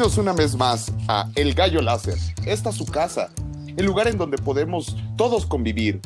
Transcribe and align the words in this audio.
bienvenidos 0.00 0.16
una 0.16 0.32
vez 0.32 0.56
más 0.56 0.90
a 1.08 1.28
El 1.34 1.52
Gallo 1.52 1.82
Láser. 1.82 2.16
Esta 2.46 2.70
es 2.70 2.76
su 2.76 2.86
casa, 2.86 3.28
el 3.76 3.84
lugar 3.84 4.08
en 4.08 4.16
donde 4.16 4.38
podemos 4.38 4.96
todos 5.18 5.44
convivir, 5.44 6.00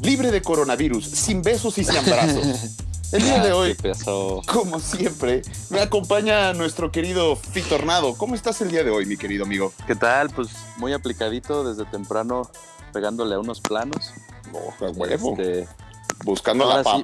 libre 0.00 0.30
de 0.30 0.40
coronavirus, 0.42 1.04
sin 1.04 1.42
besos 1.42 1.76
y 1.78 1.82
sin 1.82 1.96
abrazos. 1.96 2.78
El 3.12 3.24
día 3.24 3.42
de 3.42 3.52
hoy, 3.52 3.74
¿Qué 3.74 3.88
pasó? 3.90 4.42
como 4.46 4.78
siempre, 4.78 5.42
me 5.70 5.80
acompaña 5.80 6.52
nuestro 6.54 6.92
querido 6.92 7.34
Fitornado. 7.34 8.14
¿Cómo 8.14 8.36
estás 8.36 8.62
el 8.62 8.70
día 8.70 8.84
de 8.84 8.90
hoy, 8.90 9.04
mi 9.06 9.18
querido 9.18 9.44
amigo? 9.44 9.72
¿Qué 9.88 9.96
tal? 9.96 10.30
Pues 10.30 10.48
muy 10.78 10.92
aplicadito 10.94 11.62
desde 11.64 11.84
temprano, 11.90 12.48
pegándole 12.92 13.34
a 13.34 13.40
unos 13.40 13.60
planos. 13.60 14.12
Oh, 14.54 14.86
a 14.86 14.90
huevo, 14.92 15.36
Este, 15.36 15.68
buscando 16.24 16.64
la 16.64 16.76
ahora 16.76 16.84
sí. 16.96 17.02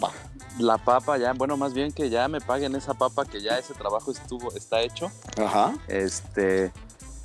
La 0.58 0.78
papa 0.78 1.18
ya, 1.18 1.32
bueno, 1.32 1.56
más 1.56 1.72
bien 1.74 1.92
que 1.92 2.10
ya 2.10 2.28
me 2.28 2.40
paguen 2.40 2.74
esa 2.74 2.94
papa, 2.94 3.24
que 3.24 3.40
ya 3.40 3.58
ese 3.58 3.74
trabajo 3.74 4.10
estuvo, 4.10 4.52
está 4.54 4.80
hecho. 4.82 5.10
Ajá. 5.36 5.74
Este, 5.88 6.72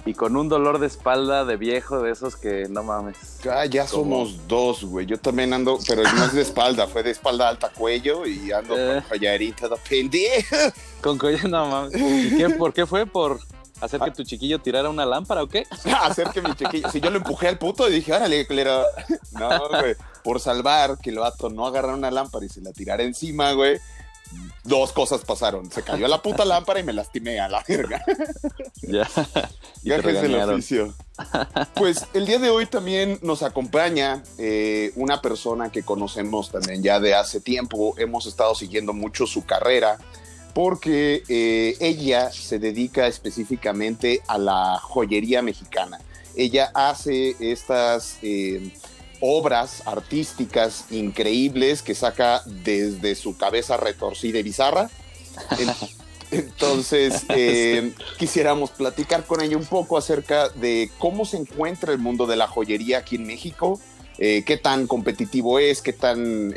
y 0.06 0.14
con 0.14 0.36
un 0.36 0.50
dolor 0.50 0.80
de 0.80 0.88
espalda 0.88 1.46
de 1.46 1.56
viejo, 1.58 2.02
de 2.02 2.12
esos 2.12 2.36
que 2.36 2.68
no 2.70 2.84
mames. 2.84 3.18
Ah, 3.50 3.66
ya 3.66 3.86
¿Cómo? 3.88 4.26
somos 4.26 4.48
dos, 4.48 4.84
güey. 4.84 5.06
Yo 5.06 5.18
también 5.20 5.54
ando, 5.54 5.80
pero 5.88 6.04
no 6.04 6.26
es 6.26 6.34
de 6.34 6.42
espalda, 6.42 6.88
fue 6.88 7.04
de 7.04 7.12
espalda 7.12 7.48
alta 7.50 7.70
cuello 7.70 8.26
y 8.26 8.52
ando 8.52 8.78
Eh. 8.78 9.00
con 9.02 9.10
collarita 9.10 9.70
de 9.70 9.76
pendejo. 9.90 10.56
Con 11.02 11.18
cuello, 11.18 11.48
no 11.48 11.68
mames. 11.68 11.94
¿Y 11.96 12.38
qué, 12.38 12.50
por 12.50 12.74
qué 12.74 12.86
fue? 12.86 13.06
¿Por 13.06 13.40
hacer 13.84 14.00
que 14.02 14.12
tu 14.12 14.24
chiquillo 14.24 14.60
tirara 14.60 14.90
una 14.90 15.06
lámpara 15.06 15.44
o 15.44 15.48
qué? 15.48 15.68
hacer 16.02 16.30
que 16.30 16.42
mi 16.42 16.54
chiquillo. 16.56 16.90
Si 16.90 17.02
yo 17.02 17.10
lo 17.10 17.18
empujé 17.18 17.48
al 17.48 17.58
puto 17.58 17.90
y 17.90 17.94
dije, 17.94 18.14
órale, 18.14 18.46
culero. 18.48 18.84
No, 19.32 19.70
güey. 19.70 19.96
Por 20.24 20.40
salvar 20.40 20.98
que 21.00 21.10
el 21.10 21.20
vato 21.20 21.50
no 21.50 21.66
agarrara 21.66 21.94
una 21.94 22.12
lámpara 22.12 22.46
y 22.46 22.50
se 22.50 22.62
la 22.62 22.72
tirara 22.72 23.04
encima, 23.04 23.52
güey. 23.54 23.80
Dos 24.64 24.94
cosas 24.94 25.26
pasaron. 25.26 25.70
Se 25.70 25.84
cayó 25.84 26.08
la 26.08 26.22
puta 26.22 26.46
lámpara 26.46 26.80
y 26.80 26.84
me 26.84 26.94
lastimé 26.94 27.40
a 27.40 27.50
la 27.50 27.64
verga. 27.68 28.04
Ya. 28.82 29.08
Y 29.84 29.90
te 29.90 29.98
Gajes 29.98 30.22
del 30.22 30.36
oficio. 30.36 30.94
Pues 31.76 32.08
el 32.14 32.26
día 32.26 32.40
de 32.40 32.50
hoy 32.50 32.66
también 32.66 33.20
nos 33.22 33.44
acompaña 33.44 34.24
eh, 34.38 34.92
una 34.96 35.22
persona 35.22 35.72
que 35.72 35.84
conocemos 35.84 36.50
también 36.50 36.82
ya 36.82 37.00
de 37.00 37.14
hace 37.14 37.42
tiempo. 37.42 37.94
Hemos 37.98 38.26
estado 38.26 38.56
siguiendo 38.56 38.94
mucho 38.94 39.28
su 39.28 39.46
carrera 39.46 40.00
porque 40.54 41.24
eh, 41.28 41.76
ella 41.80 42.32
se 42.32 42.60
dedica 42.60 43.08
específicamente 43.08 44.22
a 44.28 44.38
la 44.38 44.80
joyería 44.80 45.42
mexicana. 45.42 46.00
Ella 46.36 46.72
hace 46.74 47.36
estas 47.40 48.18
eh, 48.22 48.72
obras 49.20 49.84
artísticas 49.86 50.86
increíbles 50.92 51.82
que 51.82 51.96
saca 51.96 52.44
desde 52.46 53.16
su 53.16 53.36
cabeza 53.38 53.78
retorcida 53.78 54.40
y 54.40 54.44
bizarra. 54.44 54.90
En- 55.58 55.70
Entonces, 56.32 57.26
eh, 57.30 57.94
quisiéramos 58.18 58.72
platicar 58.72 59.24
con 59.28 59.42
ella 59.42 59.56
un 59.56 59.66
poco 59.66 60.00
acerca 60.00 60.50
de 60.50 60.90
cómo 60.98 61.26
se 61.26 61.38
encuentra 61.38 61.92
el 61.92 62.00
mundo 62.00 62.26
de 62.26 62.36
la 62.36 62.48
joyería 62.48 62.98
aquí 63.00 63.18
en 63.18 63.28
México, 63.28 63.80
qué 64.18 64.60
tan 64.60 64.88
competitivo 64.88 65.60
es, 65.60 65.84
qué 65.84 65.94
tan, 65.94 66.52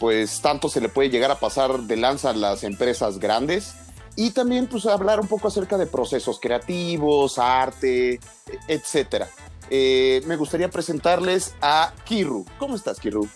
pues, 0.00 0.40
tanto 0.40 0.68
se 0.68 0.80
le 0.80 0.88
puede 0.88 1.10
llegar 1.10 1.30
a 1.30 1.38
pasar 1.38 1.78
de 1.80 1.96
lanza 1.96 2.30
a 2.30 2.32
las 2.32 2.64
empresas 2.64 3.20
grandes. 3.20 3.74
Y 4.16 4.30
también, 4.30 4.66
pues, 4.66 4.86
hablar 4.86 5.20
un 5.20 5.28
poco 5.28 5.48
acerca 5.48 5.78
de 5.78 5.86
procesos 5.86 6.40
creativos, 6.40 7.38
arte, 7.38 8.18
etcétera. 8.66 9.28
Eh, 9.68 10.22
me 10.26 10.34
gustaría 10.34 10.68
presentarles 10.68 11.54
a 11.60 11.92
Kiru. 12.04 12.44
¿Cómo 12.58 12.74
estás, 12.74 12.98
Kiru? 12.98 13.28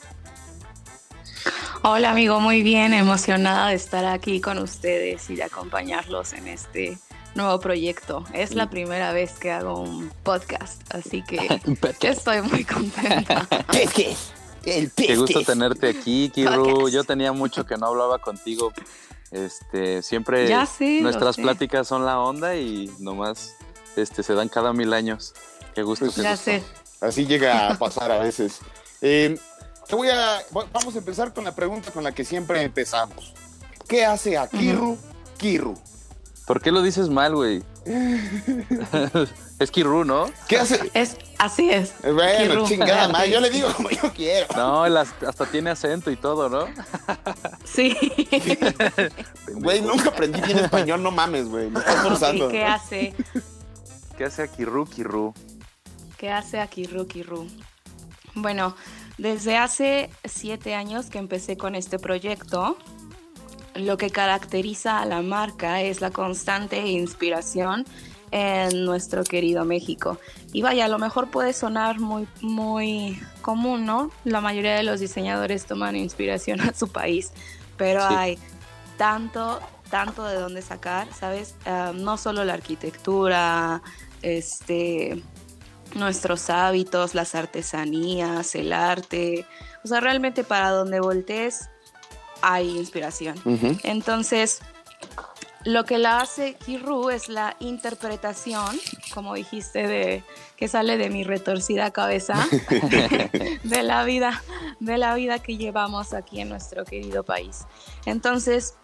Hola 1.82 2.12
amigo, 2.12 2.40
muy 2.40 2.62
bien, 2.62 2.94
emocionada 2.94 3.68
de 3.68 3.74
estar 3.74 4.06
aquí 4.06 4.40
con 4.40 4.56
ustedes 4.56 5.28
y 5.28 5.36
de 5.36 5.44
acompañarlos 5.44 6.32
en 6.32 6.48
este 6.48 6.98
nuevo 7.34 7.60
proyecto. 7.60 8.24
Es 8.32 8.54
la 8.54 8.70
primera 8.70 9.12
vez 9.12 9.32
que 9.38 9.50
hago 9.50 9.80
un 9.80 10.10
podcast, 10.22 10.82
así 10.94 11.22
que 11.22 11.60
estoy 12.00 12.40
muy 12.40 12.64
contenta. 12.64 13.46
Pesques. 13.70 14.32
El 14.66 14.90
Qué 14.92 15.16
gusto 15.16 15.42
tenerte 15.42 15.88
aquí, 15.88 16.30
Kiru. 16.30 16.64
Podcast. 16.70 16.94
Yo 16.94 17.04
tenía 17.04 17.32
mucho 17.32 17.64
que 17.66 17.76
no 17.76 17.86
hablaba 17.86 18.18
contigo. 18.18 18.72
Este, 19.30 20.02
siempre 20.02 20.46
Ya 20.48 20.64
sé, 20.64 21.00
nuestras 21.00 21.36
sé. 21.36 21.42
pláticas 21.42 21.88
son 21.88 22.04
la 22.04 22.20
onda 22.20 22.54
y 22.56 22.88
nomás 23.00 23.54
este, 23.96 24.22
se 24.22 24.34
dan 24.34 24.48
cada 24.48 24.72
mil 24.72 24.92
años. 24.92 25.34
Qué 25.74 25.82
gusto. 25.82 26.04
Pues 26.04 26.16
qué 26.16 26.22
Ya 26.22 26.30
gusto. 26.32 26.44
sé. 26.44 26.62
Así 27.00 27.26
llega 27.26 27.68
a 27.70 27.74
pasar 27.78 28.12
a 28.12 28.18
veces. 28.18 28.60
Eh, 29.02 29.36
te 29.88 29.96
voy 29.96 30.08
a, 30.08 30.40
va- 30.56 30.66
vamos 30.72 30.94
a 30.94 30.98
empezar 30.98 31.34
con 31.34 31.44
la 31.44 31.54
pregunta 31.54 31.90
con 31.90 32.04
la 32.04 32.12
que 32.12 32.24
siempre 32.24 32.62
empezamos. 32.62 33.34
¿Qué 33.88 34.04
hace 34.04 34.38
a 34.38 34.46
Kiru 34.48 34.96
Kiru? 35.36 35.74
¿Por 36.46 36.60
qué 36.62 36.70
lo 36.70 36.80
dices 36.82 37.08
mal, 37.08 37.34
güey? 37.34 37.62
es 39.58 39.70
Kiru, 39.70 40.04
¿no? 40.04 40.30
¿Qué 40.48 40.58
hace? 40.58 40.90
Es, 40.94 41.16
así 41.38 41.70
es. 41.70 41.94
Eh, 42.02 42.12
Bueno, 42.12 42.66
chingada 42.66 43.08
madre, 43.08 43.30
yo 43.30 43.40
le 43.40 43.50
digo 43.50 43.72
como 43.74 43.90
yo 43.90 44.12
quiero. 44.14 44.46
No, 44.56 44.86
él 44.86 44.96
hasta 44.96 45.46
tiene 45.46 45.70
acento 45.70 46.10
y 46.10 46.16
todo, 46.16 46.48
¿no? 46.48 46.66
Sí. 47.64 47.96
Güey, 49.52 49.80
nunca 49.82 50.08
aprendí 50.08 50.40
bien 50.40 50.58
español, 50.58 51.02
no 51.02 51.10
mames, 51.10 51.48
güey. 51.48 51.70
Me 51.70 51.78
estás 51.78 52.02
forzando. 52.02 52.48
¿Y 52.48 52.52
qué 52.52 52.64
hace? 52.64 53.14
¿Qué 54.16 54.24
hace 54.24 54.42
a 54.42 54.48
Kiru, 54.48 54.86
Kiru? 54.86 55.34
¿Qué 56.16 56.30
hace 56.30 56.60
aquí 56.60 56.86
Rookie 56.86 57.22
Ru? 57.22 57.46
Bueno, 58.34 58.74
desde 59.18 59.56
hace 59.56 60.10
siete 60.24 60.74
años 60.74 61.06
que 61.06 61.18
empecé 61.18 61.56
con 61.56 61.74
este 61.74 61.98
proyecto, 61.98 62.76
lo 63.74 63.96
que 63.96 64.10
caracteriza 64.10 65.00
a 65.00 65.06
la 65.06 65.22
marca 65.22 65.82
es 65.82 66.00
la 66.00 66.10
constante 66.10 66.78
inspiración 66.86 67.84
en 68.36 68.84
nuestro 68.84 69.22
querido 69.22 69.64
México. 69.64 70.18
Y 70.52 70.60
vaya, 70.62 70.86
a 70.86 70.88
lo 70.88 70.98
mejor 70.98 71.30
puede 71.30 71.52
sonar 71.52 72.00
muy, 72.00 72.26
muy 72.40 73.22
común, 73.42 73.86
¿no? 73.86 74.10
La 74.24 74.40
mayoría 74.40 74.74
de 74.74 74.82
los 74.82 74.98
diseñadores 74.98 75.66
toman 75.66 75.94
inspiración 75.94 76.60
a 76.60 76.74
su 76.74 76.88
país, 76.88 77.30
pero 77.76 78.00
Sí. 78.00 78.14
hay 78.18 78.38
tanto, 78.98 79.60
tanto 79.88 80.24
de 80.24 80.34
dónde 80.34 80.62
sacar, 80.62 81.06
¿sabes? 81.16 81.54
Ah, 81.64 81.92
no 81.94 82.16
solo 82.16 82.44
la 82.44 82.54
arquitectura, 82.54 83.82
este, 84.22 85.22
nuestros 85.94 86.50
hábitos, 86.50 87.14
las 87.14 87.36
artesanías, 87.36 88.56
el 88.56 88.72
arte. 88.72 89.46
O 89.84 89.86
sea, 89.86 90.00
realmente 90.00 90.42
para 90.42 90.70
donde 90.70 90.98
voltees 90.98 91.68
hay 92.42 92.76
inspiración. 92.78 93.36
Entonces, 93.84 94.58
lo 95.64 95.84
que 95.84 95.98
la 95.98 96.20
hace 96.20 96.54
Kiru 96.54 97.10
es 97.10 97.28
la 97.28 97.56
interpretación, 97.58 98.78
como 99.12 99.34
dijiste, 99.34 99.86
de 99.86 100.24
que 100.56 100.68
sale 100.68 100.98
de 100.98 101.10
mi 101.10 101.24
retorcida 101.24 101.90
cabeza, 101.90 102.34
de 103.64 103.82
la 103.82 104.04
vida, 104.04 104.42
de 104.80 104.98
la 104.98 105.14
vida 105.14 105.38
que 105.38 105.56
llevamos 105.56 106.12
aquí 106.12 106.40
en 106.40 106.50
nuestro 106.50 106.84
querido 106.84 107.24
país. 107.24 107.66
Entonces, 108.04 108.74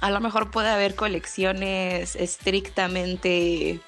a 0.00 0.10
lo 0.10 0.20
mejor 0.20 0.50
puede 0.50 0.68
haber 0.68 0.94
colecciones 0.94 2.16
estrictamente 2.16 3.80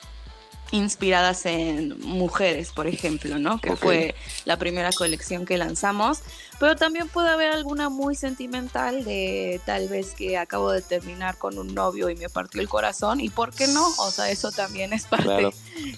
inspiradas 0.72 1.46
en 1.46 1.98
mujeres, 2.00 2.70
por 2.70 2.86
ejemplo, 2.86 3.38
¿no? 3.38 3.60
Que 3.60 3.74
fue 3.76 4.14
la 4.44 4.56
primera 4.56 4.90
colección 4.92 5.44
que 5.44 5.58
lanzamos, 5.58 6.20
pero 6.60 6.76
también 6.76 7.08
puede 7.08 7.28
haber 7.30 7.50
alguna 7.50 7.88
muy 7.88 8.14
sentimental 8.14 9.04
de 9.04 9.60
tal 9.66 9.88
vez 9.88 10.14
que 10.14 10.38
acabo 10.38 10.70
de 10.70 10.80
terminar 10.82 11.36
con 11.38 11.58
un 11.58 11.74
novio 11.74 12.08
y 12.08 12.14
me 12.16 12.28
partió 12.28 12.60
el 12.60 12.68
corazón 12.68 13.20
y 13.20 13.28
por 13.30 13.52
qué 13.52 13.66
no, 13.66 13.84
o 13.98 14.10
sea, 14.12 14.30
eso 14.30 14.52
también 14.52 14.92
es 14.92 15.04
parte 15.06 15.24
Claro. 15.24 15.52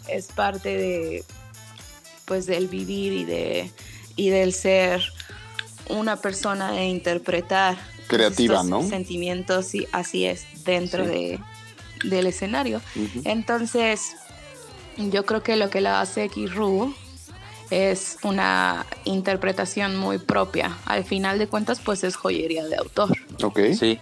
es 0.09 0.27
parte 0.29 0.77
de 0.77 1.25
pues 2.25 2.47
del 2.47 2.69
vivir 2.69 3.13
y 3.13 3.25
de 3.25 3.71
y 4.17 4.31
del 4.31 4.55
ser 4.55 5.03
una 5.91 6.17
persona 6.17 6.73
de 6.73 6.87
interpretar 6.87 7.77
Creativa, 8.07 8.55
estos 8.57 8.69
¿no? 8.71 8.89
sentimientos 8.89 9.75
y 9.75 9.87
así 9.93 10.25
es 10.25 10.45
dentro 10.65 11.05
Sí. 11.05 11.11
de 11.11 11.41
del 12.05 12.27
escenario. 12.27 12.81
Entonces, 13.25 14.17
yo 14.97 15.25
creo 15.25 15.43
que 15.43 15.56
lo 15.56 15.71
que 15.71 15.81
la 15.81 16.00
hace 16.00 16.29
Kiru 16.29 16.94
es 17.71 18.19
una 18.23 18.87
interpretación 19.05 19.97
muy 19.97 20.19
propia. 20.19 20.77
Al 20.85 21.05
final 21.05 21.39
de 21.39 21.49
cuentas, 21.49 21.81
pues 21.81 22.05
es 22.05 22.17
joyería 22.17 22.65
de 22.65 22.77
autor. 22.77 23.11
Ok. 23.43 23.61
Sí. 23.79 23.99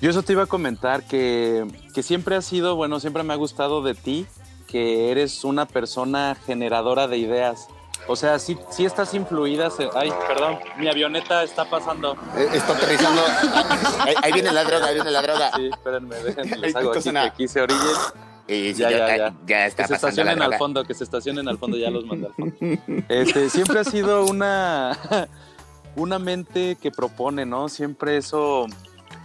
Yo 0.00 0.10
eso 0.10 0.22
te 0.22 0.32
iba 0.32 0.44
a 0.44 0.46
comentar 0.46 1.04
que, 1.06 1.66
que 1.94 2.02
siempre 2.02 2.34
ha 2.34 2.42
sido, 2.42 2.74
bueno, 2.74 2.98
siempre 2.98 3.22
me 3.22 3.34
ha 3.34 3.36
gustado 3.36 3.82
de 3.82 3.94
ti 3.94 4.26
que 4.66 5.10
eres 5.10 5.44
una 5.44 5.66
persona 5.66 6.34
generadora 6.46 7.06
de 7.06 7.18
ideas. 7.18 7.68
O 8.08 8.16
sea, 8.16 8.38
sí, 8.38 8.58
sí 8.70 8.84
estás 8.84 9.14
influida. 9.14 9.68
Ay, 9.94 10.12
perdón, 10.26 10.58
mi 10.78 10.88
avioneta 10.88 11.44
está 11.44 11.68
pasando. 11.68 12.16
Eh, 12.36 12.48
está 12.54 12.72
aterrizando. 12.72 13.22
ahí, 14.22 14.32
viene 14.32 14.50
la 14.50 14.64
droga, 14.64 14.86
ahí 14.86 14.94
viene 14.94 15.10
la 15.10 15.22
droga. 15.22 15.52
Sí, 15.54 15.68
espérenme, 15.70 16.16
déjenme, 16.16 16.56
les 16.56 16.74
hago 16.74 16.90
aquí, 16.90 17.10
que 17.10 17.18
aquí 17.18 17.48
se 17.48 17.60
orillen. 17.60 18.31
Sí, 18.48 18.74
ya, 18.74 18.90
ya, 18.90 19.16
ya, 19.16 19.34
ya, 19.46 19.66
está 19.66 19.84
que 19.84 19.88
se 19.88 19.94
estacionen 19.94 20.42
al 20.42 20.54
fondo, 20.54 20.84
que 20.84 20.94
se 20.94 21.04
estacionen 21.04 21.48
al 21.48 21.58
fondo, 21.58 21.76
ya 21.76 21.90
los 21.90 22.04
mandé 22.04 22.26
al 22.26 22.34
fondo. 22.34 22.54
Este, 23.08 23.48
siempre 23.48 23.78
ha 23.80 23.84
sido 23.84 24.26
una, 24.26 24.98
una 25.96 26.18
mente 26.18 26.76
que 26.80 26.90
propone, 26.90 27.46
¿no? 27.46 27.68
Siempre 27.68 28.16
eso 28.16 28.66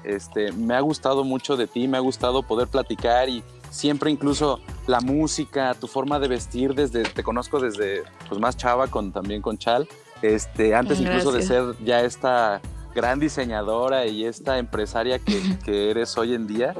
este, 0.04 0.52
me 0.52 0.76
ha 0.76 0.80
gustado 0.82 1.24
mucho 1.24 1.58
de 1.58 1.68
ti, 1.68 1.88
me 1.88 1.98
ha 1.98 2.02
gustado 2.02 2.44
poder 2.44 2.68
platicar 2.68 3.28
y 3.30 3.44
siempre 3.70 4.12
incluso 4.12 4.60
la 4.86 5.02
música, 5.02 5.74
tu 5.74 5.88
forma 5.88 6.20
de 6.20 6.28
vestir, 6.28 6.74
desde 6.74 7.04
te 7.04 7.24
conozco 7.24 7.60
desde 7.60 8.04
pues 8.30 8.40
más 8.40 8.56
chava 8.56 8.88
con 8.88 9.12
también 9.12 9.42
con 9.42 9.58
Chal, 9.58 9.88
este, 10.22 10.76
antes 10.76 11.00
incluso 11.00 11.32
de 11.32 11.42
ser 11.42 11.76
ya 11.84 12.02
esta 12.02 12.62
gran 12.96 13.20
diseñadora 13.20 14.08
y 14.08 14.26
esta 14.26 14.58
empresaria 14.58 15.20
que, 15.20 15.92
eres 15.92 16.18
hoy 16.18 16.34
en 16.34 16.48
día. 16.48 16.74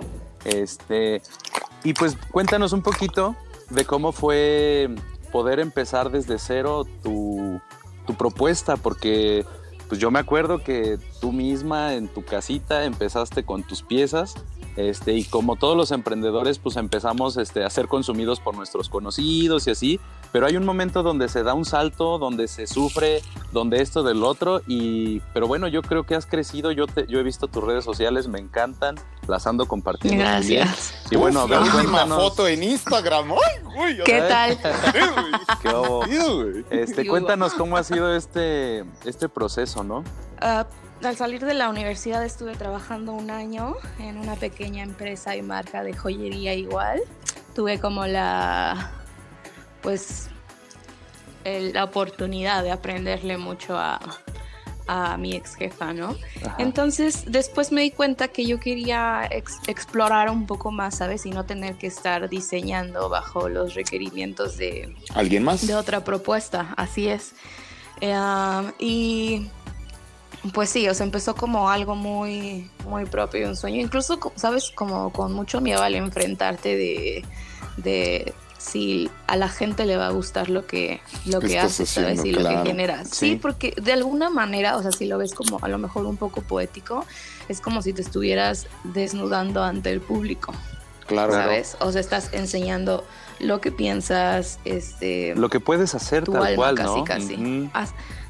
Este, 0.46 1.22
y 1.88 1.94
pues 1.94 2.18
cuéntanos 2.32 2.74
un 2.74 2.82
poquito 2.82 3.34
de 3.70 3.86
cómo 3.86 4.12
fue 4.12 4.90
poder 5.32 5.62
empezar 5.62 6.12
desde 6.12 6.38
cero 6.38 6.86
tu, 7.02 7.62
tu 8.06 8.14
propuesta, 8.16 8.76
porque 8.76 9.46
pues 9.88 10.02
yo 10.02 10.12
me 10.12 10.20
acuerdo 10.20 10.62
que 10.62 11.00
tú 11.22 11.32
misma 11.32 11.94
en 11.94 12.10
tu 12.10 12.26
casita 12.26 12.84
empezaste 12.84 13.46
con 13.46 13.64
tus 13.64 13.84
piezas 13.84 14.36
este, 14.78 15.14
y 15.14 15.24
como 15.24 15.56
todos 15.56 15.76
los 15.76 15.92
emprendedores, 15.92 16.60
pues 16.60 16.78
empezamos 16.78 17.36
este, 17.38 17.64
a 17.64 17.70
ser 17.70 17.88
consumidos 17.88 18.40
por 18.40 18.56
nuestros 18.56 18.90
conocidos 18.90 19.66
y 19.66 19.72
así, 19.72 20.00
pero 20.32 20.46
hay 20.46 20.56
un 20.56 20.66
momento 20.66 21.02
donde 21.02 21.30
se 21.30 21.42
da 21.42 21.56
un 21.56 21.66
salto, 21.66 22.20
donde 22.20 22.48
se 22.48 22.68
sufre, 22.68 23.24
donde 23.52 23.82
esto 23.82 24.04
del 24.04 24.24
otro, 24.24 24.62
y, 24.68 25.20
pero 25.34 25.48
bueno, 25.48 25.68
yo 25.68 25.82
creo 25.82 26.04
que 26.04 26.14
has 26.14 26.28
crecido, 26.28 26.72
yo, 26.72 26.86
te, 26.86 27.08
yo 27.08 27.20
he 27.20 27.24
visto 27.24 27.48
tus 27.48 27.64
redes 27.64 27.84
sociales, 27.84 28.28
me 28.28 28.38
encantan, 28.38 28.96
las 29.28 29.48
ando 29.48 29.68
compartiendo. 29.68 30.24
Gracias. 30.24 30.94
Y 31.10 31.16
bueno, 31.16 31.42
a 31.42 31.48
ver, 31.48 31.60
última 31.60 32.06
foto 32.06 32.48
en 32.48 32.62
Instagram. 32.62 33.32
Uy, 33.32 33.98
¿Qué 34.06 34.22
tal? 34.22 34.60
¿Qué 35.64 36.66
este, 36.70 37.08
cuéntanos 37.08 37.56
cómo 37.56 37.78
ha 37.78 37.84
sido 37.84 38.16
este, 38.16 38.86
este 39.06 39.28
proceso, 39.28 39.84
¿no? 39.84 40.04
Uh, 40.40 40.64
al 41.04 41.16
salir 41.16 41.46
de 41.46 41.54
la 41.54 41.70
universidad 41.70 42.24
estuve 42.26 42.56
trabajando 42.56 43.14
un 43.14 43.30
año 43.30 43.76
en 44.00 44.18
una 44.18 44.36
pequeña 44.36 44.84
empresa 44.84 45.36
y 45.36 45.42
marca 45.42 45.84
de 45.84 45.94
joyería 45.94 46.54
igual. 46.54 47.02
Tuve 47.56 47.80
como 47.80 48.06
la, 48.06 48.92
pues, 49.82 50.30
la 51.44 51.84
oportunidad 51.84 52.64
de 52.64 52.72
aprenderle 52.72 53.38
mucho 53.38 53.78
a, 53.78 54.00
a 54.88 55.18
mi 55.18 55.36
ex 55.36 55.56
jefa, 55.56 55.94
¿no? 55.94 56.16
Entonces 56.58 57.26
después 57.28 57.72
me 57.72 57.82
di 57.82 57.92
cuenta 57.92 58.30
que 58.30 58.46
yo 58.46 58.60
quería 58.60 59.28
explorar 59.68 60.30
un 60.30 60.46
poco 60.46 60.72
más, 60.72 60.98
¿sabes? 60.98 61.26
Y 61.26 61.32
no 61.32 61.46
tener 61.46 61.76
que 61.76 61.88
estar 61.88 62.30
diseñando 62.30 63.10
bajo 63.10 63.50
los 63.50 63.76
requerimientos 63.76 64.58
de... 64.58 64.96
¿Alguien 65.14 65.44
más? 65.44 65.66
De 65.68 65.76
otra 65.76 66.04
propuesta, 66.04 66.74
así 66.78 67.08
es. 67.08 67.34
Eh, 68.02 68.14
y 68.80 69.50
pues 70.54 70.70
sí, 70.70 70.88
o 70.88 70.94
sea, 70.94 71.06
empezó 71.06 71.36
como 71.36 71.70
algo 71.70 71.96
muy, 71.96 72.70
muy 72.86 73.06
propio, 73.06 73.48
un 73.48 73.56
sueño. 73.56 73.82
Incluso, 73.82 74.20
¿sabes? 74.36 74.72
Como 74.74 75.12
con 75.12 75.34
mucho 75.34 75.62
miedo 75.62 75.82
al 75.82 75.96
enfrentarte 75.96 76.76
de, 76.76 77.26
de 77.78 78.34
si 78.58 79.10
a 79.28 79.36
la 79.36 79.50
gente 79.50 79.86
le 79.86 79.98
va 79.98 80.08
a 80.08 80.12
gustar 80.12 80.50
lo 80.50 80.66
que, 80.66 81.02
lo 81.26 81.40
que 81.40 81.60
haces, 81.60 81.90
¿sabes? 81.90 82.24
Y 82.26 82.32
lo 82.32 82.48
que 82.48 82.58
generas. 82.64 83.10
Sí. 83.10 83.38
porque 83.42 83.74
de 83.82 83.94
alguna 83.94 84.30
manera, 84.30 84.78
o 84.78 84.82
sea, 84.82 84.92
si 84.92 85.06
lo 85.06 85.18
ves 85.18 85.34
como 85.34 85.60
a 85.62 85.68
lo 85.68 85.78
mejor 85.78 86.06
un 86.06 86.18
poco 86.18 86.42
poético, 86.42 87.06
es 87.50 87.62
como 87.62 87.82
si 87.82 87.94
te 87.94 88.02
estuvieras 88.02 88.68
desnudando 88.84 89.64
ante 89.64 89.92
el 89.92 90.02
público. 90.02 90.54
Claro. 91.06 91.32
¿Sabes? 91.32 91.78
O 91.80 91.92
sea, 91.92 92.02
estás 92.02 92.34
enseñando 92.34 93.06
lo 93.40 93.62
que 93.62 93.72
piensas, 93.72 94.60
este... 94.66 95.34
Lo 95.36 95.50
que 95.50 95.60
puedes 95.60 95.96
hacer 95.96 96.26
tal 96.26 96.56
cual, 96.56 96.76
¿no? 96.76 97.04
Casi, 97.06 97.30
casi. 97.36 97.70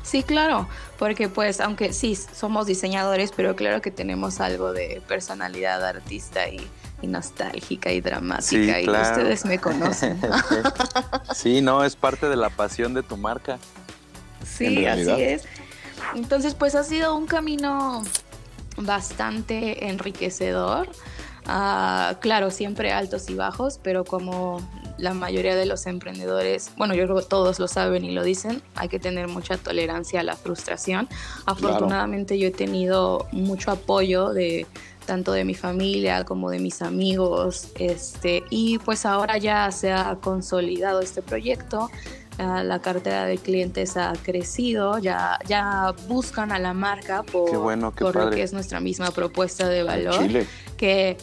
Sí, 0.07 0.24
claro, 0.24 0.69
porque 0.98 1.27
pues 1.27 1.59
aunque 1.59 1.92
sí 1.92 2.15
somos 2.15 2.65
diseñadores, 2.65 3.33
pero 3.36 3.57
claro 3.57 3.81
que 3.81 3.92
tenemos 3.92 4.39
algo 4.39 4.71
de 4.71 5.01
personalidad 5.06 5.86
artista 5.86 6.48
y, 6.48 6.65
nostálgica 7.04 7.92
y 7.92 8.00
dramática 8.01 8.80
y 8.80 8.89
ustedes 8.89 9.45
me 9.45 9.59
conocen. 9.59 10.19
sí, 11.36 11.62
no, 11.62 11.83
es 11.83 11.95
parte 11.98 12.27
de 12.27 12.38
la 12.38 12.50
pasión 12.50 12.94
de 12.94 13.04
tu 13.04 13.18
marca. 13.18 13.59
Sí, 14.45 14.86
así 14.86 15.12
es. 15.12 15.44
Entonces 16.15 16.56
pues 16.56 16.74
ha 16.74 16.86
sido 16.86 17.13
un 17.15 17.27
camino 17.27 18.01
bastante 18.77 19.89
enriquecedor. 19.89 20.89
Ah, 21.45 22.15
claro, 22.21 22.50
siempre 22.50 22.94
altos 22.94 23.30
y 23.30 23.36
bajos, 23.36 23.77
pero 23.83 24.06
como 24.06 24.62
la 24.98 25.14
mayoría 25.14 25.56
de 25.56 25.66
los 25.66 25.86
emprendedores, 25.86 26.72
bueno, 26.78 26.94
yo 26.96 27.06
creo 27.06 27.18
que 27.18 27.26
todos 27.26 27.60
lo 27.60 27.68
saben 27.68 28.04
y 28.04 28.12
lo 28.12 28.24
dicen, 28.24 28.62
hay 28.76 28.90
que 28.90 29.00
tener 29.00 29.28
mucha 29.28 29.58
tolerancia 29.58 30.22
a 30.22 30.24
la 30.24 30.36
frustración. 30.36 31.08
Afortunadamente 31.46 32.38
yo 32.40 32.48
he 32.48 32.52
tenido 32.52 33.28
mucho 33.32 33.72
apoyo 33.72 34.30
de 34.30 34.66
tanto 35.06 35.32
de 35.32 35.46
mi 35.46 35.56
familia 35.56 36.26
como 36.26 36.52
de 36.52 36.60
mis 36.60 36.82
amigos, 36.82 37.70
este, 37.76 38.44
y 38.50 38.78
pues 38.80 39.06
ahora 39.06 39.38
ya 39.38 39.72
se 39.72 39.92
ha 39.92 40.18
consolidado 40.22 41.00
este 41.00 41.22
proyecto, 41.22 41.90
ah, 42.38 42.62
la 42.62 42.80
cartera 42.80 43.26
de 43.26 43.38
clientes 43.38 43.96
ha 43.96 44.14
crecido, 44.22 45.00
ya, 45.00 45.40
ya 45.48 45.96
buscan 46.08 46.52
a 46.52 46.60
la 46.60 46.74
marca 46.74 47.24
por, 47.24 47.50
por 47.96 48.16
lo 48.16 48.30
que 48.30 48.44
es 48.44 48.52
nuestra 48.52 48.82
misma 48.82 49.12
propuesta 49.12 49.70
de 49.70 49.84
valor, 49.84 50.28
que 50.76 51.18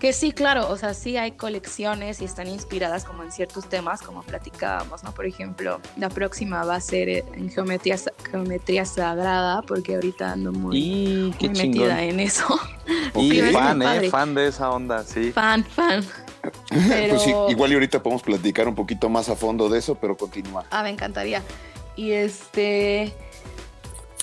que 0.00 0.14
sí, 0.14 0.32
claro, 0.32 0.70
o 0.70 0.78
sea, 0.78 0.94
sí 0.94 1.18
hay 1.18 1.32
colecciones 1.32 2.22
y 2.22 2.24
están 2.24 2.48
inspiradas 2.48 3.04
como 3.04 3.22
en 3.22 3.30
ciertos 3.30 3.68
temas, 3.68 4.00
como 4.00 4.22
platicábamos, 4.22 5.04
¿no? 5.04 5.12
Por 5.12 5.26
ejemplo, 5.26 5.78
la 5.98 6.08
próxima 6.08 6.64
va 6.64 6.76
a 6.76 6.80
ser 6.80 7.10
en 7.10 7.50
geometría, 7.50 7.98
geometría 8.30 8.86
sagrada, 8.86 9.60
porque 9.60 9.96
ahorita 9.96 10.32
ando 10.32 10.52
muy, 10.52 11.34
metida 11.40 12.02
en 12.02 12.18
eso. 12.18 12.46
Y 13.14 13.40
fan, 13.52 13.82
¿eh? 13.82 14.10
Fan 14.10 14.34
de 14.34 14.48
esa 14.48 14.70
onda, 14.70 15.04
sí. 15.04 15.30
Fan, 15.32 15.64
fan. 15.64 16.04
Pues 16.70 17.22
sí, 17.22 17.34
igual 17.50 17.70
y 17.70 17.74
ahorita 17.74 18.02
podemos 18.02 18.22
platicar 18.22 18.66
un 18.66 18.74
poquito 18.74 19.10
más 19.10 19.28
a 19.28 19.36
fondo 19.36 19.68
de 19.68 19.78
eso, 19.78 19.94
pero 19.96 20.16
continúa. 20.16 20.64
Ah, 20.70 20.82
me 20.82 20.88
encantaría. 20.88 21.42
Y 21.96 22.12
este... 22.12 23.14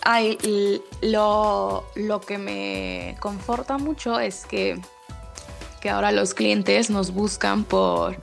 Ay, 0.02 0.82
lo, 1.02 1.86
lo 1.96 2.22
que 2.22 2.40
me 2.40 3.16
conforta 3.20 3.78
mucho 3.78 4.20
es 4.20 4.46
que 4.46 4.82
que 5.88 5.92
ahora 5.92 6.12
los 6.12 6.34
clientes 6.34 6.90
nos 6.90 7.14
buscan 7.14 7.64
por, 7.64 8.22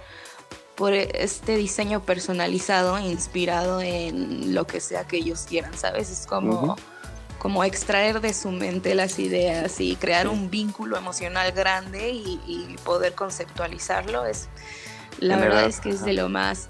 por 0.75 0.93
este 0.93 1.57
diseño 1.57 2.03
personalizado, 2.03 2.99
inspirado 2.99 3.81
en 3.81 4.55
lo 4.55 4.67
que 4.67 4.81
sea 4.81 5.07
que 5.07 5.17
ellos 5.17 5.47
quieran, 5.49 5.73
¿sabes? 5.73 6.11
Es 6.11 6.27
como, 6.27 6.77
como 7.39 7.65
extraer 7.65 8.21
de 8.21 8.35
su 8.35 8.51
mente 8.51 8.95
las 8.95 9.19
ideas 9.19 9.81
y 9.81 9.97
crear 9.97 10.29
un 10.29 10.51
vínculo 10.51 10.99
emocional 10.99 11.53
grande 11.53 12.11
y, 12.11 12.77
poder 12.85 13.15
conceptualizarlo. 13.15 14.27
Es, 14.27 14.51
la 15.19 15.39
verdad 15.39 15.65
es 15.65 15.81
que 15.81 15.89
es 15.89 16.05
de 16.05 16.13
lo 16.13 16.29
más 16.29 16.69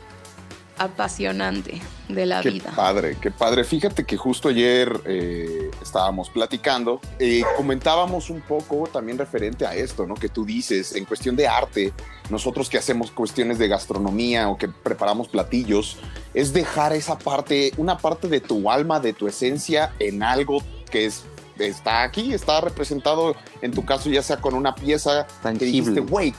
apasionante 0.79 1.81
de 2.09 2.27
la 2.27 2.43
vida. 2.43 2.71
Qué 2.71 2.77
padre, 2.77 3.17
qué 3.21 3.31
padre. 3.31 3.65
Fíjate 3.65 4.05
que 4.05 4.17
justo 4.17 4.49
ayer 4.49 5.01
eh, 5.07 5.71
estábamos 5.83 6.31
platicando, 6.31 7.01
y 7.19 7.41
eh, 7.41 7.45
comentábamos 7.57 8.31
un 8.31 8.41
poco 8.41 8.89
también 8.93 9.19
referente 9.19 9.67
a 9.67 9.75
esto, 9.75 10.07
¿no? 10.07 10.15
Que 10.15 10.29
tú 10.29 10.45
dices, 10.45 10.95
en 10.95 11.05
cuestión 11.05 11.37
de 11.37 11.49
arte, 11.49 11.93
nosotros 12.31 12.69
que 12.69 12.79
hacemos 12.79 13.11
cuestiones 13.11 13.59
de 13.59 13.69
gastronomía 13.69 14.49
o 14.49 14.59
que 14.59 14.69
preparamos 14.69 15.29
platillos, 15.29 15.99
es 16.35 16.53
dejar 16.53 16.93
esa 16.93 17.19
parte, 17.19 17.73
una 17.77 17.99
parte 17.99 18.29
de 18.29 18.41
tu 18.41 18.71
alma, 18.71 19.01
de 19.01 19.13
tu 19.13 19.29
esencia 19.29 19.93
en 19.99 20.23
algo 20.23 20.63
que 20.91 21.07
es 21.07 21.25
está 21.59 22.03
aquí, 22.03 22.35
está 22.35 22.61
representado 22.61 23.37
en 23.63 23.73
tu 23.73 23.85
caso 23.85 24.11
ya 24.11 24.23
sea 24.23 24.39
con 24.41 24.55
una 24.55 24.75
pieza 24.75 25.27
tangible. 25.43 26.01
güey, 26.01 26.35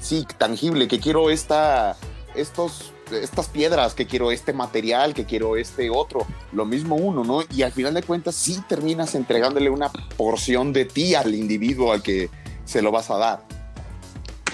sí, 0.00 0.26
tangible, 0.38 0.88
que 0.88 1.00
quiero 1.00 1.30
esta, 1.30 1.96
estos 2.34 2.91
estas 3.10 3.48
piedras, 3.48 3.94
que 3.94 4.06
quiero 4.06 4.30
este 4.30 4.52
material, 4.52 5.14
que 5.14 5.24
quiero 5.24 5.56
este 5.56 5.90
otro, 5.90 6.26
lo 6.52 6.64
mismo 6.64 6.96
uno, 6.96 7.24
¿no? 7.24 7.42
Y 7.50 7.62
al 7.62 7.72
final 7.72 7.94
de 7.94 8.02
cuentas 8.02 8.34
sí 8.34 8.60
terminas 8.68 9.14
entregándole 9.14 9.70
una 9.70 9.90
porción 10.16 10.72
de 10.72 10.84
ti 10.84 11.14
al 11.14 11.34
individuo 11.34 11.92
al 11.92 12.02
que 12.02 12.30
se 12.64 12.82
lo 12.82 12.90
vas 12.90 13.10
a 13.10 13.18
dar. 13.18 13.44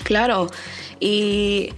Claro, 0.05 0.49
y 1.01 1.73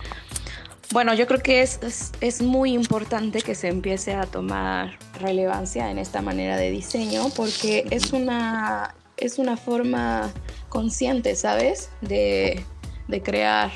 bueno, 0.93 1.15
yo 1.15 1.27
creo 1.27 1.41
que 1.41 1.63
es, 1.63 1.81
es, 2.21 2.43
muy 2.43 2.73
importante 2.73 3.43
que 3.43 3.55
se 3.55 3.69
empiece 3.69 4.15
a 4.15 4.27
tomar 4.27 4.99
relevancia 5.21 5.91
en 5.91 5.99
esta 5.99 6.21
manera 6.21 6.57
de 6.57 6.71
diseño 6.71 7.29
porque 7.37 7.87
es 7.91 8.13
una, 8.13 8.95
es 9.17 9.39
una 9.39 9.57
forma 9.57 10.33
consciente, 10.69 11.37
¿sabes? 11.37 11.91
De, 12.01 12.65
de 13.07 13.23
crear 13.23 13.71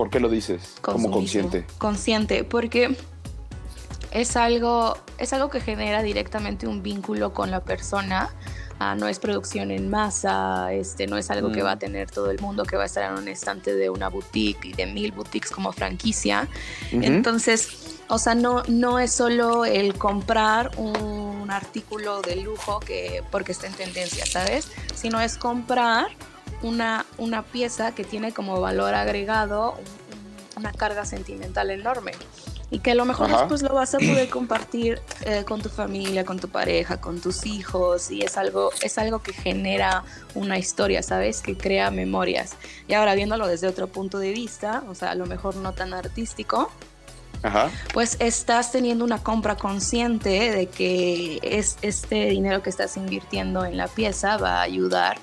¿Por 0.00 0.08
qué 0.08 0.18
lo 0.18 0.30
dices? 0.30 0.76
como 0.80 1.10
consciente? 1.10 1.66
Consciente, 1.76 2.42
porque 2.42 2.96
es 4.12 4.34
algo, 4.34 4.96
es 5.18 5.34
algo 5.34 5.50
que 5.50 5.60
genera 5.60 6.02
directamente 6.02 6.66
un 6.66 6.82
vínculo 6.82 7.34
con 7.34 7.50
la 7.50 7.60
persona. 7.60 8.30
Ah, 8.78 8.94
no 8.94 9.08
es 9.08 9.18
producción 9.18 9.70
en 9.70 9.90
masa, 9.90 10.72
este, 10.72 11.06
no 11.06 11.18
es 11.18 11.30
algo 11.30 11.52
que 11.52 11.60
va 11.60 11.72
a 11.72 11.76
mm. 11.76 11.80
tener 11.80 12.10
todo 12.10 12.30
el 12.30 12.40
mundo, 12.40 12.64
que 12.64 12.78
va 12.78 12.84
a 12.84 12.86
estar 12.86 13.12
en 13.12 13.18
un 13.18 13.28
estante 13.28 13.74
de 13.74 13.90
una 13.90 14.08
boutique 14.08 14.68
y 14.68 14.72
de 14.72 14.86
mil 14.86 15.12
boutiques 15.12 15.50
como 15.50 15.70
franquicia. 15.70 16.48
Entonces, 16.92 17.98
o 18.08 18.16
sea, 18.16 18.34
no, 18.34 18.62
no 18.68 18.98
es 18.98 19.12
solo 19.12 19.66
el 19.66 19.92
comprar 19.98 20.70
un 20.78 21.50
artículo 21.50 22.22
de 22.22 22.36
lujo 22.36 22.80
que 22.80 23.22
porque 23.30 23.52
está 23.52 23.66
en 23.66 23.74
tendencia, 23.74 24.24
¿sabes? 24.24 24.68
Sino 24.94 25.20
es 25.20 25.36
comprar 25.36 26.06
una, 26.62 27.06
una 27.18 27.42
pieza 27.42 27.94
que 27.94 28.04
tiene 28.04 28.32
como 28.32 28.60
valor 28.60 28.94
agregado 28.94 29.76
una 30.56 30.72
carga 30.72 31.04
sentimental 31.04 31.70
enorme 31.70 32.12
y 32.70 32.78
que 32.78 32.92
a 32.92 32.94
lo 32.94 33.04
mejor 33.04 33.28
después 33.28 33.62
lo 33.62 33.74
vas 33.74 33.94
a 33.94 33.98
poder 33.98 34.28
compartir 34.28 35.00
eh, 35.22 35.44
con 35.44 35.60
tu 35.60 35.68
familia, 35.68 36.24
con 36.24 36.38
tu 36.38 36.48
pareja, 36.48 37.00
con 37.00 37.20
tus 37.20 37.44
hijos 37.44 38.10
y 38.10 38.22
es 38.22 38.36
algo, 38.36 38.70
es 38.80 38.96
algo 38.96 39.20
que 39.20 39.32
genera 39.32 40.04
una 40.34 40.56
historia, 40.56 41.02
¿sabes? 41.02 41.42
Que 41.42 41.56
crea 41.56 41.90
memorias. 41.90 42.52
Y 42.86 42.94
ahora 42.94 43.14
viéndolo 43.16 43.48
desde 43.48 43.66
otro 43.66 43.88
punto 43.88 44.18
de 44.18 44.30
vista, 44.30 44.84
o 44.88 44.94
sea, 44.94 45.10
a 45.10 45.14
lo 45.16 45.26
mejor 45.26 45.56
no 45.56 45.72
tan 45.72 45.94
artístico, 45.94 46.70
pues 47.94 48.16
estás 48.20 48.70
teniendo 48.70 49.04
una 49.04 49.22
compra 49.22 49.56
consciente 49.56 50.50
de 50.50 50.66
que 50.66 51.40
es 51.42 51.78
este 51.80 52.26
dinero 52.26 52.62
que 52.62 52.68
estás 52.70 52.96
invirtiendo 52.98 53.64
en 53.64 53.78
la 53.78 53.88
pieza 53.88 54.36
va 54.36 54.58
a 54.58 54.62
ayudar 54.62 55.18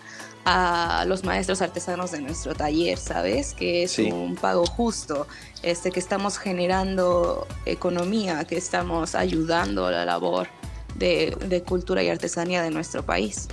a 0.50 1.04
los 1.06 1.26
maestros 1.26 1.62
artesanos 1.62 2.12
de 2.12 2.22
nuestro 2.22 2.56
taller, 2.56 2.98
¿sabes? 2.98 3.54
Que 3.54 3.84
es 3.84 4.00
un 4.00 4.38
pago 4.38 4.66
justo, 4.66 5.28
este, 5.62 5.92
que 5.92 6.00
estamos 6.00 6.38
generando 6.38 7.46
economía, 7.66 8.46
que 8.46 8.56
estamos 8.56 9.14
ayudando 9.14 9.88
a 9.88 9.92
la 9.92 10.06
labor 10.06 10.48
de, 10.96 11.64
cultura 11.68 12.02
y 12.02 12.08
artesanía 12.08 12.64
de 12.64 12.72
nuestro 12.72 13.04
país. 13.06 13.50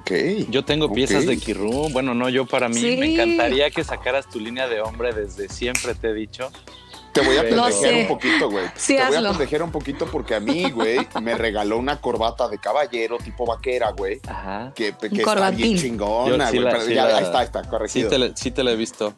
Okay. 0.00 0.48
Yo 0.50 0.64
tengo 0.64 0.92
piezas 0.92 1.24
de 1.24 1.36
Kirú. 1.36 1.88
Bueno, 1.90 2.14
no, 2.14 2.28
yo 2.28 2.46
para 2.46 2.68
mí 2.68 2.80
me 2.82 3.12
encantaría 3.12 3.70
que 3.70 3.84
sacaras 3.84 4.28
tu 4.28 4.40
línea 4.40 4.66
de 4.66 4.80
hombre 4.80 5.12
desde 5.12 5.48
siempre, 5.48 5.94
te 5.94 6.08
he 6.08 6.14
dicho. 6.14 6.50
Te 7.14 7.20
voy 7.20 7.36
a 7.36 7.48
proteger 7.48 7.94
un 7.94 8.08
poquito, 8.08 8.50
güey. 8.50 8.66
te 8.86 9.04
voy 9.06 9.16
a 9.16 9.20
proteger 9.20 9.62
un 9.62 9.70
poquito 9.70 10.06
porque 10.06 10.34
a 10.34 10.40
mí, 10.40 10.70
güey, 10.70 11.06
me 11.22 11.34
regaló 11.36 11.78
una 11.78 12.00
corbata 12.00 12.48
de 12.48 12.58
caballero 12.58 13.18
tipo 13.18 13.46
vaquera, 13.46 13.92
güey. 13.92 14.20
Ajá. 14.26 14.72
Que, 14.74 14.92
que 14.92 15.22
está 15.22 15.50
bien 15.50 15.78
chingona, 15.78 16.50
güey. 16.50 16.94
ya, 16.94 17.16
ahí 17.16 17.24
está, 17.24 17.38
ahí 17.38 17.44
está, 17.46 17.62
corregido. 17.62 18.10
Sí 18.10 18.16
te, 18.16 18.36
sí 18.36 18.50
te 18.50 18.64
la 18.64 18.72
he 18.72 18.76
visto. 18.76 19.14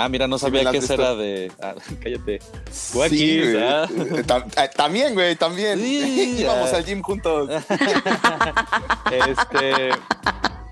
Ah, 0.00 0.08
mira, 0.08 0.28
no 0.28 0.38
sabía 0.38 0.70
que 0.70 0.78
esa 0.78 0.94
era 0.94 1.16
de. 1.16 1.50
Ah, 1.60 1.74
cállate. 2.00 2.38
Sí, 2.70 3.42
¿ah? 3.56 3.88
eh, 3.90 4.22
eh, 4.56 4.70
también, 4.76 5.12
güey, 5.12 5.34
también. 5.34 5.80
Sí, 5.80 6.36
Íbamos 6.40 6.72
al 6.72 6.84
gym 6.84 7.02
juntos. 7.02 7.50
este. 9.10 9.90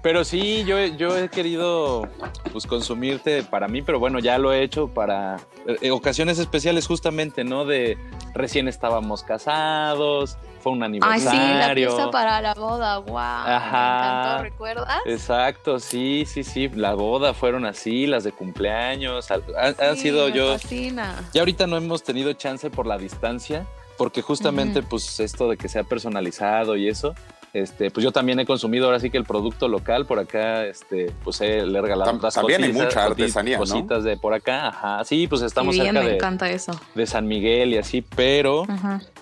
Pero 0.06 0.22
sí, 0.22 0.62
yo, 0.64 0.78
yo 0.86 1.18
he 1.18 1.28
querido 1.28 2.08
pues 2.52 2.64
consumirte 2.64 3.42
para 3.42 3.66
mí, 3.66 3.82
pero 3.82 3.98
bueno, 3.98 4.20
ya 4.20 4.38
lo 4.38 4.52
he 4.52 4.62
hecho 4.62 4.86
para 4.86 5.40
eh, 5.66 5.90
ocasiones 5.90 6.38
especiales 6.38 6.86
justamente, 6.86 7.42
¿no? 7.42 7.64
De 7.64 7.98
recién 8.32 8.68
estábamos 8.68 9.24
casados, 9.24 10.38
fue 10.60 10.70
un 10.70 10.84
aniversario. 10.84 11.28
Ay, 11.28 11.38
sí, 11.38 11.58
la 11.58 11.74
pieza 11.74 12.10
para 12.12 12.40
la 12.40 12.54
boda, 12.54 12.98
wow. 12.98 13.18
Ajá. 13.18 13.80
Me 13.80 14.20
encantó, 14.20 14.42
¿recuerdas? 14.44 15.00
Exacto, 15.06 15.80
sí, 15.80 16.22
sí, 16.24 16.44
sí, 16.44 16.68
la 16.68 16.94
boda 16.94 17.34
fueron 17.34 17.66
así, 17.66 18.06
las 18.06 18.22
de 18.22 18.30
cumpleaños, 18.30 19.28
han, 19.32 19.96
sido 19.96 20.28
yo. 20.28 20.52
Fascina. 20.52 21.16
Ya 21.34 21.40
ahorita 21.40 21.66
no 21.66 21.76
hemos 21.76 22.04
tenido 22.04 22.32
chance 22.34 22.70
por 22.70 22.86
la 22.86 22.96
distancia, 22.96 23.66
porque 23.98 24.22
justamente 24.22 24.84
pues 24.84 25.18
esto 25.18 25.48
de 25.48 25.56
que 25.56 25.68
sea 25.68 25.82
personalizado 25.82 26.76
y 26.76 26.86
eso, 26.86 27.16
este, 27.62 27.90
pues 27.90 28.04
yo 28.04 28.12
también 28.12 28.38
he 28.38 28.44
consumido 28.44 28.84
ahora 28.84 29.00
sí 29.00 29.08
que 29.08 29.16
el 29.16 29.24
producto 29.24 29.66
local 29.66 30.04
por 30.04 30.18
acá, 30.18 30.66
este, 30.66 31.10
pues 31.24 31.40
he, 31.40 31.64
le 31.64 31.78
he 31.78 31.80
regalado 31.80 32.12
otras 32.12 32.34
También 32.34 32.62
hay 32.62 32.72
mucha 32.72 33.04
artesanía, 33.04 33.56
cositas 33.56 34.04
de 34.04 34.18
por 34.18 34.34
acá, 34.34 34.68
ajá. 34.68 35.04
Sí, 35.04 35.26
pues 35.26 35.40
estamos 35.40 35.74
bien, 35.74 35.86
cerca 35.86 36.00
me 36.00 36.08
de, 36.08 36.14
encanta 36.16 36.50
eso. 36.50 36.78
de 36.94 37.06
San 37.06 37.26
Miguel 37.26 37.72
y 37.72 37.78
así, 37.78 38.02
pero 38.02 38.64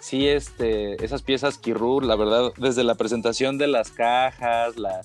sí, 0.01 0.27
este, 0.27 1.05
esas 1.05 1.23
piezas 1.23 1.59
Kirur, 1.59 2.05
la 2.05 2.17
verdad, 2.17 2.53
desde 2.57 2.83
la 2.83 2.97
presentación 2.97 3.57
de 3.57 3.69
las 3.69 3.93
cajas, 3.93 4.77
la, 4.77 5.03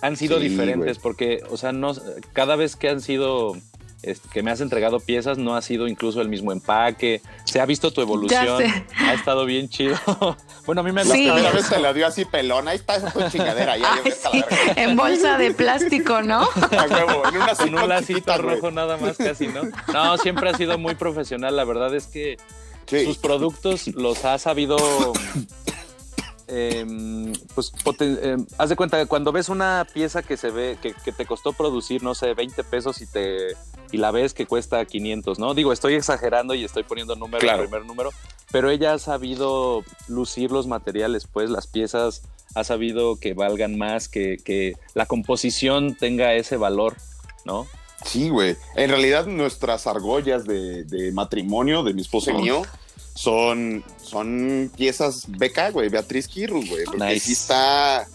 han 0.00 0.16
sido 0.16 0.38
diferentes 0.38 0.98
porque, 0.98 1.42
o 1.50 1.58
sea, 1.58 1.72
no, 1.72 1.92
cada 2.32 2.56
vez 2.56 2.76
que 2.76 2.88
han 2.88 3.02
sido 3.02 3.56
que 4.32 4.42
me 4.42 4.50
has 4.50 4.62
entregado 4.62 5.00
piezas 5.00 5.36
no 5.36 5.54
ha 5.54 5.60
sido 5.60 5.86
incluso 5.86 6.22
el 6.22 6.30
mismo 6.30 6.52
empaque. 6.52 7.20
Se 7.44 7.60
ha 7.60 7.66
visto 7.66 7.92
tu 7.92 8.00
evolución. 8.00 8.62
Ha 8.96 9.12
estado 9.12 9.44
bien 9.44 9.68
chido. 9.68 9.98
bueno, 10.66 10.80
a 10.80 10.84
mí 10.84 10.92
me 10.92 11.04
La 11.04 11.12
primera 11.12 11.50
vez 11.50 11.68
te 11.68 11.78
la 11.78 11.92
dio 11.92 12.06
así 12.06 12.24
pelona. 12.24 12.72
Ahí 12.72 12.76
está 12.78 12.96
esa 12.96 13.30
chingadera. 13.30 13.76
Ya, 13.76 14.00
En 14.76 14.96
bolsa 14.96 15.38
de 15.38 15.52
plástico, 15.52 16.22
¿no? 16.22 16.48
en 16.70 17.36
una 17.36 17.54
Con 17.54 17.74
un 17.74 17.88
lacito 17.88 18.36
rojo 18.38 18.70
nada 18.70 18.96
más 18.96 19.16
casi, 19.16 19.48
¿no? 19.48 19.62
No, 19.92 20.18
siempre 20.18 20.50
ha 20.50 20.54
sido 20.54 20.78
muy 20.78 20.94
profesional. 20.94 21.56
La 21.56 21.64
verdad 21.64 21.94
es 21.94 22.06
que 22.06 22.38
sus 22.86 23.18
productos 23.18 23.88
los 23.88 24.24
ha 24.24 24.38
sabido 24.38 24.76
Em, 26.52 27.32
pues 27.54 27.72
em, 28.00 28.44
haz 28.58 28.68
de 28.70 28.74
cuenta 28.74 28.98
que 28.98 29.06
cuando 29.06 29.30
ves 29.30 29.48
una 29.48 29.86
pieza 29.94 30.24
que 30.24 30.36
se 30.36 30.50
ve, 30.50 30.78
que, 30.82 31.12
te 31.12 31.24
costó 31.24 31.52
producir, 31.52 32.02
no 32.02 32.16
sé, 32.16 32.34
20 32.34 32.64
pesos 32.64 33.00
y 33.02 33.06
te 33.06 33.56
y 33.92 33.98
la 33.98 34.10
ves 34.10 34.34
que 34.34 34.46
cuesta 34.46 34.84
500, 34.84 35.38
¿no? 35.38 35.54
Digo, 35.54 35.72
estoy 35.72 35.94
exagerando 35.94 36.54
y 36.54 36.64
estoy 36.64 36.82
poniendo 36.82 37.14
número 37.14 37.48
el 37.48 37.58
primer 37.60 37.84
número, 37.84 38.10
pero 38.50 38.70
ella 38.70 38.94
ha 38.94 38.98
sabido 38.98 39.84
lucir 40.08 40.50
los 40.50 40.66
materiales, 40.66 41.26
pues 41.26 41.50
las 41.50 41.66
piezas 41.66 42.22
ha 42.54 42.64
sabido 42.64 43.16
que 43.16 43.34
valgan 43.34 43.78
más, 43.78 44.08
que, 44.08 44.38
que 44.44 44.74
la 44.94 45.06
composición 45.06 45.94
tenga 45.94 46.34
ese 46.34 46.56
valor, 46.56 46.96
¿no? 47.44 47.66
Sí, 48.04 48.28
güey. 48.28 48.56
En 48.76 48.90
realidad 48.90 49.26
nuestras 49.26 49.86
argollas 49.86 50.44
de, 50.44 51.10
matrimonio 51.12 51.82
de 51.82 51.94
mi 51.94 52.02
esposa 52.02 52.32
y 52.32 52.34
mío 52.34 52.62
son, 53.14 53.84
son 54.02 54.70
piezas 54.76 55.24
beca, 55.28 55.70
güey, 55.70 55.88
Beatriz 55.88 56.26
Kirru, 56.26 56.64
güey. 56.66 56.84
Porque 56.86 57.12
está. 57.14 58.08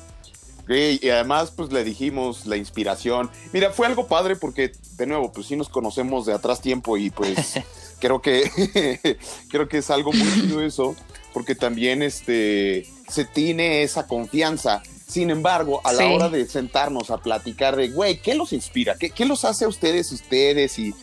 y 0.67 1.09
además, 1.09 1.51
pues 1.55 1.71
le 1.71 1.83
dijimos 1.83 2.45
la 2.45 2.57
inspiración. 2.57 3.29
Mira, 3.53 3.71
fue 3.71 3.85
algo 3.85 4.07
padre 4.07 4.35
porque, 4.35 4.71
de 4.97 5.05
nuevo, 5.05 5.31
pues 5.31 5.47
sí 5.47 5.55
nos 5.55 5.69
conocemos 5.69 6.25
de 6.25 6.33
atrás 6.33 6.61
tiempo 6.61 6.97
y 6.97 7.11
pues 7.11 7.59
creo 7.99 8.21
que 8.21 9.17
creo 9.49 9.67
que 9.67 9.79
es 9.79 9.89
algo 9.89 10.11
muy 10.11 10.33
chido 10.33 10.61
eso, 10.61 10.95
porque 11.33 11.55
también 11.55 12.01
este 12.01 12.87
se 13.07 13.25
tiene 13.25 13.83
esa 13.83 14.07
confianza. 14.07 14.81
Sin 15.07 15.29
embargo, 15.29 15.81
a 15.83 15.93
la 15.93 16.07
hora 16.07 16.29
de 16.29 16.47
sentarnos 16.47 17.11
a 17.11 17.17
platicar 17.17 17.75
de, 17.75 17.89
güey, 17.89 18.19
¿qué 18.21 18.33
los 18.33 18.53
inspira? 18.53 18.95
¿Qué, 18.99 19.11
¿Qué, 19.11 19.25
los 19.25 19.45
hace 19.45 19.65
a 19.65 19.67
ustedes, 19.67 20.11
ustedes? 20.11 20.79
Y 20.79 20.95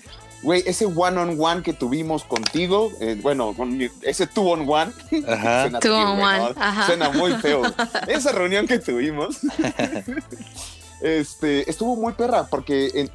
Güey, 0.42 0.64
ese 0.66 0.86
one 0.86 1.18
on 1.18 1.40
one 1.40 1.62
que 1.62 1.72
tuvimos 1.72 2.24
contigo, 2.24 2.90
eh, 3.00 3.16
bueno, 3.22 3.54
ese 4.02 4.26
two 4.26 4.50
on 4.50 4.68
one, 4.68 4.92
suena, 5.10 5.78
two 5.78 5.94
on 5.94 6.20
one. 6.20 6.54
suena 6.84 7.10
muy 7.10 7.32
feo. 7.34 7.62
Esa 8.08 8.32
reunión 8.32 8.66
que 8.66 8.80
tuvimos, 8.80 9.38
este, 11.00 11.70
estuvo 11.70 11.94
muy 11.94 12.14
perra 12.14 12.48
porque, 12.48 13.08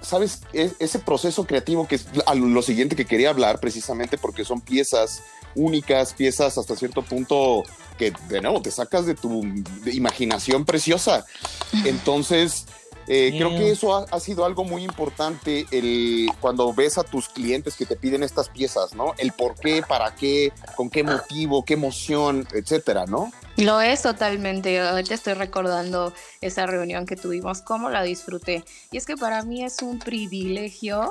¿sabes? 0.00 0.40
E, 0.52 0.72
ese 0.78 0.98
proceso 0.98 1.44
creativo 1.44 1.86
que 1.86 1.96
es 1.96 2.06
lo 2.34 2.62
siguiente 2.62 2.96
que 2.96 3.04
quería 3.04 3.30
hablar 3.30 3.60
precisamente 3.60 4.18
porque 4.18 4.44
son 4.44 4.60
piezas 4.60 5.22
únicas, 5.54 6.14
piezas 6.14 6.58
hasta 6.58 6.76
cierto 6.76 7.02
punto 7.02 7.64
que 7.98 8.12
de 8.28 8.40
nuevo 8.40 8.62
te 8.62 8.70
sacas 8.70 9.06
de 9.06 9.14
tu 9.14 9.42
imaginación 9.86 10.64
preciosa. 10.64 11.26
Entonces 11.84 12.66
eh, 13.08 13.32
creo 13.36 13.50
que 13.50 13.70
eso 13.70 14.06
ha, 14.10 14.20
sido 14.20 14.44
algo 14.44 14.64
muy 14.64 14.84
importante 14.84 15.66
el, 15.70 16.28
cuando 16.40 16.74
ves 16.74 16.98
a 16.98 17.04
tus 17.04 17.28
clientes 17.28 17.74
que 17.74 17.86
te 17.86 17.96
piden 17.96 18.22
estas 18.22 18.50
piezas, 18.50 18.94
¿no? 18.94 19.14
El 19.16 19.32
por 19.32 19.54
qué, 19.54 19.82
para 19.82 20.14
qué, 20.14 20.52
con 20.76 20.90
qué 20.90 21.02
motivo, 21.02 21.64
qué 21.64 21.74
emoción, 21.74 22.46
etcétera, 22.52 23.06
¿no? 23.06 23.32
Lo 23.56 23.80
es 23.80 24.02
totalmente. 24.02 24.78
Ahorita 24.78 25.14
estoy 25.14 25.32
recordando 25.32 26.12
esa 26.42 26.66
reunión 26.66 27.06
que 27.06 27.16
tuvimos, 27.16 27.62
cómo 27.62 27.88
la 27.88 28.02
disfruté. 28.02 28.62
Y 28.92 28.98
es 28.98 29.06
que 29.06 29.16
para 29.16 29.42
mí 29.42 29.64
es 29.64 29.80
un 29.80 29.98
privilegio 29.98 31.10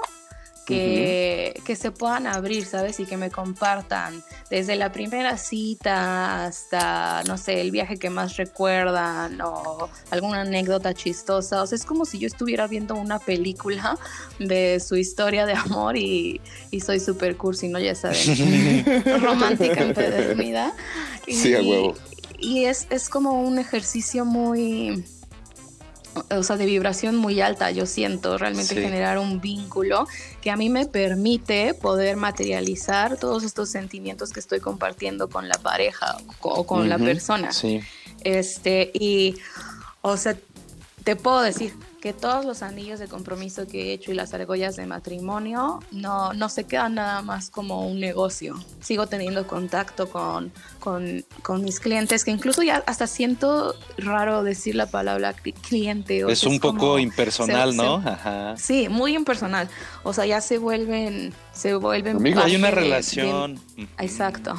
que, 0.68 1.62
que, 1.64 1.78
se 1.78 1.92
puedan 1.92 2.28
abrir, 2.28 2.66
¿sabes? 2.66 3.00
Y 3.00 3.06
que 3.06 3.16
me 3.16 3.32
compartan 3.32 4.22
desde 4.50 4.76
la 4.76 4.92
primera 4.92 5.38
cita 5.38 6.44
hasta, 6.46 7.24
no 7.24 7.38
sé, 7.38 7.62
el 7.62 7.72
viaje 7.72 7.98
que 7.98 8.10
más 8.10 8.36
recuerdan 8.36 9.40
o 9.40 9.90
alguna 10.12 10.42
anécdota 10.42 10.94
chistosa. 10.94 11.64
O 11.64 11.68
sea, 11.68 11.78
es 11.78 11.86
como 11.86 12.04
si 12.04 12.20
yo 12.20 12.28
estuviera 12.28 12.68
viendo 12.68 12.96
una 12.96 13.18
película 13.18 13.98
de 14.40 14.82
su 14.82 14.98
historia 14.98 15.46
de 15.46 15.54
amor 15.54 15.96
y, 15.96 16.42
y 16.70 16.82
soy 16.82 17.00
súper 17.00 17.38
cursi, 17.38 17.70
¿no? 17.70 17.80
Ya 17.80 17.96
saben, 17.96 18.84
romántica 19.22 19.82
empedernida. 19.82 20.74
Sí, 21.26 21.54
a 21.54 21.62
huevo. 21.62 21.96
Y 22.40 22.66
es, 22.66 22.88
es 22.90 23.08
como 23.08 23.42
un 23.42 23.58
ejercicio 23.58 24.26
muy 24.26 25.06
o 26.30 26.44
sea, 26.44 26.58
de 26.58 26.66
vibración 26.66 27.16
muy 27.16 27.42
alta, 27.42 27.72
yo 27.72 27.86
siento 27.86 28.38
realmente 28.38 28.76
generar 28.76 29.20
un 29.20 29.42
vínculo 29.42 30.08
que 30.42 30.52
a 30.52 30.56
mí 30.58 30.70
me 30.70 30.86
permite 30.86 31.74
poder 31.74 32.18
materializar 32.18 33.18
todos 33.18 33.44
estos 33.44 33.70
sentimientos 33.70 34.32
que 34.32 34.40
estoy 34.40 34.60
compartiendo 34.60 35.30
con 35.30 35.48
la 35.48 35.58
pareja 35.58 36.18
o 36.42 36.66
con 36.66 36.90
la 36.90 36.98
persona. 36.98 37.52
Sí. 37.52 37.82
Este, 38.24 38.92
y, 38.94 39.36
o 40.02 40.18
sea, 40.18 40.38
te 41.04 41.16
puedo 41.16 41.42
decir, 41.42 41.74
que 42.02 42.14
todos 42.14 42.46
los 42.46 42.62
anillos 42.62 43.00
de 43.00 43.08
compromiso 43.08 43.68
que 43.68 43.90
he 43.90 43.94
hecho 43.94 44.12
y 44.12 44.16
las 44.16 44.34
argollas 44.34 44.76
de 44.76 44.86
matrimonio 44.86 45.80
no, 45.92 46.34
no 46.34 46.50
se 46.50 46.66
quedan 46.66 46.96
nada 46.96 47.22
más 47.22 47.50
como 47.50 47.88
un 47.88 48.00
negocio. 48.00 48.56
Sigo 48.80 49.08
teniendo 49.08 49.48
contacto 49.48 50.10
con, 50.10 50.52
con, 50.80 51.26
con 51.42 51.64
mis 51.64 51.80
clientes, 51.80 52.24
que 52.24 52.32
incluso 52.32 52.64
ya 52.64 52.84
hasta 52.86 53.08
siento 53.08 53.76
raro 53.98 54.44
decir 54.44 54.76
la 54.76 54.88
palabra 54.88 55.34
cliente. 55.34 56.24
es 56.30 56.44
un 56.44 56.60
poco 56.60 57.00
impersonal, 57.00 57.76
¿no? 57.76 58.04
Sí, 58.58 58.90
muy 58.90 59.16
impersonal. 59.16 59.68
O 60.04 60.14
sea, 60.14 60.26
ya 60.26 60.42
se 60.42 60.58
vuelven... 60.58 61.34
Se 61.52 61.74
vuelven 61.74 62.20
hay 62.38 62.56
una 62.56 62.70
relación. 62.70 63.60
exacto. 63.98 64.56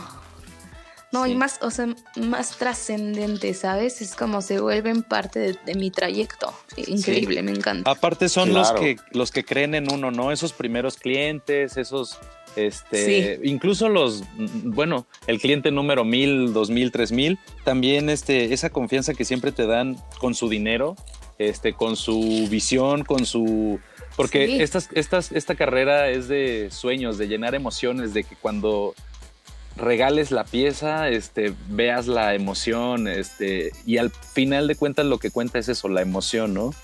No, 1.10 1.26
y 1.26 1.34
más, 1.34 1.58
o 1.62 1.70
sea, 1.70 1.88
más 2.16 2.56
trascendente, 2.58 3.54
¿sabes? 3.54 4.02
Es 4.02 4.14
como 4.14 4.42
se 4.42 4.60
vuelven 4.60 5.02
parte 5.02 5.58
de, 5.64 5.74
mi 5.74 5.90
trayecto. 5.90 6.52
Increíble, 6.76 7.42
me 7.42 7.52
encanta. 7.52 7.90
Aparte 7.90 8.28
son 8.28 8.52
los 8.52 8.72
que 8.72 8.96
los 9.12 9.30
que 9.30 9.42
creen 9.42 9.74
en 9.74 9.90
uno, 9.90 10.10
¿no? 10.10 10.32
Esos 10.32 10.52
primeros 10.52 10.96
clientes, 10.96 11.78
esos 11.78 12.18
este, 12.56 13.40
incluso 13.44 13.88
los, 13.88 14.24
bueno, 14.64 15.06
el 15.26 15.40
cliente 15.40 15.70
número 15.70 16.04
mil, 16.04 16.52
dos 16.52 16.70
mil, 16.70 16.90
tres 16.90 17.12
mil, 17.12 17.38
también 17.64 18.10
este, 18.10 18.52
esa 18.52 18.70
confianza 18.70 19.14
que 19.14 19.24
siempre 19.24 19.52
te 19.52 19.66
dan 19.66 19.96
con 20.18 20.34
su 20.34 20.48
dinero, 20.48 20.96
este, 21.38 21.72
con 21.74 21.96
su 21.96 22.48
visión, 22.50 23.04
con 23.04 23.26
su, 23.26 23.78
porque 24.16 24.62
estas, 24.62 24.88
estas, 24.92 25.30
esta 25.30 25.54
carrera 25.54 26.08
es 26.10 26.26
de 26.26 26.68
sueños, 26.72 27.16
de 27.16 27.28
llenar 27.28 27.54
emociones, 27.54 28.12
de 28.12 28.24
que 28.24 28.34
cuando 28.34 28.94
regales 29.78 30.30
la 30.30 30.44
pieza, 30.44 31.08
este, 31.08 31.54
veas 31.68 32.06
la 32.06 32.34
emoción, 32.34 33.08
este, 33.08 33.72
y 33.86 33.98
al 33.98 34.10
final 34.10 34.66
de 34.68 34.76
cuentas 34.76 35.06
lo 35.06 35.18
que 35.18 35.30
cuenta 35.30 35.58
es 35.58 35.68
eso, 35.68 35.88
la 35.88 36.02
emoción, 36.02 36.54
¿no? 36.54 36.74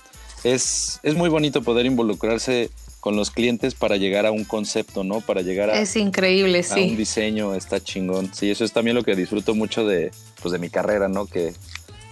Es, 0.44 1.00
es 1.02 1.14
muy 1.14 1.28
bonito 1.28 1.62
poder 1.62 1.86
involucrarse 1.86 2.70
con 3.00 3.16
los 3.16 3.30
clientes 3.30 3.74
para 3.74 3.96
llegar 3.96 4.24
a 4.24 4.30
un 4.30 4.44
concepto, 4.44 5.04
¿no? 5.04 5.20
Para 5.20 5.42
llegar 5.42 5.68
a, 5.68 5.78
es 5.78 5.94
increíble, 5.96 6.64
a 6.70 6.74
un 6.74 6.96
diseño, 6.96 7.54
está 7.54 7.78
chingón. 7.78 8.32
Sí, 8.34 8.50
eso 8.50 8.64
es 8.64 8.72
también 8.72 8.96
lo 8.96 9.02
que 9.02 9.14
disfruto 9.14 9.54
mucho 9.54 9.86
de, 9.86 10.10
pues, 10.40 10.52
de 10.52 10.58
mi 10.58 10.70
carrera, 10.70 11.08
¿no? 11.08 11.26
Que 11.26 11.52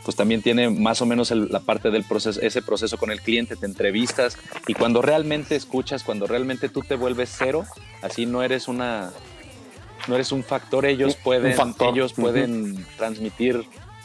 pues 0.04 0.16
también 0.16 0.42
tiene 0.42 0.68
más 0.68 1.00
o 1.00 1.06
menos 1.06 1.30
la 1.30 1.60
parte 1.60 1.90
del 1.90 2.04
proceso, 2.04 2.40
ese 2.40 2.60
proceso 2.60 2.98
con 2.98 3.10
el 3.10 3.20
cliente, 3.20 3.56
te 3.56 3.66
entrevistas 3.66 4.36
y 4.66 4.74
cuando 4.74 5.00
realmente 5.00 5.54
escuchas, 5.54 6.02
cuando 6.02 6.26
realmente 6.26 6.68
tú 6.68 6.80
te 6.80 6.96
vuelves 6.96 7.32
cero, 7.38 7.64
así 8.02 8.26
no 8.26 8.42
eres 8.42 8.68
una, 8.68 9.12
no 10.08 10.14
eres 10.14 10.32
un 10.32 10.42
factor, 10.42 10.86
ellos 10.86 11.16
pueden, 11.16 11.54
ellos 11.80 12.12
pueden 12.12 12.84
transmitir 12.96 13.64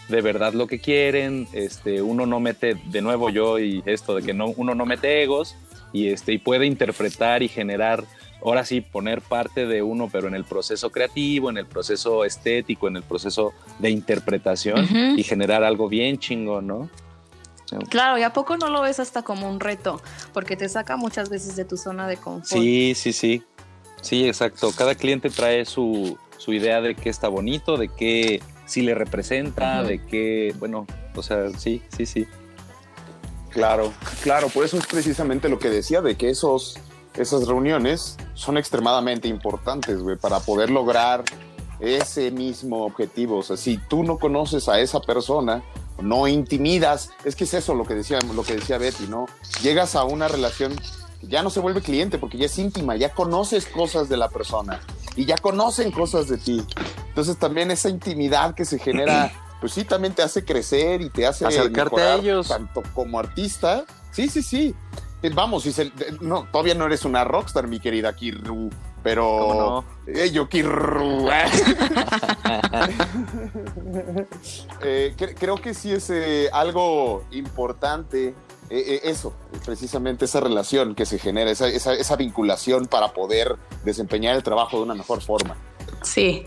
de 0.10 0.22
verdad 0.22 0.54
lo 0.54 0.68
que 0.68 0.80
quieren, 0.80 1.48
este, 1.51 2.01
uno 2.01 2.25
no 2.25 2.39
mete, 2.39 2.75
de 2.86 3.01
nuevo 3.01 3.30
yo 3.30 3.60
y 3.60 3.84
esto 3.86 4.16
de 4.16 4.24
que 4.24 4.34
no, 4.34 4.48
uno 4.56 4.74
no 4.74 4.86
mete 4.86 5.24
egos 5.24 5.56
y, 5.92 6.08
este, 6.08 6.34
y 6.34 6.38
puede 6.38 6.66
interpretar 6.66 7.44
y 7.44 7.50
generar, 7.50 8.06
ahora 8.42 8.63
sí, 8.63 8.82
poner 8.82 9.22
parte 9.22 9.66
de 9.66 9.82
uno, 9.82 10.10
pero 10.12 10.27
en 10.27 10.36
el 10.36 10.46
proceso 10.46 10.92
creativo, 10.92 11.50
en 11.50 11.58
el 11.58 11.66
proceso 11.66 12.24
estético, 12.24 12.88
en 12.88 12.98
el 12.98 13.04
proceso 13.04 13.54
de 13.80 13.89
interpretación 13.89 14.88
y 15.18 15.24
generar 15.24 15.63
algo 15.63 15.89
bien 15.89 16.18
chingo, 16.18 16.62
¿no? 16.62 16.89
Claro, 17.89 18.18
y 18.18 18.24
a 18.24 18.32
poco 18.32 18.56
no 18.56 18.70
lo 18.70 18.82
ves 18.82 19.01
hasta 19.01 19.24
como 19.24 19.50
un 19.50 19.60
reto, 19.60 20.01
porque 20.34 20.56
te 20.56 20.70
saca 20.70 20.96
muchas 20.96 21.30
veces 21.30 21.58
de 21.58 21.66
tu 21.66 21.75
zona 21.75 22.08
de 22.08 22.16
confort. 22.16 22.62
Sí, 22.62 22.93
sí, 22.95 23.12
sí. 23.12 23.43
Sí, 24.02 24.28
exacto. 24.28 24.72
Cada 24.76 24.96
cliente 24.96 25.30
trae 25.30 25.66
su, 25.66 26.18
idea 26.48 26.82
de 26.82 26.96
qué 26.96 27.10
está 27.10 27.28
bonito, 27.28 27.78
de 27.78 27.90
qué 27.90 28.42
sí 28.66 28.82
le 28.82 28.96
representa, 28.96 29.84
de 29.84 30.04
qué, 30.06 30.56
bueno, 30.60 30.86
o 31.16 31.24
sea, 31.24 31.50
sí, 31.58 31.82
sí, 31.96 32.06
sí. 32.06 32.28
Claro, 33.50 33.92
claro, 34.24 34.50
por 34.50 34.64
eso 34.64 34.78
es 34.78 34.86
precisamente 34.86 35.50
lo 35.50 35.60
que 35.60 35.70
decía, 35.70 36.02
de 36.02 36.16
que 36.16 36.30
esos, 36.30 36.78
esas 37.16 37.48
reuniones 37.48 38.18
son 38.34 38.58
extremadamente 38.58 39.28
importantes, 39.28 40.00
güey, 40.00 40.16
para 40.16 40.40
poder 40.40 40.70
lograr 40.70 41.24
ese 41.80 42.32
mismo 42.32 42.86
objetivo. 42.86 43.40
O 43.40 43.44
sea, 43.44 43.58
si 43.58 43.78
tú 43.78 44.04
no 44.04 44.18
conoces 44.18 44.70
a 44.70 44.80
esa 44.80 45.02
persona, 45.02 45.64
no 46.02 46.28
intimidas, 46.28 47.10
es 47.26 47.36
que 47.36 47.46
es 47.46 47.54
eso 47.54 47.74
lo 47.74 47.86
que 47.86 47.96
decía, 47.96 48.20
lo 48.34 48.44
que 48.44 48.56
decía 48.56 48.78
Betty, 48.78 49.08
¿no? 49.08 49.26
Llegas 49.62 49.96
a 49.96 50.04
una 50.04 50.28
relación 50.28 50.76
ya 51.21 51.43
no 51.43 51.49
se 51.49 51.60
vuelve 51.60 51.82
cliente 51.82 52.17
porque 52.17 52.38
ya 52.38 52.45
es 52.45 52.58
íntima, 52.58 52.95
ya 52.95 53.13
conoces 53.13 53.65
cosas 53.65 54.10
de 54.10 54.17
la 54.17 54.30
persona 54.30 54.80
y 55.15 55.25
ya 55.25 55.38
conocen 55.38 55.91
cosas 55.91 56.27
de 56.27 56.38
ti. 56.38 56.63
Entonces 57.10 57.38
también 57.38 57.71
esa 57.71 57.89
intimidad 57.89 58.53
que 58.56 58.65
se 58.65 58.80
genera, 58.80 59.32
pues 59.60 59.73
sí, 59.73 59.84
también 59.84 60.13
te 60.13 60.21
hace 60.21 60.45
crecer 60.45 61.01
y 61.01 61.10
te 61.10 61.25
hace 61.25 61.45
acercarte 61.45 62.01
a 62.01 62.15
ellos. 62.15 62.47
Tanto 62.47 62.84
como 62.93 63.19
artista. 63.19 63.86
Sí, 64.12 64.30
sí, 64.30 64.43
sí. 64.43 64.75
Eh, 65.23 65.32
vamos, 65.34 65.65
no, 66.21 66.47
todavía 66.51 66.75
no 66.75 66.86
eres 66.86 67.03
una 67.03 67.23
rockstar, 67.23 67.67
mi 67.67 67.80
querida 67.80 68.15
Kirru, 68.15 68.69
pero 69.01 69.84
eh, 70.06 70.30
yo 70.32 70.47
Kirru. 70.47 71.27
Eh, 74.84 75.15
creo 75.39 75.56
que 75.56 75.73
sí 75.73 75.91
es 75.91 76.12
algo 76.53 77.25
importante 77.32 78.36
eh, 78.69 78.84
eh, 78.95 79.01
eso, 79.03 79.34
precisamente 79.65 80.25
esa 80.25 80.41
relación 80.41 80.93
que 80.93 81.06
se 81.06 81.19
genera, 81.19 81.49
esa, 81.49 81.67
esa, 81.69 82.15
vinculación 82.17 82.88
para 82.88 83.13
poder 83.13 83.56
desempeñar 83.86 84.36
el 84.36 84.43
trabajo 84.43 84.77
de 84.77 84.84
una 84.84 84.93
mejor 84.93 85.21
forma. 85.21 85.56
Sí, 86.01 86.45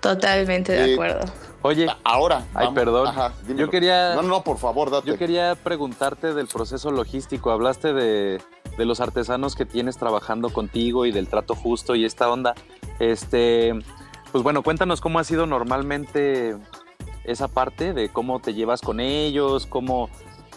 totalmente 0.00 0.72
de 0.72 0.90
eh, 0.90 0.94
acuerdo. 0.94 1.32
Oye, 1.62 1.86
ahora. 2.04 2.46
Ay, 2.54 2.68
perdón. 2.74 3.14
yo 3.56 3.70
quería. 3.70 4.14
No, 4.14 4.22
no, 4.22 4.44
por 4.44 4.58
favor, 4.58 4.90
date. 4.90 5.08
Yo 5.08 5.16
quería 5.16 5.54
preguntarte 5.56 6.34
del 6.34 6.46
proceso 6.48 6.90
logístico. 6.90 7.50
Hablaste 7.50 7.92
de, 7.94 8.40
de, 8.76 8.84
los 8.84 9.00
artesanos 9.00 9.56
que 9.56 9.64
tienes 9.64 9.96
trabajando 9.96 10.50
contigo 10.50 11.06
y 11.06 11.12
del 11.12 11.28
trato 11.28 11.54
justo 11.54 11.96
y 11.96 12.04
esta 12.04 12.30
onda. 12.30 12.54
Este, 13.00 13.72
pues 14.30 14.44
bueno, 14.44 14.62
cuéntanos 14.62 15.00
cómo 15.00 15.18
ha 15.18 15.24
sido 15.24 15.46
normalmente 15.46 16.56
esa 17.24 17.48
parte 17.48 17.92
de 17.92 18.08
cómo 18.08 18.38
te 18.40 18.54
llevas 18.54 18.80
con 18.80 19.00
ellos, 19.00 19.66
cómo 19.66 20.10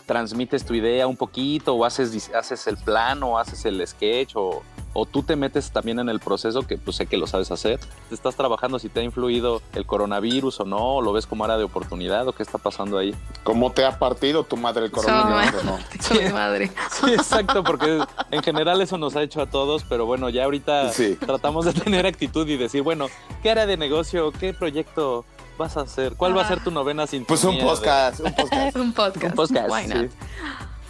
transmites 0.06 0.66
tu 0.66 0.74
idea 0.74 1.08
un 1.08 1.18
poquito 1.18 1.76
o 1.76 1.86
haces, 1.86 2.32
haces 2.34 2.68
el 2.68 2.78
plan 2.78 3.22
o 3.24 3.38
haces 3.38 3.66
el 3.66 3.86
sketch 3.86 4.34
o, 4.36 4.64
o 4.94 5.06
tú 5.06 5.24
te 5.24 5.36
metes 5.36 5.72
también 5.72 6.00
en 6.00 6.10
el 6.10 6.20
proceso 6.20 6.64
que 6.64 6.78
pues 6.78 6.98
sé 6.98 7.06
que 7.06 7.18
lo 7.18 7.28
sabes 7.28 7.52
hacer. 7.52 7.80
¿Te 8.10 8.16
estás 8.16 8.36
trabajando 8.36 8.80
si 8.80 8.90
te 8.90 9.00
ha 9.00 9.04
influido 9.04 9.62
el 9.74 9.86
coronavirus 9.86 10.60
o 10.62 10.66
no? 10.66 10.96
¿O 10.96 11.02
lo 11.02 11.14
ves 11.14 11.26
como 11.26 11.46
área 11.46 11.58
de 11.58 11.64
oportunidad 11.64 12.28
o 12.28 12.34
qué 12.34 12.44
está 12.44 12.58
pasando 12.58 12.98
ahí? 12.98 13.16
¿Cómo 13.44 13.72
te 13.72 13.86
ha 13.86 13.98
partido 13.98 14.44
tu 14.44 14.58
madre 14.58 14.86
el 14.86 14.92
coronavirus 14.92 15.62
o 15.62 15.64
no? 15.66 16.22
Mi 16.22 16.34
madre. 16.34 16.72
Sí, 16.92 17.14
exacto, 17.14 17.64
porque 17.64 18.04
en 18.32 18.44
general 18.44 18.82
eso 18.82 18.98
nos 18.98 19.16
ha 19.16 19.24
hecho 19.24 19.42
a 19.42 19.46
todos, 19.46 19.84
pero 19.88 20.06
bueno, 20.06 20.30
ya 20.30 20.44
ahorita 20.44 20.92
tratamos 21.20 21.66
de 21.66 21.74
tener 21.74 22.06
actitud 22.06 22.48
y 22.48 22.58
decir, 22.58 22.82
bueno, 22.82 23.08
¿qué 23.42 23.52
área 23.52 23.66
de 23.66 23.78
negocio, 23.78 24.32
qué 24.32 24.54
proyecto 24.54 25.26
vas 25.62 25.78
a 25.78 25.82
hacer? 25.82 26.16
¿Cuál 26.16 26.36
va 26.36 26.42
a 26.42 26.48
ser 26.48 26.64
tu 26.64 26.72
novena 26.72 27.08
sintonía? 27.08 27.28
Pues 27.28 27.44
un 27.44 27.60
podcast, 27.60 28.20
un 28.26 28.34
podcast. 28.34 28.76
un 28.76 28.94
podcast. 28.94 29.26
Un 29.26 29.36
podcast. 29.36 30.14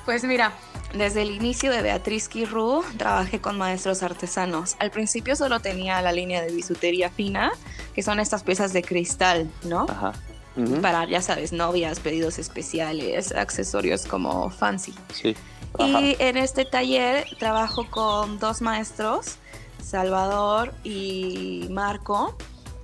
Pues 0.05 0.23
mira, 0.23 0.53
desde 0.93 1.21
el 1.21 1.31
inicio 1.31 1.71
de 1.71 1.81
Beatriz 1.81 2.27
Kirru 2.27 2.83
trabajé 2.97 3.39
con 3.39 3.57
maestros 3.57 4.01
artesanos. 4.01 4.75
Al 4.79 4.89
principio 4.91 5.35
solo 5.35 5.59
tenía 5.59 6.01
la 6.01 6.11
línea 6.11 6.41
de 6.41 6.51
bisutería 6.51 7.09
fina, 7.09 7.51
que 7.93 8.01
son 8.01 8.19
estas 8.19 8.43
piezas 8.43 8.73
de 8.73 8.81
cristal, 8.81 9.49
¿no? 9.63 9.85
Ajá. 9.89 10.13
Para, 10.81 11.05
ya 11.05 11.21
sabes, 11.21 11.53
novias, 11.53 11.99
pedidos 11.99 12.37
especiales, 12.39 13.31
accesorios 13.31 14.05
como 14.05 14.49
fancy. 14.49 14.93
Sí. 15.13 15.35
Y 15.79 16.15
en 16.19 16.37
este 16.37 16.65
taller 16.65 17.25
trabajo 17.39 17.87
con 17.89 18.37
dos 18.39 18.61
maestros, 18.61 19.37
Salvador 19.81 20.73
y 20.83 21.67
Marco, 21.69 22.35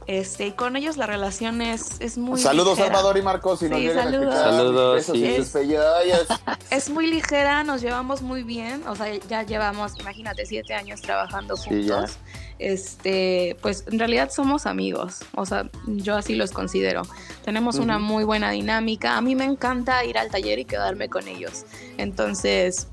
este, 0.08 0.48
y 0.48 0.52
con 0.52 0.78
ellos 0.78 0.96
la 0.96 1.06
relación 1.06 1.62
es, 1.62 2.00
es 2.00 2.18
muy 2.18 2.40
Saludos 2.40 2.78
Salvador 2.78 3.18
y 3.18 3.22
Marcos, 3.22 3.60
si 3.60 3.68
sí, 3.68 3.90
saludos. 3.90 4.36
Saludos, 4.36 5.06
sí. 5.06 5.26
Es, 5.26 5.54
es, 6.72 6.90
muy 6.90 7.08
ligera, 7.08 7.66
nos 7.66 7.82
llevamos 7.82 8.22
muy 8.22 8.44
bien, 8.44 8.88
o 8.88 8.96
sea, 8.96 9.14
ya 9.28 9.44
llevamos, 9.44 10.00
imagínate, 10.00 10.46
siete 10.46 10.74
años 10.74 11.02
trabajando 11.02 11.58
juntos. 11.58 12.18
este, 12.58 13.58
pues 13.62 13.84
en 13.92 14.00
realidad 14.00 14.32
somos 14.32 14.66
amigos, 14.66 15.26
o 15.36 15.46
sea, 15.46 15.70
yo 15.88 16.16
así 16.16 16.36
los 16.36 16.52
considero. 16.52 17.02
Tenemos 17.44 17.76
una 17.76 18.00
muy 18.00 18.24
buena 18.24 18.52
dinámica. 18.52 19.18
A 19.18 19.22
mí 19.22 19.36
me 19.36 19.44
encanta 19.44 20.06
ir 20.06 20.18
al 20.18 20.30
taller 20.30 20.58
y 20.60 20.66
quedarme 20.66 21.10
con 21.10 21.28
ellos. 21.28 21.66
Entonces, 21.98 22.88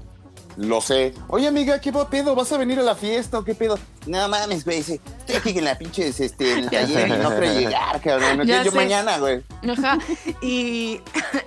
Lo 0.56 0.80
sé. 0.80 1.14
Oye, 1.28 1.48
amiga, 1.48 1.80
¿qué 1.80 1.92
pedo? 2.10 2.34
¿Vas 2.34 2.52
a 2.52 2.58
venir 2.58 2.78
a 2.78 2.82
la 2.82 2.94
fiesta 2.94 3.38
o 3.38 3.44
qué 3.44 3.54
pedo? 3.54 3.78
No 4.06 4.28
mames, 4.28 4.64
güey. 4.64 4.78
Estoy 4.78 5.00
aquí 5.36 5.58
en 5.58 5.64
la 5.64 5.76
pinche 5.76 6.08
este, 6.08 6.52
en 6.52 6.58
el 6.58 6.70
taller 6.70 7.08
y 7.08 7.10
no 7.10 7.28
quiero 7.30 7.60
llegar, 7.60 8.00
cabrón. 8.00 8.46
yo 8.46 8.72
mañana, 8.72 9.18
güey. 9.18 9.42
Ajá. 9.68 9.98
Y 10.40 11.00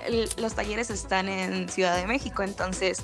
los 0.38 0.54
talleres 0.56 0.90
están 0.90 1.30
en 1.30 1.70
Ciudad 1.70 1.96
de 1.96 2.06
México, 2.08 2.44
entonces 2.44 3.04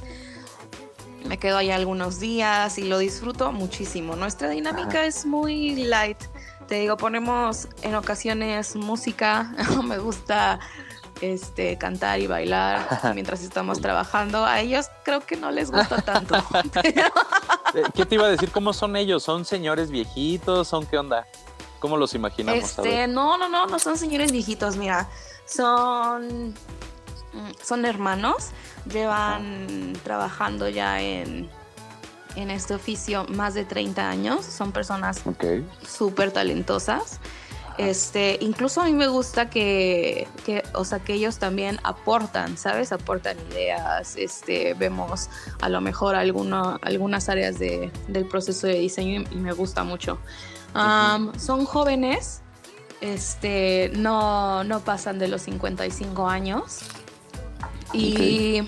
me 1.25 1.37
quedo 1.37 1.57
ahí 1.57 1.71
algunos 1.71 2.19
días 2.19 2.77
y 2.77 2.83
lo 2.83 2.97
disfruto 2.97 3.51
muchísimo. 3.51 4.15
Nuestra 4.15 4.49
dinámica 4.49 5.05
es 5.05 5.25
muy 5.25 5.75
light. 5.85 6.17
Te 6.67 6.75
digo, 6.75 6.97
ponemos 6.97 7.67
en 7.81 7.95
ocasiones 7.95 8.75
música. 8.75 9.53
me 9.83 9.97
gusta 9.99 10.59
este, 11.23 11.77
cantar 11.77 12.19
y 12.19 12.27
bailar 12.27 12.99
mientras 13.13 13.41
estamos 13.41 13.79
trabajando. 13.79 14.45
A 14.45 14.59
ellos 14.59 14.87
creo 15.03 15.21
que 15.21 15.37
no 15.37 15.51
les 15.51 15.71
gusta 15.71 16.01
tanto. 16.01 16.35
Eh, 17.75 17.81
¿Qué 17.95 18.05
te 18.05 18.13
iba 18.15 18.27
a 18.27 18.29
decir? 18.29 18.51
¿Cómo 18.51 18.71
son 18.71 18.95
ellos? 18.95 19.23
¿Son 19.23 19.45
señores 19.45 19.89
viejitos? 19.89 20.67
¿Son 20.67 20.85
qué 20.85 20.99
onda? 20.99 21.25
¿Cómo 21.79 21.97
los 21.97 22.13
imaginamos? 22.13 22.63
Este, 22.63 23.07
no, 23.07 23.35
no, 23.39 23.49
no, 23.49 23.65
no 23.65 23.79
son 23.79 23.97
señores 23.97 24.31
viejitos, 24.31 24.77
mira. 24.77 25.09
Son, 25.47 26.49
mm, 26.49 27.51
son 27.63 27.85
hermanos. 27.85 28.49
Llevan 28.85 29.93
trabajando 30.03 30.69
ya 30.69 31.01
en, 31.01 31.49
en 32.35 32.51
este 32.51 32.75
oficio 32.75 33.25
más 33.29 33.55
de 33.55 33.65
30 33.65 34.07
años. 34.07 34.45
Son 34.45 34.71
personas 34.71 35.23
súper 35.87 36.31
talentosas. 36.31 37.19
Este, 37.77 38.37
incluso 38.41 38.81
a 38.81 38.85
mí 38.85 38.93
me 38.93 39.07
gusta 39.07 39.49
que, 39.49 40.27
o 40.73 40.85
sea, 40.85 40.99
que 40.99 41.13
ellos 41.13 41.39
también 41.39 41.79
aportan, 41.83 42.55
¿sabes? 42.57 42.91
Aportan 42.91 43.35
ideas, 43.51 44.15
este, 44.15 44.75
vemos 44.75 45.29
a 45.59 45.69
lo 45.69 45.81
mejor 45.81 46.15
algunas 46.15 47.29
áreas 47.29 47.57
de, 47.57 47.91
del 48.07 48.27
proceso 48.27 48.67
de 48.67 48.75
diseño 48.75 49.23
y, 49.31 49.35
me 49.35 49.53
gusta 49.53 49.83
mucho. 49.83 50.19
Son 51.37 51.65
jóvenes, 51.65 52.41
este, 53.01 53.91
no, 53.95 54.63
no 54.63 54.79
pasan 54.81 55.17
de 55.17 55.27
los 55.27 55.41
55 55.41 56.29
años 56.29 56.79
y, 57.91 58.61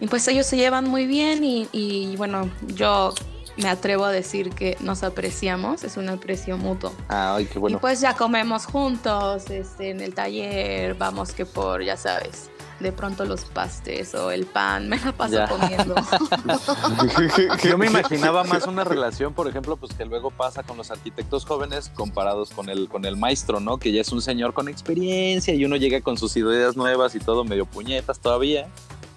y 0.00 0.06
pues 0.08 0.26
ellos 0.28 0.46
se 0.46 0.56
llevan 0.56 0.88
muy 0.88 1.06
bien 1.06 1.42
y, 1.42 1.68
y 1.72 2.16
bueno, 2.16 2.48
yo 2.68 3.14
me 3.58 3.68
atrevo 3.68 4.04
a 4.04 4.12
decir 4.12 4.50
que 4.50 4.76
nos 4.80 5.02
apreciamos, 5.02 5.82
es 5.84 5.96
un 5.96 6.08
aprecio 6.08 6.56
mutuo. 6.56 6.92
Ah, 7.08 7.34
ay, 7.36 7.46
qué 7.46 7.58
bueno. 7.58 7.76
Y 7.76 7.80
pues 7.80 8.00
ya 8.00 8.14
comemos 8.14 8.66
juntos, 8.66 9.50
este, 9.50 9.90
en 9.90 10.00
el 10.00 10.14
taller, 10.14 10.94
vamos 10.94 11.32
que 11.32 11.44
por, 11.44 11.82
ya 11.82 11.96
sabes, 11.96 12.50
de 12.78 12.92
pronto 12.92 13.24
los 13.24 13.44
pastes 13.44 14.14
o 14.14 14.30
el 14.30 14.46
pan, 14.46 14.88
me 14.88 14.98
la 14.98 15.12
paso 15.12 15.38
comiendo. 15.48 15.96
Yo 17.64 17.76
me 17.76 17.86
imaginaba 17.86 18.44
más 18.44 18.66
una 18.66 18.84
relación, 18.84 19.34
por 19.34 19.48
ejemplo, 19.48 19.76
pues 19.76 19.92
que 19.94 20.04
luego 20.04 20.30
pasa 20.30 20.62
con 20.62 20.76
los 20.76 20.90
arquitectos 20.92 21.44
jóvenes 21.44 21.90
comparados 21.94 22.50
con 22.50 22.68
el, 22.68 22.88
con 22.88 23.04
el 23.04 23.16
maestro, 23.16 23.58
¿no? 23.58 23.78
Que 23.78 23.90
ya 23.90 24.00
es 24.00 24.12
un 24.12 24.22
señor 24.22 24.54
con 24.54 24.68
experiencia 24.68 25.52
y 25.54 25.64
uno 25.64 25.74
llega 25.74 26.00
con 26.00 26.16
sus 26.16 26.36
ideas 26.36 26.76
nuevas 26.76 27.16
y 27.16 27.18
todo 27.18 27.44
medio 27.44 27.66
puñetas 27.66 28.20
todavía 28.20 28.68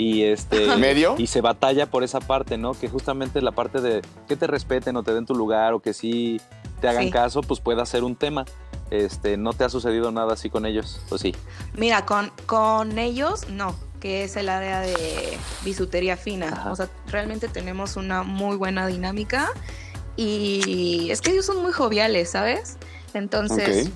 y 0.02 0.24
este 0.24 0.76
medio 0.78 1.14
y 1.20 1.28
se 1.28 1.42
batalla 1.42 1.86
por 1.86 2.04
esa 2.04 2.20
parte 2.20 2.58
no 2.58 2.74
que 2.74 2.90
justamente 2.90 3.40
la 3.40 3.52
parte 3.52 3.82
de 3.82 4.02
que 4.28 4.36
te 4.36 4.48
respeten 4.48 4.96
o 4.98 5.04
te 5.04 5.14
den 5.14 5.28
tu 5.28 5.36
lugar 5.36 5.74
o 5.74 5.80
que 5.80 5.94
sí 5.94 6.42
te 6.80 6.88
hagan 6.88 7.12
caso 7.12 7.42
pues 7.42 7.60
pueda 7.60 7.86
ser 7.86 8.04
un 8.04 8.16
tema. 8.16 8.46
Este 8.90 9.38
no 9.38 9.54
te 9.54 9.64
ha 9.64 9.70
sucedido 9.70 10.12
nada 10.12 10.34
así 10.34 10.50
con 10.50 10.66
ellos 10.66 11.00
pues 11.08 11.22
sí 11.22 11.34
mira 11.78 12.06
con 12.06 12.32
con 12.46 12.98
ellos 12.98 13.48
no 13.50 13.76
que 14.00 14.24
es 14.24 14.36
el 14.36 14.50
área 14.50 14.82
de 14.82 15.38
bisutería 15.64 16.18
fina. 16.18 16.68
O 16.72 16.76
sea 16.76 16.90
realmente 17.08 17.48
tenemos 17.48 17.96
una 17.96 18.24
muy 18.24 18.58
buena 18.58 18.88
dinámica 18.88 19.52
y 20.18 21.10
es 21.12 21.22
que 21.22 21.32
ellos 21.32 21.46
son 21.46 21.62
muy 21.62 21.72
joviales 21.72 22.32
sabes 22.32 22.78
entonces 23.14 23.92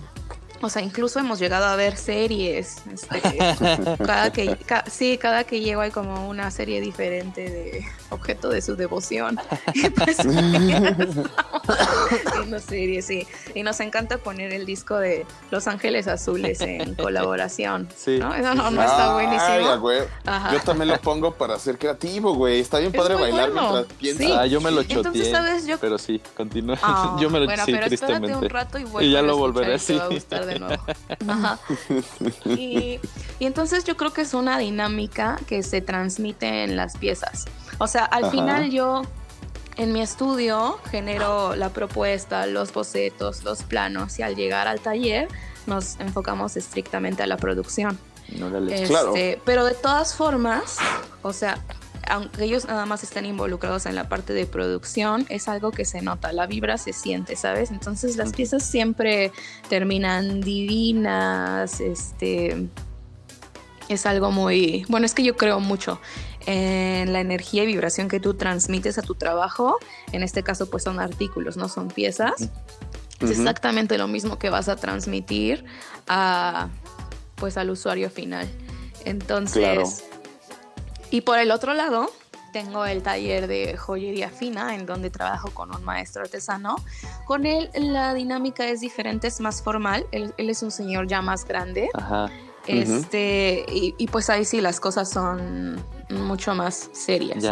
o 0.62 0.70
sea, 0.70 0.82
incluso 0.82 1.20
hemos 1.20 1.40
llegado 1.40 1.66
a 1.66 1.76
ver 1.76 1.98
series. 1.98 2.78
Este, 2.92 3.98
cada 4.06 4.32
que, 4.32 4.58
sí, 4.90 5.18
cada 5.18 5.44
que 5.44 5.62
llego 5.62 5.82
hay 5.82 5.92
como 5.92 6.28
una 6.28 6.52
serie 6.52 6.82
diferente 6.82 7.50
de 7.50 7.86
objeto 8.10 8.50
de 8.50 8.62
su 8.62 8.76
devoción. 8.76 9.40
y 9.74 9.90
pues, 9.90 10.18
serie, 12.68 13.02
sí. 13.02 13.28
Y 13.54 13.64
nos 13.64 13.80
encanta 13.80 14.18
poner 14.18 14.54
el 14.54 14.66
disco 14.66 14.98
de 14.98 15.26
Los 15.52 15.68
Ángeles 15.68 16.08
Azules 16.08 16.62
en 16.62 16.96
colaboración. 16.96 17.88
Sí. 17.96 18.18
¿no? 18.20 18.34
Eso 18.34 18.56
no, 18.56 18.82
está 18.82 19.14
buenísimo. 19.14 19.80
güey. 19.80 20.02
Yo 20.52 20.60
también 20.62 20.90
lo 20.90 20.98
pongo 21.00 21.34
para 21.34 21.58
ser 21.60 21.78
creativo, 21.78 22.34
güey. 22.34 22.60
Está 22.60 22.80
bien 22.80 22.92
padre 22.92 23.16
bailar 23.16 23.52
mientras 23.52 23.86
piensas. 23.98 24.32
Ah, 24.32 24.46
yo 24.46 24.62
me 24.62 24.72
lo 24.72 24.84
choteé. 24.84 25.32
¿sabes? 25.32 25.68
Yo... 25.68 25.78
Pero 25.80 25.98
sí, 25.98 26.22
continúa. 26.36 26.78
Ah, 26.82 27.18
yo 27.20 27.30
me 27.30 27.40
lo 27.40 27.46
bueno, 27.46 27.66
sí, 27.66 27.74
pero 27.74 27.88
tristemente. 27.88 28.36
un 28.36 28.50
rato 28.50 28.80
y, 28.80 29.06
y 29.06 29.12
ya 29.12 29.22
lo 29.22 29.38
volveré 29.38 29.76
así. 29.76 30.00
Y, 32.46 33.00
entonces 33.40 33.84
yo 33.84 33.98
creo 33.98 34.14
que 34.14 34.22
es 34.22 34.34
una 34.34 34.58
dinámica 34.58 35.40
que 35.48 35.64
se 35.64 35.82
transmite 35.82 36.64
en 36.64 36.76
las 36.76 36.98
piezas. 36.98 37.46
O 37.78 37.88
sea, 37.88 38.06
al 38.06 38.32
final 38.32 38.72
yo 38.72 39.04
en 39.78 39.92
mi 39.92 40.02
estudio 40.02 40.80
genero 40.90 41.56
la 41.56 41.70
propuesta, 41.70 42.46
los 42.46 42.74
bocetos, 42.74 43.44
los 43.44 43.64
planos 43.64 44.20
y 44.20 44.24
al 44.24 44.36
llegar 44.36 44.68
al 44.68 44.80
taller 44.80 45.28
nos 45.68 46.00
enfocamos 46.00 46.56
estrictamente 46.56 47.24
a 47.24 47.28
la 47.28 47.38
producción. 47.38 48.00
Este, 48.70 49.40
pero 49.46 49.66
de 49.66 49.76
todas 49.76 50.16
formas, 50.16 50.78
o 51.22 51.34
sea, 51.34 51.60
aunque 52.08 52.44
ellos 52.44 52.66
nada 52.66 52.86
más 52.86 53.04
estén 53.04 53.26
involucrados 53.26 53.86
en 53.86 53.96
la 53.96 54.10
parte 54.10 54.34
de 54.34 54.46
producción, 54.46 55.26
es 55.30 55.48
algo 55.48 55.72
que 55.72 55.86
se 55.86 56.02
nota, 56.02 56.32
la 56.32 56.48
vibra 56.48 56.78
se 56.78 56.94
siente, 56.94 57.36
¿sabes? 57.36 57.72
Entonces 57.72 58.18
las 58.18 58.34
piezas 58.34 58.64
siempre 58.64 59.32
terminan 59.70 60.42
divinas, 60.42 61.80
este 61.82 62.68
es 63.88 64.06
algo 64.06 64.32
muy, 64.32 64.86
bueno, 64.90 65.06
es 65.06 65.14
que 65.14 65.24
yo 65.24 65.36
creo 65.38 65.60
mucho 65.60 66.00
en 66.48 67.14
la 67.14 67.20
energía 67.20 67.64
y 67.64 67.68
vibración 67.68 68.08
que 68.08 68.20
tú 68.20 68.34
transmites 68.34 68.98
a 68.98 69.02
tu 69.02 69.16
trabajo, 69.16 69.78
en 70.12 70.24
este 70.24 70.44
caso 70.44 70.70
pues 70.70 70.84
son 70.84 71.00
artículos, 71.00 71.58
no 71.58 71.70
son 71.70 71.90
piezas. 71.90 72.50
Es 73.22 73.32
exactamente 73.32 73.98
lo 73.98 74.08
mismo 74.08 74.38
que 74.38 74.50
vas 74.50 74.68
a 74.68 74.76
transmitir 74.76 75.64
a 76.08 76.68
pues 77.36 77.58
al 77.58 77.70
usuario 77.70 78.10
final. 78.10 78.48
Entonces, 79.06 80.04
y 81.16 81.22
por 81.22 81.40
el 81.40 81.52
otro 81.52 81.74
lado, 81.74 82.12
tengo 82.52 82.86
el 82.86 83.02
taller 83.02 83.48
de 83.48 83.78
joyería 83.78 84.30
fina 84.30 84.76
en 84.76 84.86
donde 84.86 85.10
trabajo 85.10 85.50
con 85.52 85.74
un 85.74 85.82
maestro 85.82 86.24
artesano. 86.24 86.76
Con 87.24 87.46
él 87.46 87.70
la 87.74 88.14
dinámica 88.14 88.68
es 88.68 88.82
diferente, 88.82 89.28
es 89.28 89.40
más 89.40 89.64
formal. 89.64 90.06
Él, 90.12 90.34
es 90.36 90.62
un 90.62 90.72
señor 90.72 91.08
ya 91.08 91.22
más 91.22 91.46
grande. 91.46 91.90
Este, 92.68 93.66
y, 93.70 94.08
pues 94.08 94.30
ahí 94.30 94.44
sí 94.44 94.60
las 94.60 94.82
cosas 94.82 95.10
son 95.10 95.82
mucho 96.10 96.54
más 96.56 96.90
serias. 96.94 97.44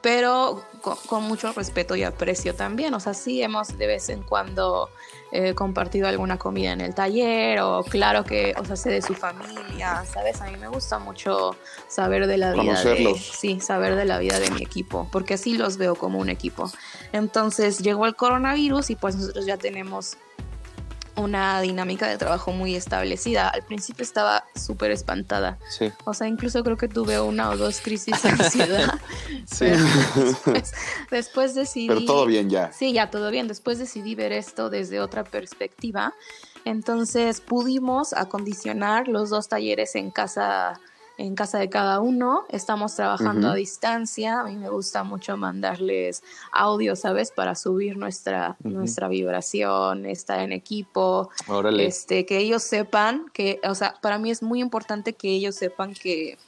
Pero 0.00 0.62
con, 0.80 1.24
mucho 1.24 1.52
respeto 1.52 1.94
y 1.94 2.02
aprecio 2.02 2.54
también. 2.54 2.94
O 2.94 3.00
sea, 3.00 3.14
sí 3.14 3.42
hemos 3.42 3.76
de 3.76 3.86
vez 3.86 4.08
en 4.08 4.22
cuando 4.22 4.88
eh, 5.32 5.54
compartido 5.54 6.08
alguna 6.08 6.38
comida 6.38 6.72
en 6.72 6.80
el 6.80 6.94
taller 6.94 7.60
o 7.60 7.84
claro 7.84 8.24
que, 8.24 8.54
o 8.58 8.64
sea, 8.64 8.76
sé 8.76 8.90
de 8.90 9.02
su 9.02 9.14
familia, 9.14 10.04
¿sabes? 10.04 10.40
A 10.40 10.46
mí 10.46 10.56
me 10.56 10.68
gusta 10.68 10.98
mucho 10.98 11.54
saber 11.86 12.26
de 12.26 12.38
la 12.38 12.52
vida 12.52 12.82
de, 12.82 13.14
sí, 13.14 13.60
saber 13.60 13.94
de 13.94 14.06
la 14.06 14.18
vida 14.18 14.40
de 14.40 14.50
mi 14.50 14.62
equipo, 14.62 15.08
porque 15.12 15.34
así 15.34 15.56
los 15.56 15.76
veo 15.76 15.94
como 15.94 16.18
un 16.18 16.30
equipo. 16.30 16.70
Entonces 17.12 17.78
llegó 17.78 18.06
el 18.06 18.16
coronavirus 18.16 18.90
y 18.90 18.96
pues 18.96 19.16
nosotros 19.16 19.46
ya 19.46 19.56
tenemos 19.56 20.16
una 21.16 21.60
dinámica 21.60 22.08
de 22.08 22.16
trabajo 22.18 22.52
muy 22.52 22.74
establecida. 22.74 23.48
Al 23.48 23.62
principio 23.62 24.02
estaba 24.02 24.44
súper 24.54 24.90
espantada. 24.90 25.58
Sí. 25.68 25.90
O 26.04 26.14
sea, 26.14 26.28
incluso 26.28 26.62
creo 26.62 26.76
que 26.76 26.88
tuve 26.88 27.20
una 27.20 27.50
o 27.50 27.56
dos 27.56 27.80
crisis 27.80 28.22
de 28.22 28.28
ansiedad. 28.30 28.94
sí. 29.46 29.66
Después, 29.66 30.72
después, 31.10 31.54
decidí... 31.54 31.88
Pero 31.88 32.04
todo 32.04 32.26
bien 32.26 32.50
ya. 32.50 32.72
Sí, 32.72 32.92
ya 32.92 33.10
todo 33.10 33.30
bien. 33.30 33.48
Después 33.48 33.78
decidí 33.78 34.14
ver 34.14 34.32
esto 34.32 34.70
desde 34.70 35.00
otra 35.00 35.24
perspectiva. 35.24 36.14
Entonces 36.64 37.40
pudimos 37.40 38.12
acondicionar 38.12 39.08
los 39.08 39.30
dos 39.30 39.48
talleres 39.48 39.94
en 39.94 40.10
casa 40.10 40.78
en 41.20 41.34
casa 41.34 41.58
de 41.58 41.68
cada 41.68 42.00
uno, 42.00 42.44
estamos 42.48 42.96
trabajando 42.96 43.50
a 43.50 43.54
distancia, 43.54 44.40
a 44.40 44.44
mí 44.44 44.56
me 44.56 44.70
gusta 44.70 45.04
mucho 45.04 45.36
mandarles 45.36 46.22
audio, 46.50 46.96
¿sabes? 46.96 47.30
Para 47.30 47.54
subir 47.54 47.98
nuestra, 47.98 48.56
nuestra 48.64 49.06
vibración, 49.08 50.06
estar 50.06 50.40
en 50.40 50.52
equipo, 50.52 51.28
este, 51.78 52.24
que 52.24 52.38
ellos 52.38 52.62
sepan 52.62 53.26
que, 53.34 53.60
o 53.64 53.74
sea, 53.74 53.96
para 54.00 54.18
mí 54.18 54.30
es 54.30 54.42
muy 54.42 54.60
importante 54.60 55.12
que 55.12 55.28
ellos 55.28 55.54
sepan 55.54 55.92
que, 55.92 56.38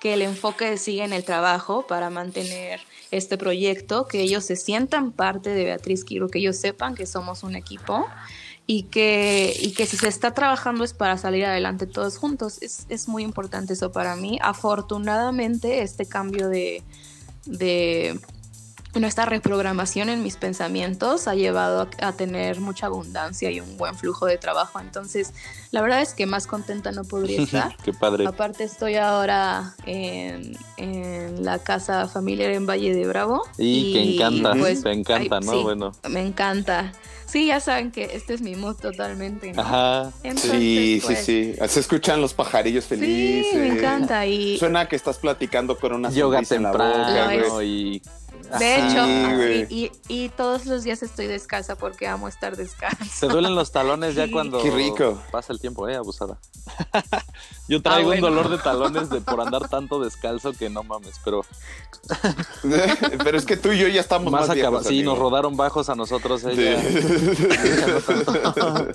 que 0.00 0.14
el 0.14 0.22
enfoque 0.22 0.76
sigue 0.78 1.04
en 1.04 1.12
el 1.12 1.24
trabajo 1.24 1.86
para 1.86 2.10
mantener 2.10 2.80
este 3.12 3.38
proyecto, 3.38 4.08
que 4.08 4.20
ellos 4.20 4.44
se 4.44 4.56
sientan 4.56 5.12
parte 5.12 5.50
de 5.50 5.62
Beatriz 5.62 6.04
Quiro, 6.04 6.28
que 6.28 6.40
ellos 6.40 6.56
sepan 6.56 6.96
que 6.96 7.06
somos 7.06 7.44
un 7.44 7.54
equipo 7.54 8.06
y 8.70 8.82
que, 8.82 9.56
y 9.58 9.72
que 9.72 9.86
si 9.86 9.96
se 9.96 10.08
está 10.08 10.34
trabajando 10.34 10.84
es 10.84 10.92
para 10.92 11.16
salir 11.16 11.46
adelante 11.46 11.86
todos 11.86 12.18
juntos. 12.18 12.58
Es, 12.60 12.84
es 12.90 13.08
muy 13.08 13.22
importante 13.22 13.72
eso 13.72 13.92
para 13.92 14.14
mí. 14.14 14.38
Afortunadamente 14.42 15.80
este 15.80 16.04
cambio 16.04 16.50
de, 16.50 16.82
de, 17.46 18.20
bueno, 18.98 19.06
esta 19.06 19.26
reprogramación 19.26 20.08
en 20.08 20.24
mis 20.24 20.36
pensamientos 20.36 21.28
ha 21.28 21.36
llevado 21.36 21.88
a, 22.00 22.12
tener 22.14 22.58
mucha 22.58 22.86
abundancia 22.86 23.48
y 23.48 23.60
un 23.60 23.76
buen 23.76 23.94
flujo 23.94 24.26
de 24.26 24.38
trabajo. 24.38 24.80
Entonces, 24.80 25.34
la 25.70 25.82
verdad 25.82 26.02
es 26.02 26.14
que 26.14 26.26
más 26.26 26.48
contenta 26.48 26.90
no 26.90 27.04
podría 27.04 27.40
estar. 27.42 27.76
Qué 27.84 27.92
padre. 27.92 28.26
Aparte, 28.26 28.64
estoy 28.64 28.96
ahora 28.96 29.76
en, 29.86 30.56
la 31.44 31.60
casa 31.60 32.08
familiar 32.08 32.50
en 32.50 32.66
Valle 32.66 32.92
de 32.92 33.06
Bravo. 33.06 33.44
Y, 33.56 33.92
que 33.92 34.14
encanta, 34.14 34.54
pues, 34.58 34.82
me 34.82 34.94
encanta, 34.94 35.38
¿no? 35.38 35.62
bueno. 35.62 35.92
Me 36.08 36.26
encanta. 36.26 36.92
Sí, 37.26 37.46
ya 37.46 37.60
saben 37.60 37.92
que 37.92 38.10
este 38.14 38.34
es 38.34 38.40
mi 38.40 38.56
mood 38.56 38.78
totalmente. 38.78 39.52
Ajá. 39.56 40.10
sí, 40.22 40.30
sí, 40.34 41.02
pues, 41.04 41.24
sí. 41.24 41.54
Se 41.68 41.78
escuchan 41.78 42.20
los 42.20 42.34
pajarillos 42.34 42.86
felices. 42.86 43.52
Sí, 43.52 43.58
me 43.58 43.68
encanta. 43.68 44.26
Y... 44.26 44.58
Suena 44.58 44.88
que 44.88 44.96
estás 44.96 45.18
platicando 45.18 45.78
con 45.78 45.92
una 45.92 46.10
yoga 46.10 46.42
temprano 46.42 47.62
y 47.62 48.02
de 48.58 48.76
hecho, 48.76 49.90
y, 50.08 50.28
todos 50.30 50.66
los 50.66 50.84
días 50.84 51.02
estoy 51.02 51.26
descalza 51.26 51.76
porque 51.76 52.06
amo 52.06 52.28
estar 52.28 52.56
descalza. 52.56 53.04
Se 53.04 53.26
duelen 53.26 53.54
los 53.54 53.72
talones 53.72 54.14
ya 54.14 54.30
cuando 54.30 54.62
pasa 55.30 55.52
el 55.52 55.60
tiempo, 55.60 55.88
eh, 55.88 55.96
abusada. 55.96 56.38
Yo 57.68 57.82
traigo 57.82 58.12
ah, 58.12 58.14
un 58.14 58.20
dolor 58.20 58.48
de 58.48 58.58
talones 58.58 59.10
de 59.10 59.20
por 59.20 59.40
andar 59.40 59.68
tanto 59.68 60.00
descalzo 60.00 60.52
que 60.52 60.70
no 60.70 60.82
mames, 60.82 61.20
pero. 61.24 61.44
pero 63.24 63.36
es 63.36 63.44
que 63.44 63.56
tú 63.56 63.72
y 63.72 63.78
yo 63.78 63.88
ya 63.88 64.00
estamos 64.00 64.32
más, 64.32 64.48
más 64.48 64.86
Sí, 64.86 65.02
nos 65.02 65.18
rodaron 65.18 65.56
bajos 65.56 65.90
a 65.90 65.94
nosotros 65.94 66.44
ella. 66.44 66.82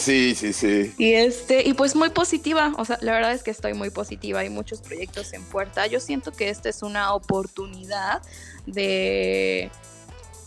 Sí, 0.00 0.34
sí, 0.34 0.52
sí. 0.52 0.94
Y 0.98 1.14
este, 1.14 1.66
y 1.66 1.74
pues 1.74 1.94
muy 1.94 2.10
positiva, 2.10 2.72
o 2.78 2.84
sea, 2.84 2.98
la 3.00 3.12
verdad 3.12 3.32
es 3.32 3.42
que 3.42 3.50
estoy 3.50 3.74
muy 3.74 3.90
positiva, 3.90 4.40
hay 4.40 4.50
muchos 4.50 4.80
proyectos 4.80 5.32
en 5.32 5.44
puerta. 5.44 5.86
Yo 5.86 6.00
siento 6.00 6.32
que 6.32 6.48
esta 6.48 6.68
es 6.68 6.82
una 6.82 7.14
oportunidad 7.14 8.22
de, 8.66 9.70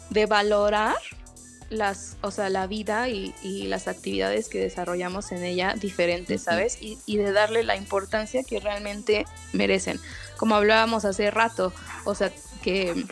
de 0.09 0.25
valorar 0.25 0.95
las, 1.69 2.17
o 2.21 2.31
sea, 2.31 2.49
la 2.49 2.67
vida 2.67 3.07
y, 3.07 3.33
las 3.67 3.87
actividades 3.87 4.49
que 4.49 4.59
desarrollamos 4.59 5.31
en 5.31 5.43
ella 5.43 5.75
diferentes, 5.79 6.43
¿sabes? 6.43 6.77
Y, 6.81 6.97
y, 7.05 7.17
de 7.17 7.31
darle 7.31 7.63
la 7.63 7.77
importancia 7.77 8.43
que 8.43 8.59
realmente 8.59 9.25
merecen. 9.53 9.99
Como 10.37 10.55
hablábamos 10.55 11.05
hace 11.05 11.31
rato, 11.31 11.71
o 12.03 12.13
sea, 12.13 12.31
que 12.61 13.05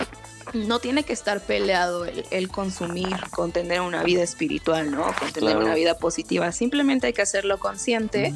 no 0.53 0.79
tiene 0.79 1.03
que 1.03 1.13
estar 1.13 1.41
peleado 1.41 2.05
el, 2.05 2.49
consumir 2.49 3.15
con 3.31 3.51
tener 3.51 3.81
una 3.81 4.03
vida 4.03 4.23
espiritual, 4.23 4.91
¿no? 4.91 5.05
Con 5.17 5.31
tener 5.31 5.57
una 5.57 5.75
vida 5.75 5.97
positiva. 5.97 6.51
Simplemente 6.51 7.07
hay 7.07 7.13
que 7.13 7.21
hacerlo 7.21 7.59
consciente. 7.59 8.33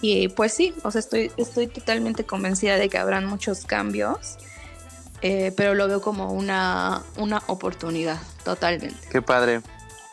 Y 0.00 0.28
pues 0.28 0.52
sí, 0.52 0.74
o 0.82 0.90
sea, 0.90 1.00
estoy, 1.00 1.30
estoy 1.36 1.66
totalmente 1.66 2.24
convencida 2.24 2.76
de 2.76 2.88
que 2.88 2.98
habrán 2.98 3.26
muchos 3.26 3.64
cambios. 3.64 4.36
Eh, 5.22 5.52
pero 5.56 5.74
lo 5.74 5.88
veo 5.88 6.02
como 6.02 6.32
una, 6.32 7.02
una 7.16 7.42
oportunidad, 7.46 8.20
totalmente. 8.44 9.08
Qué 9.10 9.22
padre. 9.22 9.62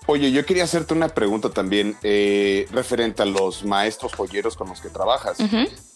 Oye, 0.05 0.31
yo 0.31 0.45
quería 0.45 0.63
hacerte 0.63 0.93
una 0.93 1.09
pregunta 1.09 1.49
también 1.49 1.97
eh, 2.01 2.65
referente 2.71 3.21
a 3.21 3.25
los 3.25 3.65
maestros 3.65 4.13
joyeros 4.13 4.55
con 4.55 4.69
los 4.69 4.81
que 4.81 4.89
trabajas. 4.89 5.37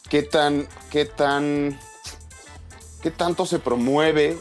¿Qué 0.10 0.22
tan, 0.22 0.68
qué 0.92 1.06
tan, 1.06 1.80
qué 3.02 3.10
tanto 3.10 3.46
se 3.46 3.60
promueve 3.60 4.38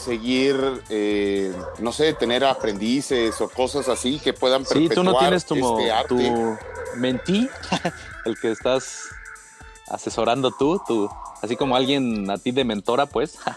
seguir, 0.00 0.82
eh, 0.88 1.54
no 1.78 1.92
sé, 1.92 2.14
tener 2.14 2.44
aprendices 2.44 3.40
o 3.40 3.48
cosas 3.48 3.88
así 3.88 4.18
que 4.18 4.32
puedan 4.32 4.64
perpetuar 4.64 4.88
Sí, 4.88 4.94
tú 4.94 5.04
no 5.04 5.18
tienes 5.18 5.44
tu, 5.44 5.78
este 5.78 6.08
tu 6.08 6.58
mentí, 6.96 7.48
el 8.24 8.38
que 8.38 8.50
estás 8.50 9.08
asesorando 9.88 10.50
tú, 10.52 10.80
tú, 10.86 11.10
así 11.42 11.56
como 11.56 11.76
alguien 11.76 12.30
a 12.30 12.38
ti 12.38 12.52
de 12.52 12.64
mentora, 12.64 13.06
pues. 13.06 13.38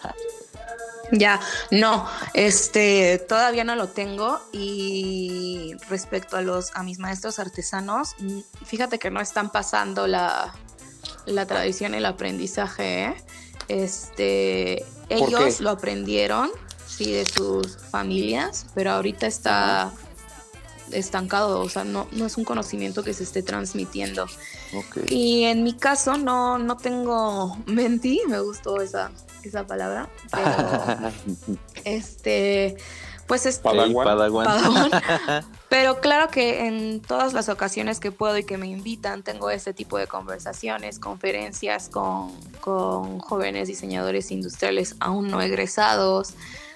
Ya, 1.12 1.39
no, 1.69 2.08
este, 2.34 3.19
todavía 3.19 3.63
no 3.63 3.75
lo 3.75 3.89
tengo 3.89 4.39
y 4.51 5.75
respecto 5.88 6.38
a 6.38 6.41
los, 6.41 6.71
a 6.75 6.82
mis 6.82 6.97
maestros 6.97 7.38
artesanos, 7.38 8.15
mm, 8.17 8.39
fíjate 8.65 8.97
que 8.97 9.12
no 9.12 9.21
están 9.21 9.51
pasando 9.51 10.08
la, 10.08 10.56
la 11.27 11.45
tradición 11.45 11.93
y 11.93 11.97
el 11.97 12.06
aprendizaje, 12.08 13.03
¿eh? 13.03 13.15
Este, 13.67 14.86
ellos 15.10 15.62
lo 15.62 15.69
aprendieron, 15.71 16.49
sí, 16.86 17.12
de 17.12 17.26
sus 17.26 17.78
familias, 17.78 18.65
pero 18.73 18.91
ahorita 18.91 19.28
está 19.28 19.91
estancado, 20.91 21.60
o 21.60 21.69
sea, 21.69 21.84
no, 21.84 22.08
no 22.12 22.26
es 22.26 22.38
un 22.38 22.43
conocimiento 22.43 23.04
que 23.04 23.13
se 23.13 23.23
esté 23.23 23.43
transmitiendo. 23.43 24.28
Y 25.10 25.43
en 25.43 25.63
mi 25.63 25.73
caso 25.73 26.17
no, 26.17 26.58
no 26.58 26.78
tengo 26.78 27.58
mentí, 27.65 28.21
me 28.28 28.39
gustó 28.39 28.82
esa, 28.82 29.12
esa 29.43 29.65
palabra, 29.65 30.10
pero 30.32 31.12
este 31.84 32.78
pues 33.27 33.45
es 33.45 33.59
Pero 35.69 36.01
claro 36.01 36.29
que 36.29 36.67
en 36.67 37.01
todas 37.01 37.33
las 37.33 37.49
ocasiones 37.49 37.99
que 37.99 38.12
puedo 38.12 38.38
y 38.38 38.43
que 38.43 38.57
me 38.57 38.67
invitan, 38.67 39.23
tengo 39.23 39.49
este 39.49 39.73
tipo 39.73 39.97
de 39.97 40.07
conversaciones, 40.07 40.99
conferencias 40.99 41.89
con, 41.89 42.31
con 42.59 43.19
jóvenes 43.19 43.67
diseñadores 43.67 44.31
industriales 44.31 44.95
aún 44.99 45.29
no 45.29 45.41
egresados. 45.41 46.33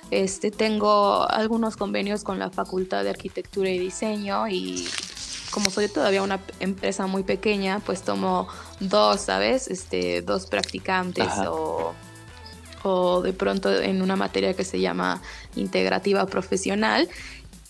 Este, 0.10 0.52
tengo 0.52 1.30
algunos 1.30 1.76
convenios 1.76 2.24
con 2.24 2.40
la 2.40 2.50
Facultad 2.50 3.04
de 3.04 3.10
Arquitectura 3.10 3.70
y 3.70 3.78
Diseño 3.78 4.48
y 4.48 4.88
como 5.52 5.70
soy 5.70 5.90
todavía 5.90 6.24
una 6.24 6.40
empresa 6.60 7.08
muy 7.08 7.24
pequeña, 7.24 7.82
pues 7.86 8.04
tomo 8.04 8.48
dos, 8.80 9.22
¿sabes? 9.22 9.68
Este, 9.68 10.22
dos 10.22 10.46
practicantes 10.46 11.28
o 11.48 11.94
o 12.84 13.22
de 13.22 13.34
pronto 13.34 13.74
en 13.74 14.02
una 14.02 14.16
materia 14.16 14.54
que 14.54 14.64
se 14.64 14.80
llama 14.80 15.22
integrativa 15.56 16.26
profesional. 16.26 17.10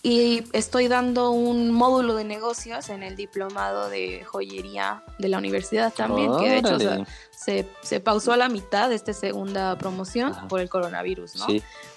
Y 0.04 0.44
estoy 0.54 0.88
dando 0.88 1.32
un 1.32 1.72
módulo 1.72 2.16
de 2.16 2.24
negocios 2.24 2.90
en 2.90 3.04
el 3.04 3.16
diplomado 3.16 3.90
de 3.90 4.24
joyería 4.24 5.04
de 5.20 5.28
la 5.28 5.38
universidad 5.38 5.92
también, 5.92 6.32
que 6.38 6.50
de 6.50 6.58
hecho 6.60 6.78
se, 7.32 7.68
se, 7.82 8.00
pausó 8.00 8.32
a 8.32 8.38
la 8.38 8.48
mitad 8.48 8.90
de 8.90 8.96
esta 8.96 9.12
segunda 9.12 9.78
promoción 9.78 10.34
por 10.48 10.62
el 10.62 10.70
coronavirus, 10.70 11.36
¿no? 11.36 11.48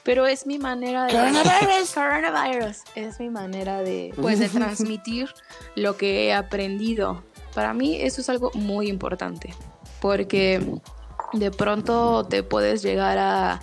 Pero 0.02 0.26
es 0.26 0.46
mi 0.46 0.58
manera 0.58 1.04
de... 1.04 1.12
Coronavirus, 1.12 1.90
coronavirus. 1.94 2.76
Es 2.96 3.20
mi 3.20 3.30
manera 3.30 3.82
de, 3.82 4.12
pues, 4.16 4.40
de 4.40 4.48
transmitir 4.48 5.28
lo 5.76 5.96
que 5.96 6.26
he 6.26 6.34
aprendido. 6.34 7.22
Para 7.54 7.74
mí 7.74 7.96
eso 8.00 8.22
es 8.22 8.28
algo 8.30 8.50
muy 8.54 8.88
importante, 8.88 9.54
porque 10.00 10.80
de 11.32 11.50
pronto 11.50 12.24
te 12.24 12.42
puedes 12.42 12.82
llegar 12.82 13.18
a, 13.18 13.60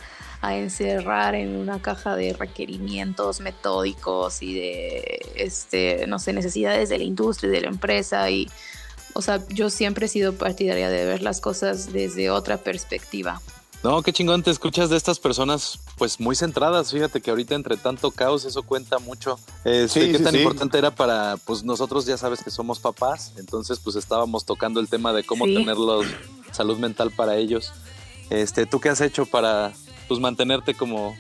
encerrar 0.50 1.36
en 1.36 1.58
una 1.58 1.82
caja 1.82 2.16
de 2.16 2.32
requerimientos 2.32 3.42
metódicos 3.42 4.42
y 4.42 4.54
de, 4.54 5.20
este, 5.36 6.06
no 6.08 6.20
sé, 6.20 6.32
necesidades 6.32 6.88
de 6.88 7.00
la 7.00 7.04
industria 7.04 7.50
y 7.50 7.52
de 7.52 7.62
la 7.62 7.68
empresa 7.68 8.30
y, 8.30 8.48
o 9.14 9.22
sea, 9.22 9.46
yo 9.50 9.70
siempre 9.70 10.06
he 10.06 10.10
sido 10.10 10.34
partidaria 10.34 10.90
de 10.90 11.04
ver 11.04 11.22
las 11.22 11.42
cosas 11.42 11.92
desde 11.92 12.30
otra 12.30 12.58
perspectiva. 12.58 13.42
No, 13.84 14.02
qué 14.02 14.12
chingón, 14.12 14.42
te 14.42 14.52
escuchas 14.52 14.90
de 14.90 14.98
estas 14.98 15.20
personas 15.20 15.80
pues 15.98 16.20
muy 16.20 16.36
centradas, 16.36 16.92
fíjate 16.92 17.22
que 17.22 17.30
ahorita 17.30 17.56
entre 17.56 17.78
tanto 17.78 18.12
caos 18.12 18.46
eso 18.46 18.64
cuenta 18.64 19.00
mucho. 19.00 19.40
Este, 19.66 20.12
qué 20.12 20.20
tan 20.20 20.36
importante 20.36 20.78
era 20.78 20.92
para 20.92 21.38
pues 21.46 21.64
nosotros 21.64 22.06
ya 22.06 22.18
sabes 22.18 22.44
que 22.44 22.50
somos 22.50 22.80
papás, 22.80 23.34
entonces 23.38 23.80
pues 23.80 23.96
estábamos 23.96 24.46
tocando 24.46 24.80
el 24.80 24.88
tema 24.88 25.14
de 25.14 25.24
cómo 25.24 25.46
tenerlos 25.46 26.06
salud 26.52 26.78
mental 26.78 27.12
para 27.12 27.36
ellos. 27.36 27.74
Este, 28.30 28.66
¿Tú 28.66 28.80
qué 28.80 28.90
has 28.90 29.02
hecho 29.02 29.26
para 29.26 29.72
pues, 30.08 30.20
mantenerte 30.20 30.74
como... 30.74 31.16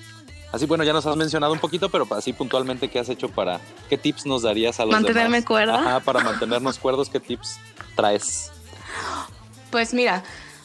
Así, 0.51 0.65
bueno, 0.65 0.83
ya 0.83 0.93
nos 0.93 1.05
has 1.05 1.17
mencionado 1.17 1.51
un 1.51 1.59
poquito, 1.59 1.89
pero 1.89 2.07
así 2.11 2.31
puntualmente, 2.31 2.89
¿qué 2.89 2.99
has 2.99 3.09
hecho 3.09 3.29
para... 3.29 3.59
¿Qué 3.89 3.97
tips 3.97 4.25
nos 4.25 4.43
darías 4.43 4.79
a 4.79 4.85
los 4.85 4.93
Mantenerme 4.93 5.43
cuerda. 5.43 5.75
Ajá, 5.75 5.99
para 5.99 6.21
mantenernos 6.21 6.77
cuerdos, 6.79 7.09
¿qué 7.09 7.19
tips 7.19 7.59
traes? 7.95 8.51
Pues 9.71 9.93
mira, 9.93 10.23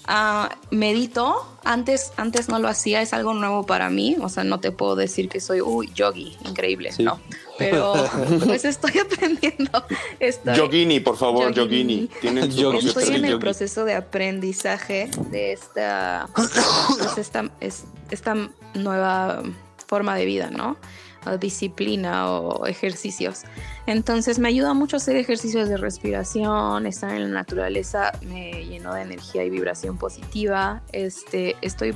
uh, 0.09 0.75
medito. 0.75 1.49
Antes, 1.65 2.13
antes 2.17 2.49
no 2.49 2.59
lo 2.59 2.69
hacía, 2.69 3.03
es 3.03 3.13
algo 3.13 3.35
nuevo 3.35 3.65
para 3.65 3.89
mí. 3.89 4.17
O 4.21 4.29
sea, 4.29 4.45
no 4.45 4.59
te 4.61 4.73
puedo 4.73 4.97
decir 4.97 5.29
que 5.29 5.41
soy, 5.41 5.61
uy, 5.61 5.91
yogi, 5.95 6.37
increíble, 6.45 6.91
¿no? 6.99 7.21
Pero 7.59 7.95
pues 8.47 8.65
estoy 8.65 8.99
aprendiendo. 8.99 9.85
Estoy, 10.19 11.01
por 11.01 11.17
favor, 11.17 11.53
yogini. 11.55 12.09
Estoy 12.23 13.15
en 13.15 13.25
el 13.25 13.39
proceso 13.39 13.85
de 13.85 13.95
aprendizaje 13.95 15.11
de 15.31 15.53
esta, 15.53 16.29
pues 16.35 17.19
esta, 17.19 17.51
esta 18.11 18.35
nueva 18.75 19.43
forma 19.87 20.17
de 20.17 20.25
vida, 20.25 20.51
¿no? 20.51 20.77
Disciplina 21.39 22.31
o 22.31 22.67
ejercicios. 22.67 23.43
Entonces 23.87 24.39
me 24.39 24.49
ayuda 24.49 24.75
mucho 24.75 24.97
hacer 24.97 25.17
ejercicios 25.17 25.69
de 25.69 25.77
respiración, 25.77 26.87
estar 26.87 27.15
en 27.15 27.23
la 27.23 27.29
naturaleza 27.29 28.13
me 28.23 28.65
llenó 28.65 28.95
de 28.95 29.03
energía 29.03 29.45
y 29.45 29.51
vibración 29.51 29.99
positiva. 29.99 30.83
Este, 30.93 31.57
estoy 31.63 31.95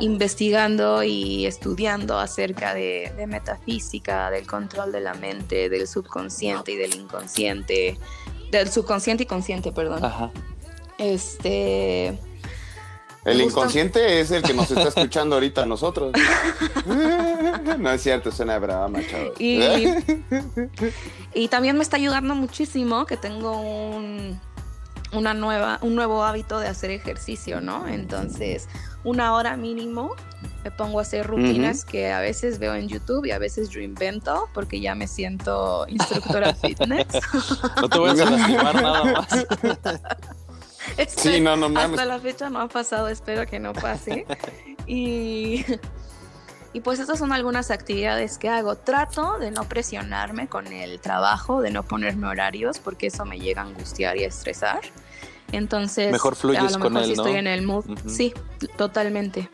investigando 0.00 1.02
y 1.02 1.46
estudiando 1.46 2.18
acerca 2.18 2.74
de, 2.74 3.12
metafísica, 3.28 4.30
del 4.30 4.46
control 4.46 4.92
de 4.92 5.00
la 5.00 5.14
mente, 5.14 5.68
del 5.68 5.86
subconsciente 5.86 6.72
y 6.72 6.76
del 6.76 6.94
inconsciente, 6.94 7.98
del 8.50 8.70
subconsciente 8.70 9.24
y 9.24 9.26
consciente, 9.26 9.72
perdón. 9.72 10.32
Este 10.98 12.18
El 13.24 13.40
inconsciente 13.40 14.20
es 14.20 14.30
el 14.30 14.42
que 14.42 14.52
nos 14.52 14.70
está 14.70 14.88
escuchando 14.88 15.36
ahorita 15.36 15.62
a 15.62 15.66
nosotros. 15.66 16.12
no 17.78 17.90
es 17.90 18.02
cierto, 18.02 18.30
suena 18.30 18.58
brava, 18.58 18.88
machado. 18.88 19.32
Y, 19.38 19.60
y 21.34 21.48
también 21.48 21.76
me 21.76 21.82
está 21.82 21.96
ayudando 21.96 22.34
muchísimo 22.34 23.06
que 23.06 23.16
tengo 23.16 23.60
un, 23.60 24.38
una 25.12 25.34
nueva, 25.34 25.78
un 25.80 25.94
nuevo 25.94 26.24
hábito 26.24 26.58
de 26.58 26.68
hacer 26.68 26.90
ejercicio, 26.90 27.60
¿no? 27.60 27.86
Entonces, 27.88 28.68
una 29.04 29.34
hora 29.34 29.56
mínimo 29.56 30.14
me 30.62 30.70
pongo 30.70 30.98
a 30.98 31.02
hacer 31.02 31.26
rutinas 31.26 31.84
que 31.84 32.10
a 32.10 32.20
veces 32.20 32.58
veo 32.58 32.74
en 32.74 32.88
YouTube 32.88 33.26
y 33.26 33.30
a 33.30 33.38
veces 33.38 33.68
yo 33.68 33.80
invento 33.80 34.48
porque 34.54 34.80
ya 34.80 34.94
me 34.94 35.06
siento 35.06 35.84
instructora 35.88 36.54
fitness. 36.62 37.06
no 37.80 37.88
te 37.88 37.98
voy 37.98 38.10
a 38.10 38.14
lastimar 38.14 38.82
nada 38.82 39.04
más. 39.04 39.46
sí, 41.08 41.40
no, 41.40 41.56
no 41.56 41.68
mames. 41.68 41.98
Hasta 41.98 42.04
la 42.04 42.18
fecha 42.20 42.50
no 42.50 42.60
ha 42.60 42.68
pasado, 42.68 43.08
espero 43.08 43.46
que 43.46 43.58
no 43.58 43.72
pase. 43.72 44.26
Y, 44.86 45.64
y 46.74 46.80
pues 46.80 46.98
estas 46.98 47.18
son 47.18 47.32
algunas 47.32 47.70
actividades 47.70 48.36
que 48.36 48.50
hago. 48.50 48.76
Trato 48.76 49.38
de 49.38 49.50
no 49.50 49.64
presionarme 49.64 50.46
con 50.46 50.66
el 50.66 51.00
trabajo, 51.00 51.62
de 51.62 51.70
no 51.70 51.84
ponerme 51.84 52.26
horarios, 52.26 52.80
porque 52.80 53.06
eso 53.06 53.24
me 53.24 53.40
llega 53.40 53.62
a 53.62 53.64
angustiar 53.64 54.18
y 54.18 54.24
a 54.24 54.28
estresar. 54.28 54.80
Entonces, 55.52 56.12
mejor 56.12 56.36
fluyes 56.36 56.60
a 56.60 56.64
lo 56.64 56.78
mejor 56.78 56.92
con 56.92 56.96
él, 56.98 57.04
si 57.04 57.14
¿no? 57.14 57.22
estoy 57.22 57.38
en 57.38 57.46
el 57.46 57.62
mood. 57.62 57.84
Sí, 58.06 58.34
totalmente. 58.76 59.48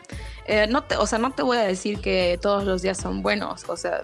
Eh, 0.46 0.66
no 0.68 0.82
te, 0.82 0.96
o 0.96 1.06
sea, 1.06 1.18
no 1.18 1.30
te 1.30 1.42
voy 1.42 1.58
a 1.58 1.62
decir 1.62 2.00
que 2.00 2.38
todos 2.40 2.64
los 2.64 2.82
días 2.82 2.98
son 2.98 3.22
buenos, 3.22 3.64
o 3.68 3.76
sea, 3.76 4.00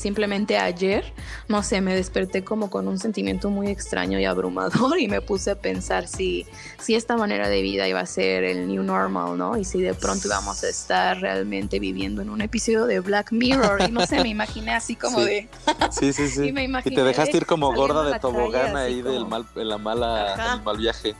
simplemente 0.00 0.56
ayer, 0.58 1.12
no 1.48 1.62
sé, 1.62 1.80
me 1.80 1.94
desperté 1.94 2.42
como 2.42 2.70
con 2.70 2.88
un 2.88 2.98
sentimiento 2.98 3.50
muy 3.50 3.68
extraño 3.68 4.18
y 4.18 4.24
abrumador 4.24 4.98
y 4.98 5.06
me 5.08 5.20
puse 5.20 5.50
a 5.52 5.54
pensar 5.56 6.08
si, 6.08 6.46
si 6.80 6.94
esta 6.94 7.16
manera 7.16 7.48
de 7.48 7.62
vida 7.62 7.86
iba 7.86 8.00
a 8.00 8.06
ser 8.06 8.44
el 8.44 8.66
new 8.66 8.82
normal, 8.82 9.36
¿no? 9.36 9.56
Y 9.56 9.64
si 9.64 9.80
de 9.80 9.94
pronto 9.94 10.26
íbamos 10.28 10.64
a 10.64 10.68
estar 10.68 11.20
realmente 11.20 11.78
viviendo 11.78 12.22
en 12.22 12.30
un 12.30 12.40
episodio 12.40 12.86
de 12.86 13.00
Black 13.00 13.32
Mirror 13.32 13.82
y 13.88 13.92
no 13.92 14.06
sé, 14.06 14.22
me 14.22 14.28
imaginé 14.28 14.74
así 14.74 14.96
como 14.96 15.18
Sí. 15.20 15.24
de... 15.26 15.48
Sí, 15.90 16.12
sí, 16.12 16.28
sí. 16.28 16.44
Y 16.48 16.52
me 16.52 16.62
Y 16.62 16.64
imaginé 16.64 16.96
te 16.96 17.04
dejaste 17.04 17.36
ir 17.36 17.46
como 17.46 17.72
gorda 17.74 18.04
de 18.04 18.18
tobogán 18.18 18.76
ahí 18.76 19.02
del 19.02 19.26
mal, 19.26 19.44
en 19.54 19.68
la 19.68 19.78
mala, 19.78 20.54
el 20.56 20.62
mal 20.62 20.78
viaje. 20.78 21.14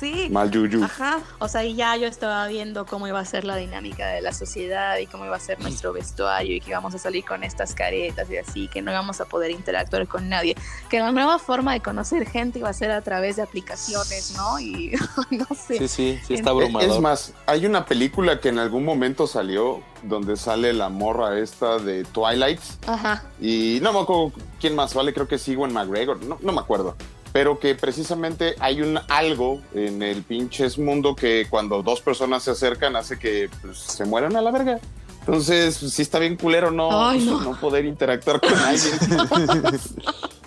Sí, 0.00 0.28
Mal 0.30 0.50
yuyu. 0.50 0.82
Ajá, 0.82 1.20
o 1.38 1.46
sea, 1.46 1.62
y 1.62 1.74
ya 1.74 1.94
yo 1.96 2.06
estaba 2.08 2.46
viendo 2.48 2.86
cómo 2.86 3.06
iba 3.06 3.20
a 3.20 3.24
ser 3.26 3.44
la 3.44 3.56
dinámica 3.56 4.06
de 4.08 4.22
la 4.22 4.32
sociedad 4.32 4.96
y 4.96 5.06
cómo 5.06 5.26
iba 5.26 5.36
a 5.36 5.40
ser 5.40 5.60
nuestro 5.60 5.92
vestuario 5.92 6.56
y 6.56 6.60
que 6.62 6.70
íbamos 6.70 6.94
a 6.94 6.98
salir 6.98 7.22
con 7.22 7.44
estas 7.44 7.74
caretas 7.74 8.30
y 8.30 8.38
así, 8.38 8.68
que 8.68 8.80
no 8.80 8.90
íbamos 8.90 9.20
a 9.20 9.26
poder 9.26 9.50
interactuar 9.50 10.08
con 10.08 10.30
nadie, 10.30 10.56
que 10.88 11.00
la 11.00 11.12
nueva 11.12 11.38
forma 11.38 11.74
de 11.74 11.80
conocer 11.80 12.26
gente 12.26 12.60
iba 12.60 12.70
a 12.70 12.72
ser 12.72 12.90
a 12.92 13.02
través 13.02 13.36
de 13.36 13.42
aplicaciones, 13.42 14.34
¿no? 14.38 14.58
Y 14.58 14.92
no 15.30 15.46
sé. 15.54 15.76
Sí, 15.76 15.88
sí, 15.88 16.20
sí 16.26 16.32
está 16.34 16.50
Es- 16.50 16.56
abrumador. 16.56 16.90
Es 16.90 16.98
más, 17.00 17.34
hay 17.44 17.66
una 17.66 17.84
película 17.84 18.40
que 18.40 18.48
en 18.48 18.58
algún 18.58 18.86
momento 18.86 19.26
salió 19.26 19.82
donde 20.02 20.38
sale 20.38 20.72
la 20.72 20.88
morra 20.88 21.38
esta 21.38 21.78
de 21.78 22.04
Twilight 22.04 22.60
Ajá, 22.86 23.22
y 23.38 23.80
no 23.82 23.92
me 23.92 24.00
acuerdo 24.00 24.32
quién 24.58 24.74
más 24.74 24.94
vale, 24.94 25.12
creo 25.12 25.28
que 25.28 25.34
es 25.34 25.46
Ewan 25.46 25.74
McGregor, 25.74 26.22
no, 26.22 26.38
no 26.40 26.52
me 26.52 26.60
acuerdo. 26.60 26.96
Pero 27.32 27.60
que 27.60 27.74
precisamente 27.76 28.56
hay 28.58 28.82
un 28.82 28.98
algo 29.08 29.60
en 29.74 30.02
el 30.02 30.22
pinches 30.24 30.78
mundo 30.78 31.14
que 31.14 31.46
cuando 31.48 31.82
dos 31.82 32.00
personas 32.00 32.42
se 32.42 32.50
acercan 32.50 32.96
hace 32.96 33.18
que 33.18 33.48
pues, 33.62 33.78
se 33.78 34.04
mueran 34.04 34.34
a 34.36 34.42
la 34.42 34.50
verga. 34.50 34.80
Entonces, 35.20 35.76
sí 35.76 36.02
está 36.02 36.18
bien 36.18 36.36
culero 36.36 36.70
no, 36.70 37.08
Ay, 37.08 37.24
no. 37.24 37.40
no 37.40 37.60
poder 37.60 37.84
interactuar 37.84 38.40
con 38.40 38.54
alguien. 38.58 39.78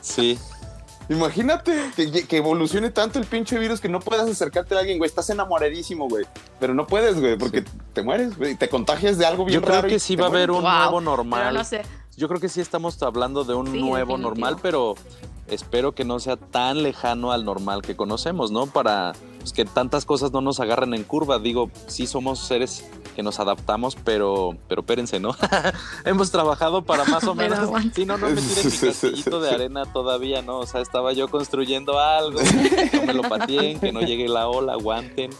Sí, 0.01 0.37
Imagínate 1.09 1.91
que, 1.97 2.25
que 2.25 2.37
evolucione 2.37 2.89
tanto 2.89 3.19
el 3.19 3.25
pinche 3.25 3.59
virus 3.59 3.81
que 3.81 3.89
no 3.89 3.99
puedas 3.99 4.27
acercarte 4.29 4.73
a 4.75 4.79
alguien, 4.79 4.97
güey. 4.97 5.07
Estás 5.09 5.29
enamoradísimo, 5.29 6.07
güey. 6.07 6.25
Pero 6.61 6.73
no 6.73 6.87
puedes, 6.87 7.19
güey, 7.19 7.37
porque 7.37 7.63
te 7.93 8.01
mueres, 8.03 8.37
güey. 8.37 8.55
Te 8.55 8.69
contagias 8.69 9.17
de 9.17 9.25
algo 9.25 9.43
bien 9.43 9.59
yo 9.59 9.61
creo 9.61 9.75
raro 9.75 9.89
que 9.89 9.99
sí 9.99 10.15
va 10.15 10.25
a 10.25 10.29
haber 10.29 10.49
un 10.49 10.61
Wow, 10.61 10.71
nuevo 10.71 10.99
pero 10.99 11.01
normal. 11.01 11.53
no 11.53 11.63
sé. 11.65 11.81
Yo 12.15 12.27
creo 12.27 12.39
que 12.39 12.49
sí 12.49 12.61
estamos 12.61 13.01
hablando 13.01 13.43
de 13.43 13.55
un 13.55 13.67
Sí, 13.67 13.79
nuevo 13.79 13.95
definitivo. 14.13 14.17
normal, 14.17 14.57
pero 14.61 14.95
espero 15.47 15.93
que 15.93 16.05
no 16.05 16.19
sea 16.19 16.37
tan 16.37 16.83
lejano 16.83 17.31
al 17.31 17.43
normal 17.43 17.81
que 17.81 17.95
conocemos, 17.95 18.51
¿no? 18.51 18.67
Para 18.67 19.13
pues, 19.39 19.51
que 19.51 19.65
tantas 19.65 20.05
cosas 20.05 20.31
no 20.31 20.41
nos 20.41 20.59
agarren 20.59 20.93
en 20.93 21.03
curva. 21.03 21.39
Digo, 21.39 21.69
sí 21.87 22.05
somos 22.05 22.39
seres 22.39 22.85
que 23.13 23.23
nos 23.23 23.39
adaptamos, 23.39 23.95
pero, 24.03 24.57
pero 24.67 24.81
espérense, 24.81 25.19
¿no? 25.19 25.35
Hemos 26.05 26.31
trabajado 26.31 26.83
para 26.83 27.05
más 27.05 27.23
o 27.25 27.35
menos. 27.35 27.69
Sí, 27.95 28.05
no, 28.05 28.17
no 28.17 28.29
me 28.29 28.41
tiren 28.41 28.65
mi 28.71 28.77
castillito 28.77 29.39
de 29.39 29.49
arena 29.51 29.85
todavía, 29.85 30.41
¿no? 30.41 30.59
O 30.59 30.65
sea, 30.67 30.81
estaba 30.81 31.13
yo 31.13 31.27
construyendo 31.29 31.99
algo, 31.99 32.39
no 32.93 33.03
me 33.03 33.13
lo 33.13 33.21
pateen, 33.23 33.79
que 33.79 33.91
no 33.91 34.01
llegue 34.01 34.27
la 34.27 34.47
ola, 34.47 34.73
aguanten. 34.73 35.31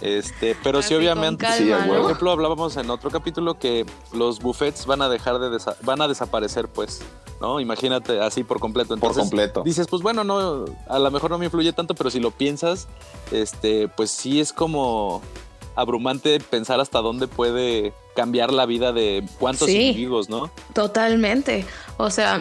Este, 0.00 0.56
pero 0.62 0.82
sí, 0.82 0.86
Así 0.86 0.94
con 0.94 1.02
obviamente. 1.02 1.44
calma, 1.46 1.56
Sí, 1.56 1.64
¿no? 1.70 1.86
Por 1.86 1.98
ejemplo, 2.04 2.30
hablábamos 2.32 2.76
en 2.76 2.90
otro 2.90 3.10
capítulo 3.10 3.58
que 3.58 3.86
los 4.12 4.40
buffets 4.40 4.86
van 4.86 5.02
a 5.02 5.08
dejar 5.08 5.38
de 5.38 5.56
van 5.82 6.00
a 6.02 6.08
desaparecer, 6.08 6.68
pues, 6.68 7.02
¿no? 7.40 7.60
Imagínate 7.60 8.20
así 8.20 8.44
por 8.44 8.60
completo. 8.60 8.88
Por 8.88 8.96
Entonces, 8.98 9.22
completo. 9.22 9.62
dices, 9.64 9.86
pues 9.88 10.02
bueno, 10.02 10.24
no, 10.24 10.64
a 10.88 10.98
lo 10.98 11.10
mejor 11.10 11.30
no 11.30 11.38
me 11.38 11.46
influye 11.46 11.72
tanto, 11.72 11.94
pero 11.94 12.10
si 12.10 12.20
lo 12.20 12.30
piensas, 12.30 12.88
este, 13.32 13.88
pues 13.88 14.10
sí 14.10 14.40
es 14.40 14.52
como 14.52 15.22
abrumante 15.76 16.40
pensar 16.40 16.80
hasta 16.80 17.00
dónde 17.00 17.28
puede 17.28 17.92
cambiar 18.16 18.52
la 18.52 18.66
vida 18.66 18.92
de 18.92 19.22
cuántos 19.38 19.68
Sí. 19.68 19.76
individuos, 19.88 20.28
¿no? 20.28 20.50
Totalmente. 20.72 21.64
O 21.98 22.10
sea, 22.10 22.40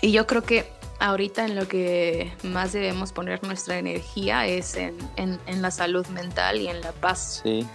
y 0.00 0.12
yo 0.12 0.26
creo 0.26 0.42
que 0.42 0.70
ahorita 1.00 1.44
en 1.44 1.56
lo 1.56 1.66
que 1.66 2.32
más 2.44 2.72
debemos 2.72 3.12
poner 3.12 3.42
nuestra 3.42 3.78
energía 3.78 4.46
es 4.46 4.76
en, 4.76 4.96
en- 5.16 5.40
en 5.46 5.60
la 5.60 5.70
salud 5.72 6.06
mental 6.06 6.60
y 6.60 6.68
en 6.68 6.80
la 6.80 6.92
paz. 6.92 7.40
Sí. 7.42 7.66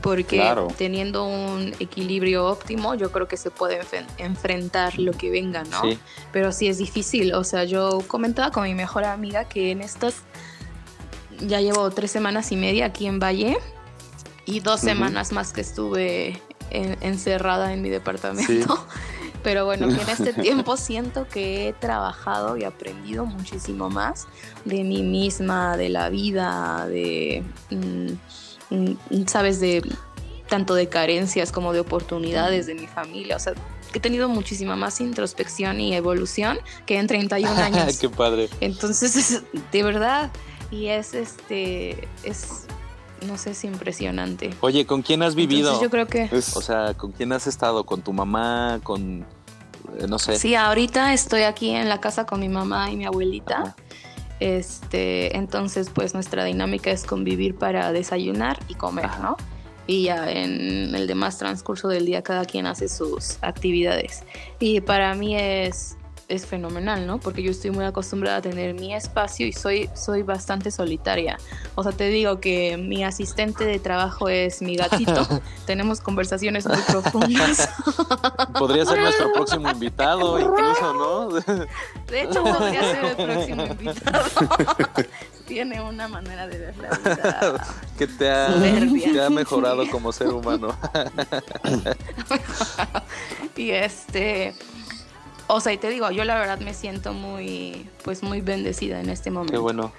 Porque 0.00 0.36
Claro. 0.36 0.68
teniendo 0.78 1.26
un 1.26 1.74
equilibrio 1.78 2.46
óptimo, 2.46 2.94
yo 2.94 3.12
creo 3.12 3.28
que 3.28 3.36
se 3.36 3.50
puede 3.50 3.78
enfrentar 4.16 4.98
lo 4.98 5.12
que 5.12 5.28
venga, 5.30 5.62
¿no? 5.64 5.82
Sí. 5.82 5.98
Pero 6.32 6.52
sí 6.52 6.68
es 6.68 6.78
difícil. 6.78 7.34
O 7.34 7.44
sea, 7.44 7.64
yo 7.64 7.98
comentaba 8.06 8.50
con 8.50 8.62
mi 8.62 8.74
mejor 8.74 9.04
amiga 9.04 9.44
que 9.44 9.70
en 9.72 9.82
estas 9.82 10.14
ya 11.40 11.60
llevo 11.60 11.90
tres 11.90 12.10
semanas 12.10 12.50
y 12.52 12.56
media 12.56 12.86
aquí 12.86 13.06
en 13.06 13.18
Valle 13.18 13.58
y 14.50 14.60
dos 14.60 14.80
semanas 14.80 15.32
más 15.32 15.52
que 15.52 15.60
estuve 15.60 16.40
en- 16.70 16.96
encerrada 17.00 17.72
en 17.72 17.82
mi 17.82 17.88
departamento. 17.88 18.86
Pero 19.42 19.64
bueno, 19.64 19.88
que 19.88 20.02
en 20.02 20.08
este 20.10 20.34
tiempo 20.34 20.76
siento 20.76 21.26
que 21.26 21.68
he 21.68 21.72
trabajado 21.72 22.58
y 22.58 22.64
aprendido 22.64 23.24
muchísimo 23.24 23.88
más 23.88 24.26
de 24.66 24.84
mí 24.84 25.02
misma, 25.02 25.78
de 25.78 25.88
la 25.88 26.10
vida, 26.10 26.86
de, 26.86 27.42
mm, 27.70 28.74
mm, 28.74 29.26
sabes, 29.26 29.58
de 29.58 29.82
tanto 30.48 30.74
de 30.74 30.90
carencias 30.90 31.52
como 31.52 31.72
de 31.72 31.80
oportunidades 31.80 32.66
de 32.66 32.74
mi 32.74 32.86
familia. 32.86 33.36
O 33.36 33.38
sea, 33.38 33.54
he 33.94 34.00
tenido 34.00 34.28
muchísima 34.28 34.76
más 34.76 35.00
introspección 35.00 35.80
y 35.80 35.94
evolución 35.94 36.58
que 36.84 36.98
en 36.98 37.06
31 37.06 37.56
años. 37.62 37.98
Qué 37.98 38.10
padre. 38.10 38.50
Entonces, 38.60 39.16
es- 39.16 39.42
de 39.72 39.82
verdad, 39.82 40.30
y 40.70 40.88
es 40.88 41.14
este, 41.14 42.06
es, 42.24 42.66
no 43.26 43.36
sé, 43.38 43.50
es 43.50 43.64
impresionante. 43.64 44.50
Oye, 44.60 44.86
¿con 44.86 45.02
quién 45.02 45.22
has 45.22 45.34
vivido? 45.34 45.68
Entonces 45.72 45.82
yo 45.82 45.90
creo 45.90 46.06
que... 46.06 46.28
Es- 46.36 46.56
O 46.56 46.62
sea, 46.62 46.94
¿con 46.94 47.12
quién 47.12 47.32
has 47.32 47.46
estado? 47.46 47.84
¿Con 47.84 48.02
tu 48.02 48.12
mamá? 48.12 48.80
¿Con, 48.82 49.26
eh, 49.98 50.06
no 50.08 50.18
sé? 50.18 50.38
Sí, 50.38 50.54
ahorita 50.54 51.12
estoy 51.12 51.42
aquí 51.42 51.70
en 51.70 51.88
la 51.88 52.00
casa 52.00 52.26
con 52.26 52.40
mi 52.40 52.48
mamá 52.48 52.90
y 52.90 52.96
mi 52.96 53.04
abuelita. 53.04 53.60
Ajá. 53.60 53.76
Este, 54.40 55.36
entonces, 55.36 55.90
pues 55.92 56.14
nuestra 56.14 56.44
dinámica 56.44 56.90
es 56.90 57.04
convivir 57.04 57.56
para 57.56 57.92
desayunar 57.92 58.58
y 58.68 58.74
comer, 58.74 59.04
Ajá. 59.06 59.22
¿no? 59.22 59.36
Y 59.86 60.04
ya 60.04 60.30
en 60.30 60.94
el 60.94 61.06
demás 61.06 61.36
transcurso 61.38 61.88
del 61.88 62.06
día 62.06 62.22
cada 62.22 62.44
quien 62.44 62.66
hace 62.66 62.88
sus 62.88 63.36
actividades. 63.42 64.22
Y 64.58 64.80
para 64.80 65.14
mí 65.14 65.36
es, 65.36 65.96
es 66.30 66.46
fenomenal, 66.46 67.06
¿no? 67.06 67.18
Porque 67.18 67.42
yo 67.42 67.50
estoy 67.50 67.72
muy 67.72 67.84
acostumbrada 67.84 68.38
a 68.38 68.42
tener 68.42 68.74
mi 68.74 68.94
espacio 68.94 69.46
y 69.46 69.52
soy, 69.52 69.90
soy 69.94 70.22
bastante 70.22 70.70
solitaria. 70.70 71.38
O 71.74 71.82
sea, 71.82 71.92
te 71.92 72.08
digo 72.08 72.40
que 72.40 72.76
mi 72.76 73.04
asistente 73.04 73.64
de 73.64 73.80
trabajo 73.80 74.28
es 74.28 74.62
mi 74.62 74.76
gatito. 74.76 75.26
Tenemos 75.66 76.00
conversaciones 76.00 76.66
muy 76.66 76.78
profundas. 76.86 77.68
Podría 78.58 78.86
ser 78.86 79.00
nuestro 79.00 79.32
próximo 79.32 79.68
invitado, 79.70 80.38
incluso, 80.38 80.94
¿no? 80.94 81.28
De 82.06 82.22
hecho, 82.22 82.42
podría 82.42 82.80
ser 82.82 83.04
el 83.04 83.16
próximo 83.16 83.66
invitado. 83.70 84.24
Tiene 85.46 85.80
una 85.80 86.06
manera 86.08 86.46
de 86.46 86.58
ver 86.58 86.76
la 86.78 86.90
vida. 86.90 87.66
que 87.98 88.06
te 88.06 88.30
ha, 88.30 88.52
Soberbia. 88.52 89.12
te 89.12 89.22
ha 89.22 89.30
mejorado 89.30 89.88
como 89.90 90.12
ser 90.12 90.28
humano. 90.28 90.76
Y 93.56 93.70
este. 93.70 94.54
O 95.52 95.60
sea, 95.60 95.72
y 95.72 95.78
te 95.78 95.88
digo, 95.88 96.10
yo 96.10 96.24
la 96.24 96.36
verdad 96.38 96.58
me 96.60 96.74
siento 96.74 97.12
muy, 97.12 97.88
pues 98.04 98.22
muy 98.22 98.40
bendecida 98.40 99.00
en 99.00 99.08
este 99.10 99.30
momento. 99.30 99.52
Qué 99.52 99.58
bueno. 99.58 99.92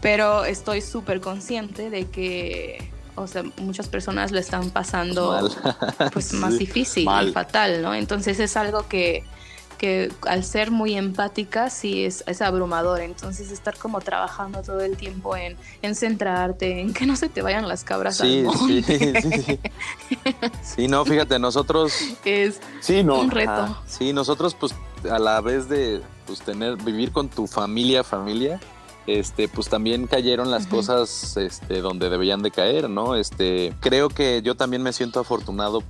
Pero 0.00 0.44
estoy 0.44 0.80
súper 0.80 1.20
consciente 1.20 1.90
de 1.90 2.06
que, 2.06 2.90
o 3.16 3.26
sea, 3.26 3.42
muchas 3.56 3.88
personas 3.88 4.30
lo 4.32 4.38
están 4.38 4.70
pasando 4.70 5.32
Mal. 5.32 6.10
pues 6.12 6.32
más 6.34 6.58
difícil 6.58 7.04
Mal. 7.04 7.28
y 7.28 7.32
fatal, 7.32 7.82
¿no? 7.82 7.94
Entonces 7.94 8.38
es 8.38 8.56
algo 8.56 8.86
que, 8.86 9.24
que 9.76 10.12
al 10.26 10.44
ser 10.44 10.70
muy 10.70 10.94
empática 10.96 11.68
sí 11.70 12.04
es, 12.04 12.22
es 12.26 12.42
abrumador. 12.42 13.00
Entonces 13.00 13.50
estar 13.50 13.76
como 13.76 14.00
trabajando 14.00 14.62
todo 14.62 14.80
el 14.82 14.96
tiempo 14.96 15.36
en, 15.36 15.56
en 15.82 15.94
centrarte, 15.96 16.80
en 16.80 16.92
que 16.94 17.06
no 17.06 17.16
se 17.16 17.28
te 17.28 17.42
vayan 17.42 17.66
las 17.66 17.82
cabras 17.82 18.18
Sí, 18.18 18.38
al 18.40 18.44
monte. 18.44 18.82
sí, 18.82 19.12
sí, 19.22 19.42
sí. 19.42 19.58
Sí, 20.62 20.86
no, 20.88 21.04
fíjate, 21.04 21.38
nosotros 21.38 21.92
Es 22.24 22.60
Sí, 22.80 23.02
no. 23.02 23.20
un 23.20 23.30
reto. 23.30 23.78
Sí, 23.86 24.12
nosotros 24.12 24.54
pues 24.54 24.74
a 25.10 25.18
la 25.18 25.40
vez 25.40 25.68
de 25.68 26.00
pues 26.26 26.40
tener 26.40 26.76
vivir 26.76 27.12
con 27.12 27.28
tu 27.28 27.46
familia, 27.46 28.04
familia, 28.04 28.60
este 29.06 29.48
pues 29.48 29.68
también 29.68 30.06
cayeron 30.06 30.50
las 30.50 30.66
cosas 30.66 31.36
este 31.36 31.80
donde 31.80 32.10
deberían 32.10 32.42
de 32.42 32.50
caer, 32.50 32.90
¿no? 32.90 33.14
Este, 33.14 33.72
creo 33.80 34.08
que 34.10 34.42
yo 34.42 34.54
también 34.54 34.82
me 34.82 34.92
siento 34.92 35.20
afortunado 35.20 35.82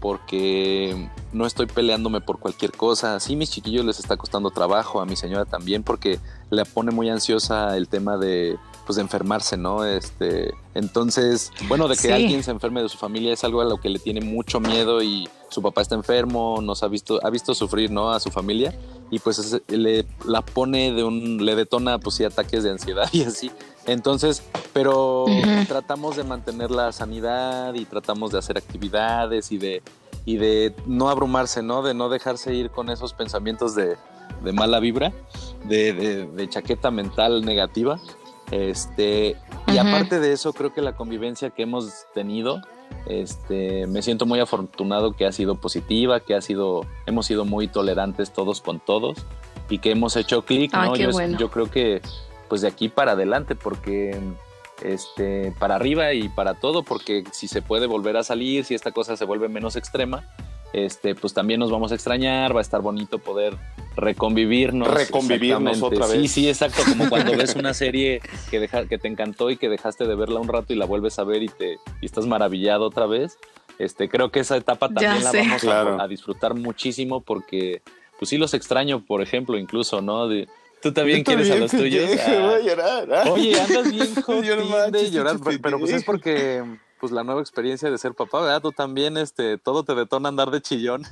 porque 0.00 1.08
no 1.32 1.46
estoy 1.46 1.66
peleándome 1.66 2.20
por 2.20 2.38
cualquier 2.38 2.72
cosa. 2.72 3.18
Sí, 3.18 3.34
mis 3.34 3.50
chiquillos 3.50 3.84
les 3.84 3.98
está 3.98 4.16
costando 4.16 4.50
trabajo, 4.50 5.00
a 5.00 5.06
mi 5.06 5.16
señora 5.16 5.44
también 5.46 5.82
porque 5.82 6.18
le 6.50 6.64
pone 6.64 6.92
muy 6.92 7.08
ansiosa 7.08 7.76
el 7.76 7.88
tema 7.88 8.16
de 8.18 8.56
pues 8.84 8.96
de 8.96 9.02
enfermarse, 9.02 9.56
¿no? 9.56 9.84
Este, 9.84 10.54
entonces, 10.74 11.50
bueno, 11.66 11.88
de 11.88 11.96
que 11.96 12.02
Sí. 12.02 12.12
alguien 12.12 12.44
se 12.44 12.52
enferme 12.52 12.82
de 12.82 12.88
su 12.88 12.96
familia 12.98 13.32
es 13.32 13.42
algo 13.42 13.60
a 13.60 13.64
lo 13.64 13.78
que 13.78 13.88
le 13.88 13.98
tiene 13.98 14.20
mucho 14.20 14.60
miedo 14.60 15.02
y 15.02 15.28
su 15.56 15.62
papá 15.62 15.80
está 15.80 15.94
enfermo, 15.94 16.60
nos 16.60 16.82
ha 16.82 16.88
visto, 16.88 17.18
ha 17.24 17.30
visto 17.30 17.54
sufrir, 17.54 17.90
¿no? 17.90 18.10
A 18.12 18.20
su 18.20 18.30
familia 18.30 18.74
y 19.10 19.18
pues 19.20 19.38
es- 19.38 19.62
le 19.68 20.04
la 20.26 20.42
pone 20.42 20.92
de 20.92 21.02
un, 21.02 21.44
le 21.44 21.54
detona 21.56 21.98
pues 21.98 22.16
sí 22.16 22.24
ataques 22.24 22.62
de 22.62 22.70
ansiedad 22.72 23.08
y 23.12 23.22
así. 23.22 23.50
Entonces, 23.86 24.42
pero 24.74 25.24
tratamos 25.66 26.16
de 26.16 26.24
mantener 26.24 26.70
la 26.70 26.92
sanidad 26.92 27.72
y 27.72 27.86
tratamos 27.86 28.32
de 28.32 28.38
hacer 28.38 28.58
actividades 28.58 29.50
y 29.50 29.56
de 29.58 29.82
y 30.26 30.36
de 30.36 30.74
no 30.86 31.08
abrumarse, 31.08 31.62
¿no? 31.62 31.82
De 31.82 31.94
no 31.94 32.08
dejarse 32.10 32.52
ir 32.52 32.68
con 32.70 32.90
esos 32.90 33.14
pensamientos 33.14 33.74
de, 33.76 33.96
de 34.44 34.52
mala 34.52 34.78
vibra, 34.80 35.12
de, 35.64 35.92
de- 35.94 36.26
de 36.26 36.48
chaqueta 36.50 36.90
mental 36.90 37.44
negativa. 37.46 37.98
Este, 38.50 39.36
y 39.66 39.78
aparte 39.78 40.20
de 40.20 40.32
eso, 40.32 40.52
creo 40.52 40.72
que 40.72 40.80
la 40.80 40.94
convivencia 40.94 41.50
que 41.50 41.62
hemos 41.62 42.06
tenido, 42.14 42.60
este, 43.06 43.86
me 43.86 44.02
siento 44.02 44.26
muy 44.26 44.40
afortunado 44.40 45.12
que 45.12 45.26
ha 45.26 45.32
sido 45.32 45.56
positiva, 45.56 46.20
que 46.20 46.34
ha 46.34 46.40
sido, 46.40 46.86
hemos 47.06 47.26
sido 47.26 47.44
muy 47.44 47.66
tolerantes 47.66 48.32
todos 48.32 48.60
con 48.60 48.78
todos 48.78 49.18
y 49.68 49.78
que 49.78 49.90
hemos 49.90 50.16
hecho 50.16 50.44
clic, 50.44 50.72
¿no? 50.72 50.92
qué 50.92 51.04
Yo, 51.04 51.10
bueno. 51.10 51.38
yo 51.38 51.50
creo 51.50 51.70
que 51.70 52.00
pues 52.48 52.60
de 52.60 52.68
aquí 52.68 52.88
para 52.88 53.12
adelante, 53.12 53.56
porque 53.56 54.20
este, 54.82 55.52
para 55.58 55.74
arriba 55.74 56.12
y 56.12 56.28
para 56.28 56.54
todo, 56.54 56.82
porque 56.82 57.24
si 57.32 57.48
se 57.48 57.62
puede 57.62 57.86
volver 57.86 58.16
a 58.16 58.22
salir, 58.22 58.64
si 58.64 58.74
esta 58.74 58.92
cosa 58.92 59.16
se 59.16 59.24
vuelve 59.24 59.48
menos 59.48 59.76
extrema, 59.76 60.24
este, 60.72 61.14
pues 61.14 61.32
también 61.34 61.60
nos 61.60 61.70
vamos 61.70 61.92
a 61.92 61.94
extrañar, 61.94 62.54
va 62.54 62.60
a 62.60 62.62
estar 62.62 62.80
bonito 62.82 63.18
poder 63.18 63.56
reconvivirnos. 63.96 64.88
Reconvivirnos 64.92 65.82
otra 65.82 66.06
Sí, 66.06 66.18
vez. 66.18 66.30
sí, 66.32 66.48
exacto, 66.48 66.82
como 66.88 67.08
cuando 67.08 67.36
ves 67.36 67.54
una 67.56 67.74
serie 67.74 68.20
que, 68.50 68.60
deja, 68.60 68.86
que 68.86 68.98
te 68.98 69.08
encantó 69.08 69.50
y 69.50 69.56
que 69.56 69.68
dejaste 69.68 70.06
de 70.06 70.14
verla 70.14 70.40
un 70.40 70.48
rato 70.48 70.72
y 70.72 70.76
la 70.76 70.84
vuelves 70.86 71.18
a 71.18 71.24
ver 71.24 71.42
y, 71.42 71.48
te, 71.48 71.78
y 72.00 72.06
estás 72.06 72.26
maravillado 72.26 72.84
otra 72.86 73.06
vez. 73.06 73.38
Este, 73.78 74.08
creo 74.08 74.30
que 74.30 74.40
esa 74.40 74.56
etapa 74.56 74.88
Ya 74.88 74.94
también 74.94 75.24
la 75.24 75.30
sé. 75.30 75.38
vamos 75.38 75.54
a- 75.64 75.66
Claro. 75.66 76.00
a, 76.00 76.08
disfrutar 76.08 76.54
muchísimo 76.54 77.20
porque, 77.20 77.82
pues 78.18 78.28
sí 78.30 78.38
los 78.38 78.54
extraño, 78.54 79.04
por 79.04 79.22
ejemplo, 79.22 79.58
incluso, 79.58 80.00
¿no? 80.00 80.28
De- 80.28 80.48
¿Tú 80.82 80.92
también 80.92 81.18
Yo 81.18 81.24
quieres 81.24 81.50
a 81.50 81.56
los 81.56 81.70
tuyos? 81.72 82.08
Ah. 82.26 82.38
voy 82.40 82.54
a 82.54 82.60
llorar. 82.60 83.08
ah. 83.14 83.30
Oye, 83.30 83.58
andas 83.60 83.90
bien 83.90 84.14
Yo 84.14 84.56
no 84.56 84.62
jotín 84.62 84.70
manches, 84.70 85.02
de 85.02 85.10
llorar, 85.10 85.36
pero 85.62 85.78
pues 85.78 85.92
es 85.92 86.04
porque 86.04 86.62
pues 87.00 87.12
la 87.12 87.24
nueva 87.24 87.40
experiencia 87.40 87.90
de 87.90 87.98
ser 87.98 88.14
papá, 88.14 88.40
¿verdad? 88.40 88.60
Tú 88.62 88.72
también, 88.72 89.16
este, 89.16 89.58
todo 89.58 89.82
te 89.84 89.94
detona 89.94 90.28
andar 90.28 90.50
de 90.50 90.60
chillón. 90.62 91.04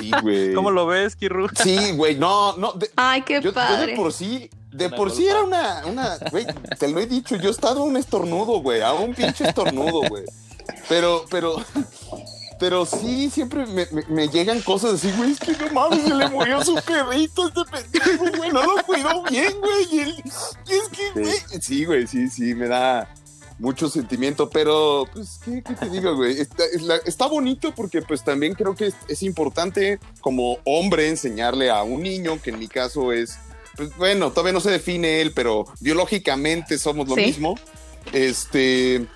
Sí, 0.00 0.10
güey. 0.22 0.52
¿Cómo 0.54 0.70
lo 0.70 0.86
ves, 0.86 1.16
Kirru? 1.16 1.48
Sí, 1.62 1.92
güey, 1.96 2.16
no, 2.16 2.56
no. 2.56 2.72
de- 2.72 2.90
Ay, 2.96 3.22
qué 3.22 3.34
yo, 3.34 3.40
yo 3.40 3.52
padre. 3.54 3.92
de 3.92 3.96
por 3.96 4.12
sí, 4.12 4.48
de 4.72 4.86
Una 4.86 4.96
por 4.96 5.10
sí 5.10 5.26
era 5.26 5.42
una, 5.42 5.82
una, 5.86 6.18
güey, 6.30 6.46
te 6.78 6.88
lo 6.88 6.98
he 7.00 7.06
dicho, 7.06 7.36
yo 7.36 7.48
he 7.48 7.52
estado 7.52 7.80
a 7.82 7.84
un 7.84 7.96
estornudo, 7.96 8.60
güey, 8.60 8.80
a 8.82 8.92
un 8.92 9.14
pinche 9.14 9.46
estornudo, 9.48 10.02
güey. 10.08 10.24
Pero, 10.88 11.24
pero, 11.30 11.56
pero 12.58 12.86
sí, 12.86 13.28
siempre 13.30 13.66
me, 13.66 13.86
me- 13.90 14.04
me 14.08 14.28
llegan 14.28 14.60
cosas 14.62 14.94
así, 14.94 15.12
güey, 15.16 15.32
es 15.32 15.40
que 15.40 15.52
no 15.52 15.72
mames, 15.72 16.02
se 16.04 16.14
le 16.14 16.28
murió 16.28 16.64
su 16.64 16.74
perrito 16.76 17.42
a 17.44 17.48
este 17.48 17.64
pendejo, 17.70 18.36
güey, 18.38 18.50
no 18.50 18.62
lo 18.62 18.82
cuidó 18.84 19.22
bien, 19.24 19.52
güey. 19.60 19.86
Y, 19.92 19.98
el- 20.00 20.14
y 20.66 20.72
es 20.72 20.88
que, 20.90 21.20
güey, 21.20 21.34
sí, 21.60 21.84
güey, 21.84 22.06
sí, 22.06 22.28
sí, 22.28 22.54
me 22.54 22.68
da 22.68 23.08
mucho 23.58 23.88
sentimiento, 23.88 24.50
pero, 24.50 25.06
pues, 25.12 25.38
¿qué, 25.44 25.62
qué 25.62 25.74
te 25.74 25.88
digo, 25.88 26.16
güey? 26.16 26.40
Está, 26.40 26.64
es 26.66 26.82
la- 26.82 26.96
está 27.04 27.26
bonito 27.26 27.72
porque, 27.74 28.02
pues, 28.02 28.24
también 28.24 28.54
creo 28.54 28.74
que 28.74 28.86
es, 28.88 28.94
es 29.08 29.22
importante 29.22 29.98
como 30.20 30.58
hombre 30.64 31.08
enseñarle 31.08 31.70
a 31.70 31.82
un 31.84 32.02
niño, 32.02 32.40
que 32.42 32.50
en 32.50 32.58
mi 32.58 32.66
caso 32.68 33.12
es, 33.12 33.36
pues, 33.76 33.96
bueno, 33.96 34.30
todavía 34.30 34.52
no 34.52 34.60
se 34.60 34.70
define 34.70 35.20
él, 35.20 35.32
pero 35.34 35.66
biológicamente 35.80 36.78
somos 36.78 37.08
lo 37.08 37.14
Sí. 37.14 37.20
mismo, 37.22 37.54
este, 38.12 39.06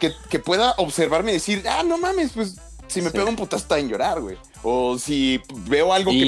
que, 0.00 0.12
que 0.28 0.38
pueda 0.38 0.74
observarme 0.78 1.30
y 1.32 1.34
decir, 1.34 1.64
ah, 1.68 1.82
no 1.84 1.98
mames, 1.98 2.32
pues, 2.34 2.56
si 2.86 3.00
me 3.02 3.10
Sí. 3.10 3.16
pega 3.16 3.28
un 3.28 3.36
puta 3.36 3.56
está 3.56 3.78
en 3.78 3.88
llorar, 3.88 4.20
güey. 4.20 4.36
O 4.64 4.96
si 4.96 5.40
veo 5.68 5.92
algo 5.92 6.12
que 6.12 6.24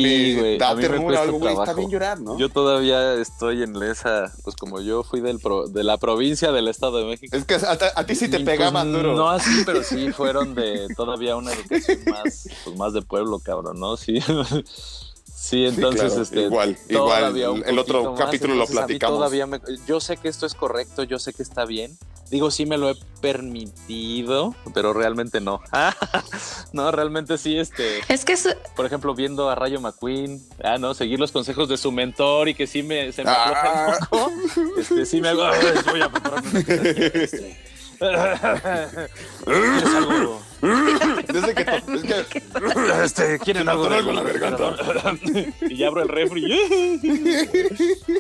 me 0.59 0.65
a 0.65 0.75
da 0.75 0.81
ternura, 0.81 1.23
algo, 1.23 1.39
güey, 1.39 1.55
está 1.55 1.73
bien 1.73 1.89
llorar, 1.91 2.21
¿no? 2.21 2.37
Yo 2.37 2.49
todavía 2.49 3.15
estoy 3.15 3.63
en 3.63 3.81
esa, 3.83 4.33
pues 4.43 4.57
como 4.57 4.81
yo 4.81 5.05
fui 5.05 5.21
del 5.21 5.39
pro- 5.39 5.69
de 5.69 5.85
la 5.85 5.99
provincia 5.99 6.51
del 6.51 6.67
Estado 6.67 6.99
de 6.99 7.05
México. 7.05 7.37
es 7.37 7.45
que 7.45 7.55
a, 7.55 7.79
a 7.95 8.07
ti 8.07 8.15
sí 8.17 8.29
te 8.29 8.39
Y, 8.41 8.45
pegaban 8.45 8.91
pues, 8.91 9.03
duro. 9.03 9.15
No 9.17 9.31
así, 9.31 9.63
pero 9.65 9.83
sí 9.85 10.11
fueron 10.11 10.55
de 10.57 10.89
todavía 10.97 11.37
una 11.37 11.53
educación 11.53 12.01
más, 12.11 12.49
pues 12.65 12.77
más 12.77 12.93
de 12.93 13.03
pueblo, 13.03 13.39
cabrón, 13.39 13.79
¿no? 13.79 13.97
Sí. 13.97 14.19
Sí, 15.47 15.67
entonces, 15.67 16.07
claro, 16.11 16.23
este, 16.23 16.41
igual, 16.41 16.79
igual, 16.89 17.63
el 17.67 17.79
otro 17.79 18.13
más, 18.13 18.19
capítulo 18.21 18.55
lo 18.55 18.61
entonces 18.63 18.77
platicamos. 18.77 19.19
Todavía 19.19 19.47
me- 19.47 19.61
yo 19.87 20.01
sé 20.01 20.17
que 20.17 20.29
esto 20.29 20.47
es 20.47 20.55
correcto, 20.55 21.03
yo 21.03 21.19
sé 21.19 21.35
que 21.35 21.43
está 21.43 21.67
bien. 21.67 21.99
Digo, 22.31 22.51
sí 22.51 22.65
me 22.65 22.79
lo 22.79 22.89
he 22.89 22.95
permitido, 23.21 24.55
pero 24.73 24.95
realmente 24.95 25.43
no. 25.43 25.61
no, 26.73 26.91
realmente 26.93 27.37
sí, 27.37 27.59
este, 27.59 28.01
Es 28.09 28.25
que 28.25 28.33
es, 28.33 28.57
por 28.75 28.87
ejemplo, 28.87 29.15
viendo 29.15 29.51
a 29.51 29.55
Rayo 29.55 29.83
McQueen, 29.83 30.43
ah, 30.63 30.79
no, 30.79 30.95
seguir 30.95 31.21
los 31.21 31.31
consejos 31.31 31.69
de 31.69 31.77
su 31.77 31.93
mentor 31.93 32.49
y 32.49 32.55
que 32.55 32.67
sí 32.67 32.83
me 32.83 33.13
se 33.13 33.23
me 33.23 33.31
afloja 33.31 33.63
Ah. 33.65 33.99
un 34.01 34.07
poco. 34.09 34.33
Este, 34.79 35.05
sí 35.05 35.21
me 35.21 35.29
hago, 35.29 35.45
"Ay, 35.45 35.61
voy 35.91 36.01
a 36.01 36.09
prepararme 36.11 36.51
una 36.51 36.59
este, 37.23 37.59
¿Quieres 39.45 39.85
algo? 39.95 40.41
Desde 41.33 41.55
que, 41.55 41.65
to- 41.65 41.95
es 41.95 42.03
que 42.27 42.43
Este, 43.05 43.39
¿quieren 43.39 43.69
algo? 43.69 43.89
de- 43.89 43.97
algo 43.97 44.11
en 44.11 44.17
la 44.17 45.65
y 45.69 45.77
ya 45.77 45.89
abro 45.89 46.03
el 46.03 46.09
refri. 46.09 46.53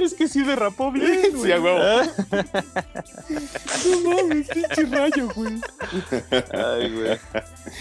es 0.02 0.14
que 0.14 0.28
sí 0.28 0.42
derrapó 0.42 0.90
bien. 0.92 1.20
Sí, 1.42 1.52
a 1.52 1.60
huevo. 1.60 1.78
No 3.90 4.10
mames, 4.10 4.48
pinche 4.48 4.82
rayo, 4.90 5.28
güey. 5.34 5.60
Ay, 6.52 6.90
güey. 6.92 7.18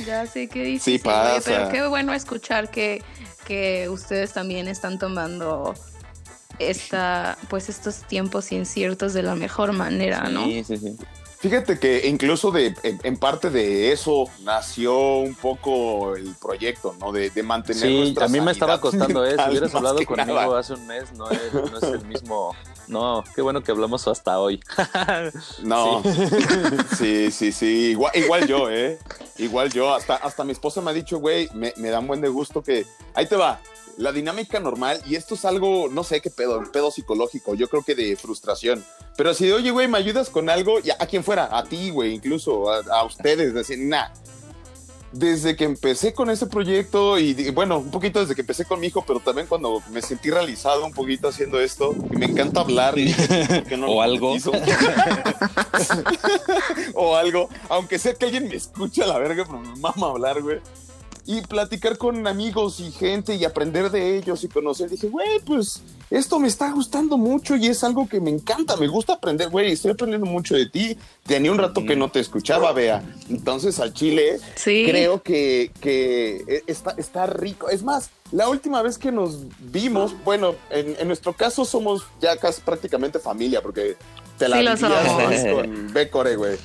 ya 0.05 0.25
sé 0.25 0.47
qué 0.47 0.63
dices. 0.63 0.83
Sí 0.83 0.99
pasa. 0.99 1.41
Pero 1.45 1.69
qué 1.69 1.87
bueno 1.87 2.13
escuchar 2.13 2.69
que, 2.69 3.03
que 3.45 3.89
ustedes 3.89 4.33
también 4.33 4.67
están 4.67 4.97
tomando 4.99 5.73
esta, 6.59 7.37
pues 7.49 7.69
estos 7.69 8.07
tiempos 8.07 8.51
inciertos 8.51 9.13
de 9.13 9.23
la 9.23 9.35
mejor 9.35 9.73
manera, 9.73 10.29
¿no? 10.29 10.45
Sí, 10.45 10.63
sí, 10.63 10.77
sí. 10.77 10.95
Fíjate 11.43 11.77
que 11.77 12.07
incluso 12.07 12.51
de, 12.51 12.73
en, 12.83 13.01
en 13.03 13.17
parte 13.17 13.49
de 13.49 13.91
eso 13.91 14.29
nació 14.43 15.17
un 15.17 15.35
poco 15.35 16.15
el 16.15 16.33
proyecto, 16.41 16.95
¿no? 17.01 17.11
De, 17.11 17.31
de 17.31 17.43
mantener 17.43 17.81
Sí, 17.81 18.15
a 18.21 18.29
mí 18.29 18.39
me 18.39 18.51
estaba 18.53 18.79
costando, 18.79 19.25
¿eh? 19.25 19.35
Si 19.35 19.49
hubieras 19.49 19.75
hablado 19.75 19.97
conmigo 20.05 20.35
nada. 20.39 20.59
hace 20.59 20.71
un 20.71 20.87
mes, 20.87 21.11
no 21.11 21.29
es, 21.29 21.53
no 21.53 21.77
es 21.77 21.83
el 21.83 22.05
mismo. 22.05 22.55
No, 22.87 23.25
qué 23.35 23.41
bueno 23.41 23.61
que 23.61 23.71
hablamos 23.71 24.07
hasta 24.07 24.39
hoy. 24.39 24.61
No, 25.63 26.01
sí, 26.97 27.29
sí, 27.29 27.51
sí, 27.51 27.89
Igual, 27.91 28.13
igual 28.15 28.47
yo, 28.47 28.69
¿eh? 28.69 28.97
Igual 29.37 29.69
yo. 29.69 29.93
Hasta, 29.93 30.15
hasta 30.15 30.45
mi 30.45 30.53
esposa 30.53 30.79
me 30.79 30.91
ha 30.91 30.93
dicho, 30.93 31.17
güey, 31.19 31.49
me, 31.53 31.73
me 31.75 31.89
da 31.89 31.99
un 31.99 32.07
buen 32.07 32.21
de 32.21 32.29
gusto 32.29 32.63
que... 32.63 32.85
Ahí 33.15 33.25
te 33.25 33.35
va. 33.35 33.59
La 33.97 34.11
dinámica 34.11 34.59
normal, 34.59 35.01
y 35.05 35.15
esto 35.15 35.35
es 35.35 35.45
algo, 35.45 35.87
no 35.89 36.03
sé 36.03 36.21
qué 36.21 36.31
pedo, 36.31 36.57
un 36.57 36.71
pedo 36.71 36.89
psicológico, 36.89 37.53
yo 37.53 37.69
creo 37.69 37.83
que 37.83 37.93
de 37.93 38.15
frustración. 38.15 38.83
Pero 39.15 39.29
así 39.29 39.45
de, 39.45 39.53
oye, 39.53 39.71
güey, 39.71 39.87
¿me 39.87 39.99
ayudas 39.99 40.29
con 40.29 40.49
algo? 40.49 40.79
Y 40.79 40.89
a, 40.89 40.97
quien 40.97 41.23
fuera, 41.23 41.55
a 41.55 41.63
ti, 41.63 41.91
güey, 41.91 42.13
incluso 42.13 42.71
a, 42.71 42.79
a 42.79 43.03
ustedes, 43.03 43.53
decir, 43.53 43.79
nah. 43.79 44.09
Desde 45.11 45.55
que 45.55 45.63
empecé 45.63 46.11
con 46.11 46.31
ese 46.31 46.47
proyecto, 46.47 47.19
y 47.19 47.51
bueno, 47.51 47.77
un 47.77 47.91
poquito 47.91 48.19
desde 48.19 48.33
que 48.33 48.41
empecé 48.41 48.65
con 48.65 48.79
mi 48.79 48.87
hijo, 48.87 49.03
pero 49.05 49.19
también 49.19 49.45
cuando 49.45 49.83
me 49.91 50.01
sentí 50.01 50.31
realizado 50.31 50.83
un 50.83 50.91
poquito 50.91 51.27
haciendo 51.27 51.59
esto, 51.59 51.93
y 52.11 52.15
me 52.15 52.25
encanta 52.25 52.61
hablar, 52.61 52.97
y 52.97 53.05
dije, 53.05 53.45
¿por 53.45 53.63
qué 53.65 53.77
no 53.77 53.87
O 53.91 54.01
algo. 54.01 54.33
o 56.95 57.15
algo, 57.15 57.47
aunque 57.69 57.99
sea 57.99 58.15
que 58.15 58.25
alguien 58.25 58.47
me 58.47 58.55
escuche 58.55 59.03
a 59.03 59.05
la 59.05 59.19
verga, 59.19 59.45
pero 59.45 59.59
me 59.59 59.75
mama 59.75 60.07
hablar, 60.07 60.41
güey. 60.41 60.59
Y 61.25 61.41
platicar 61.41 61.97
con 61.97 62.27
amigos 62.27 62.81
y 62.81 62.91
gente 62.91 63.35
y 63.35 63.45
aprender 63.45 63.89
de 63.91 64.17
ellos 64.17 64.43
y 64.43 64.49
conocer. 64.49 64.89
Dije, 64.89 65.07
güey, 65.07 65.39
pues 65.45 65.81
esto 66.09 66.37
me 66.37 66.49
está 66.49 66.69
gustando 66.71 67.17
mucho 67.17 67.55
y 67.55 67.67
es 67.67 67.81
algo 67.85 68.09
que 68.09 68.19
me 68.19 68.29
encanta. 68.29 68.75
Me 68.75 68.87
gusta 68.89 69.13
aprender, 69.13 69.49
güey. 69.49 69.71
Estoy 69.71 69.91
aprendiendo 69.91 70.25
mucho 70.27 70.55
de 70.55 70.65
ti. 70.65 70.97
Tenía 71.25 71.49
un 71.51 71.59
rato 71.59 71.85
que 71.85 71.95
no 71.95 72.11
te 72.11 72.19
escuchaba, 72.19 72.73
vea. 72.73 73.01
Entonces 73.29 73.79
al 73.79 73.93
chile 73.93 74.37
Sí. 74.55 74.85
creo 74.85 75.23
que, 75.23 75.71
que 75.79 76.63
está, 76.67 76.91
está 76.97 77.25
rico. 77.25 77.69
Es 77.69 77.83
más, 77.83 78.09
La 78.33 78.49
última 78.49 78.81
vez 78.81 78.97
que 78.97 79.11
nos 79.11 79.37
vimos, 79.59 80.13
bueno, 80.25 80.55
en, 80.71 80.95
en 80.99 81.07
nuestro 81.07 81.31
caso 81.33 81.63
somos 81.65 82.03
ya 82.19 82.35
casi 82.35 82.61
prácticamente 82.61 83.19
familia, 83.19 83.61
porque 83.61 83.95
te 84.37 84.49
la 84.49 84.57
Sí, 84.57 84.63
lo 84.63 84.75
somos. 84.75 84.97
con 85.53 85.93
Becore, 85.93 86.35
güey. 86.35 86.57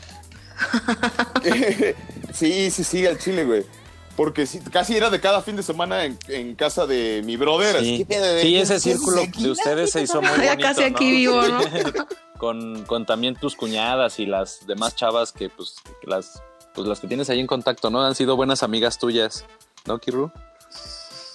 sí, 2.35 2.71
sí, 2.71 2.85
sí, 2.85 3.07
al 3.07 3.19
chile, 3.19 3.45
güey. 3.45 3.65
Porque 4.19 4.47
sí, 4.47 4.59
casi 4.73 4.97
era 4.97 5.11
de 5.11 5.21
cada 5.21 5.43
fin 5.43 5.55
de 5.55 5.63
semana 5.63 6.05
en, 6.05 6.19
en 6.27 6.57
casa 6.57 6.87
de 6.87 7.23
mi 7.25 7.37
brother. 7.37 7.77
así 7.77 7.99
Sí, 7.99 8.05
que 8.05 8.61
ese 8.61 8.81
círculo 8.81 9.23
de 9.39 9.51
ustedes 9.51 9.93
se 9.93 10.03
hizo 10.03 10.21
muy 10.21 10.31
Ya 10.43 10.55
bonito, 10.55 10.61
casi 10.69 10.83
aquí 10.83 11.05
¿no? 11.05 11.41
vivo, 11.41 11.43
¿no? 11.43 11.61
con, 12.39 12.85
con 12.85 13.07
también 13.07 13.37
tus 13.37 13.55
cuñadas 13.55 14.19
y 14.19 14.27
las 14.27 14.67
demás 14.67 14.97
chavas 14.97 15.31
que 15.31 15.49
pues 15.49 15.77
las 16.03 16.43
pues 16.75 16.89
las 16.89 16.99
que 16.99 17.07
tienes 17.07 17.31
ahí 17.31 17.39
en 17.39 17.47
contacto, 17.47 17.91
¿no? 17.91 18.03
Han 18.05 18.17
sido 18.17 18.35
buenas 18.35 18.65
amigas 18.65 18.99
tuyas, 18.99 19.45
¿no, 19.87 19.99
Kiru? 20.01 20.33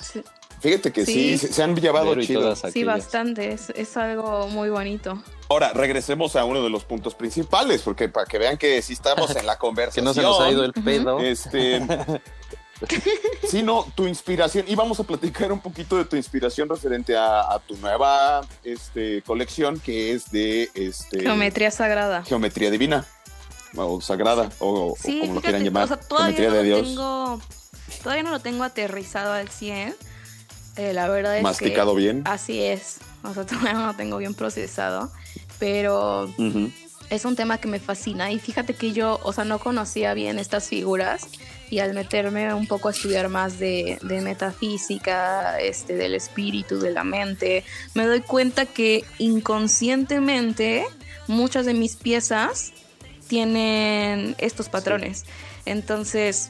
Sí, 0.01 0.21
Fíjate 0.59 0.91
que 0.93 1.05
sí, 1.05 1.37
Sí. 1.37 1.47
se, 1.47 1.53
se 1.53 1.63
han 1.63 1.75
llevado 1.77 2.15
chido. 2.21 2.41
todas 2.41 2.63
sí, 2.71 2.83
bastante. 2.83 3.51
Es, 3.53 3.69
es 3.71 3.95
algo 3.97 4.47
muy 4.49 4.69
bonito. 4.69 5.21
Ahora, 5.49 5.71
regresemos 5.73 6.35
a 6.37 6.45
uno 6.45 6.61
de 6.63 6.69
los 6.69 6.83
puntos 6.85 7.15
principales, 7.15 7.81
porque 7.81 8.07
para 8.09 8.25
que 8.25 8.37
vean 8.37 8.57
que 8.57 8.81
sí 8.81 8.93
estamos 8.93 9.33
en 9.35 9.45
la 9.45 9.53
Que 9.55 9.59
conversación. 9.59 10.05
no 10.05 10.13
se 10.13 10.21
nos 10.21 10.39
ha 10.39 10.49
ido 10.51 10.63
el 10.65 10.73
pedo. 10.73 11.19
Este. 11.19 11.81
sí, 13.47 13.63
no, 13.63 13.85
tu 13.95 14.07
inspiración. 14.07 14.65
Y 14.67 14.75
vamos 14.75 14.99
a 14.99 15.03
platicar 15.03 15.51
un 15.51 15.59
poquito 15.59 15.97
de 15.97 16.05
tu 16.05 16.15
inspiración 16.15 16.69
referente 16.69 17.15
a, 17.15 17.41
a 17.41 17.59
tu 17.59 17.75
nueva 17.77 18.41
este, 18.63 19.21
colección, 19.23 19.79
que 19.79 20.13
es 20.13 20.31
de 20.31 20.69
este, 20.73 21.21
Geometría 21.21 21.71
sagrada. 21.71 22.23
geometría 22.23 22.69
divina. 22.71 23.05
O 23.75 23.99
sagrada, 24.01 24.49
o, 24.59 24.95
como 25.01 25.33
lo 25.33 25.41
quieran 25.41 25.63
llamar. 25.63 25.85
o 25.85 25.87
sea, 25.87 25.97
todavía 25.97 26.37
geometría 26.37 26.49
no 26.49 26.55
de 26.55 26.69
lo 26.69 26.75
Dios. 26.75 26.87
tengo, 26.87 27.41
todavía 28.03 28.23
no 28.23 28.29
lo 28.31 28.39
tengo 28.39 28.63
aterrizado 28.63 29.33
al 29.33 29.49
100. 29.49 29.95
Eh, 30.75 30.93
la 30.93 31.07
verdad 31.07 31.37
es 31.37 31.43
Masticado 31.43 31.95
que 31.95 32.01
bien. 32.01 32.21
así 32.25 32.61
es. 32.61 32.99
O 33.23 33.33
sea, 33.33 33.45
todavía 33.47 33.73
no 33.73 33.87
lo 33.87 33.93
tengo 33.95 34.17
bien 34.17 34.35
procesado, 34.35 35.11
pero 35.57 36.29
es 37.09 37.25
un 37.25 37.35
tema 37.35 37.57
que 37.57 37.67
me 37.67 37.79
fascina 37.79 38.31
y 38.31 38.39
fíjate 38.39 38.75
que 38.75 38.91
yo, 38.91 39.19
o 39.23 39.33
sea, 39.33 39.43
no 39.43 39.59
conocía 39.59 40.13
bien 40.13 40.39
estas 40.39 40.67
figuras 40.67 41.27
y 41.73 41.79
al 41.79 41.95
meterme 41.95 42.53
un 42.53 42.67
poco 42.67 42.87
a 42.87 42.91
estudiar 42.91 43.29
más 43.29 43.57
de, 43.57 43.97
de 44.03 44.21
metafísica, 44.21 45.59
este, 45.59 45.95
del 45.95 46.13
espíritu, 46.13 46.79
de 46.79 46.91
la 46.91 47.03
mente, 47.03 47.63
me 47.95 48.05
doy 48.05 48.21
cuenta 48.21 48.67
que 48.67 49.03
inconscientemente 49.17 50.85
muchas 51.27 51.65
de 51.65 51.73
mis 51.73 51.95
piezas 51.95 52.73
tienen 53.27 54.35
estos 54.37 54.69
patrones. 54.69 55.25
Entonces, 55.65 56.49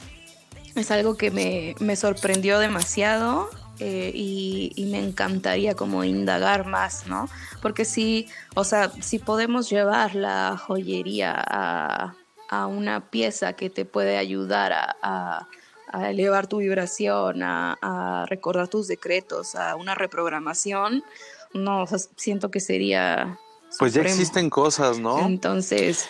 es 0.74 0.90
algo 0.90 1.16
que 1.16 1.30
me, 1.30 1.74
me 1.80 1.96
sorprendió 1.96 2.58
demasiado 2.58 3.48
eh, 3.78 4.12
y, 4.14 4.72
y 4.76 4.84
me 4.84 4.98
encantaría 4.98 5.74
como 5.74 6.04
indagar 6.04 6.66
más, 6.66 7.06
¿no? 7.06 7.30
Porque 7.62 7.86
si, 7.86 8.28
o 8.54 8.64
sea, 8.64 8.92
si 9.00 9.18
podemos 9.18 9.70
llevar 9.70 10.14
la 10.16 10.58
joyería 10.58 11.34
a, 11.34 12.14
a 12.62 12.66
una 12.66 13.10
pieza 13.10 13.54
que 13.54 13.70
te 13.70 13.84
puede 13.84 14.16
ayudar 14.16 14.72
a, 14.72 14.96
a- 15.02 15.48
a 15.88 16.10
elevar 16.10 16.46
tu 16.48 16.58
vibración, 16.58 17.42
a, 17.42 17.76
a 17.80 18.26
recordar 18.26 18.66
tus 18.68 18.88
decretos, 18.88 19.54
a 19.54 19.76
una 19.76 19.94
reprogramación, 19.94 21.04
no, 21.52 21.82
o 21.82 21.86
sea, 21.86 21.98
siento 22.16 22.50
que 22.50 22.58
sería... 22.58 23.38
Pues 23.78 23.92
ya 23.92 24.02
existen 24.02 24.50
cosas, 24.50 24.98
¿no? 24.98 25.20
Entonces, 25.20 26.08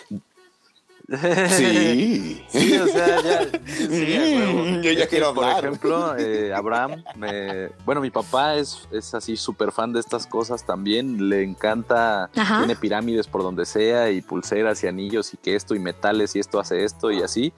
Sí. 1.07 2.43
Sí, 2.49 2.77
o 2.77 2.87
sea, 2.87 3.21
ya. 3.21 3.41
sí, 3.65 3.89
yo 4.81 4.91
ya 4.91 4.91
Es 4.91 4.97
que, 5.03 5.07
quiero 5.07 5.33
Por 5.33 5.47
ejemplo, 5.47 6.15
eh, 6.17 6.53
Abraham, 6.53 7.03
me- 7.15 7.69
bueno, 7.85 7.99
mi 8.01 8.09
papá 8.11 8.55
es, 8.55 8.87
es 8.91 9.13
así 9.13 9.35
súper 9.35 9.71
fan 9.71 9.91
de 9.93 9.99
estas 9.99 10.25
cosas 10.25 10.65
también. 10.65 11.29
Le 11.29 11.43
encanta, 11.43 12.29
Ajá. 12.35 12.59
tiene 12.59 12.75
pirámides 12.75 13.27
por 13.27 13.43
donde 13.43 13.65
sea 13.65 14.09
y 14.11 14.21
pulseras 14.21 14.83
y 14.83 14.87
anillos 14.87 15.33
y 15.33 15.37
que 15.37 15.55
esto 15.55 15.75
y 15.75 15.79
metales 15.79 16.35
y 16.35 16.39
esto 16.39 16.59
hace 16.59 16.83
esto 16.83 17.11
y 17.11 17.21
así. 17.21 17.51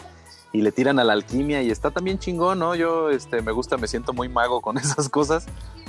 Y 0.54 0.62
le 0.62 0.72
tiran 0.72 0.98
a 1.00 1.04
la 1.04 1.14
alquimia 1.14 1.62
y 1.62 1.70
está 1.70 1.92
también 1.92 2.18
chingón, 2.20 2.60
¿no? 2.60 2.74
Yo 2.76 3.10
este, 3.10 3.42
me 3.42 3.52
gusta, 3.52 3.78
me 3.78 3.88
siento 3.88 4.14
muy 4.14 4.30
mago 4.30 4.62
con 4.62 4.78
esas 4.78 5.10
cosas. 5.10 5.46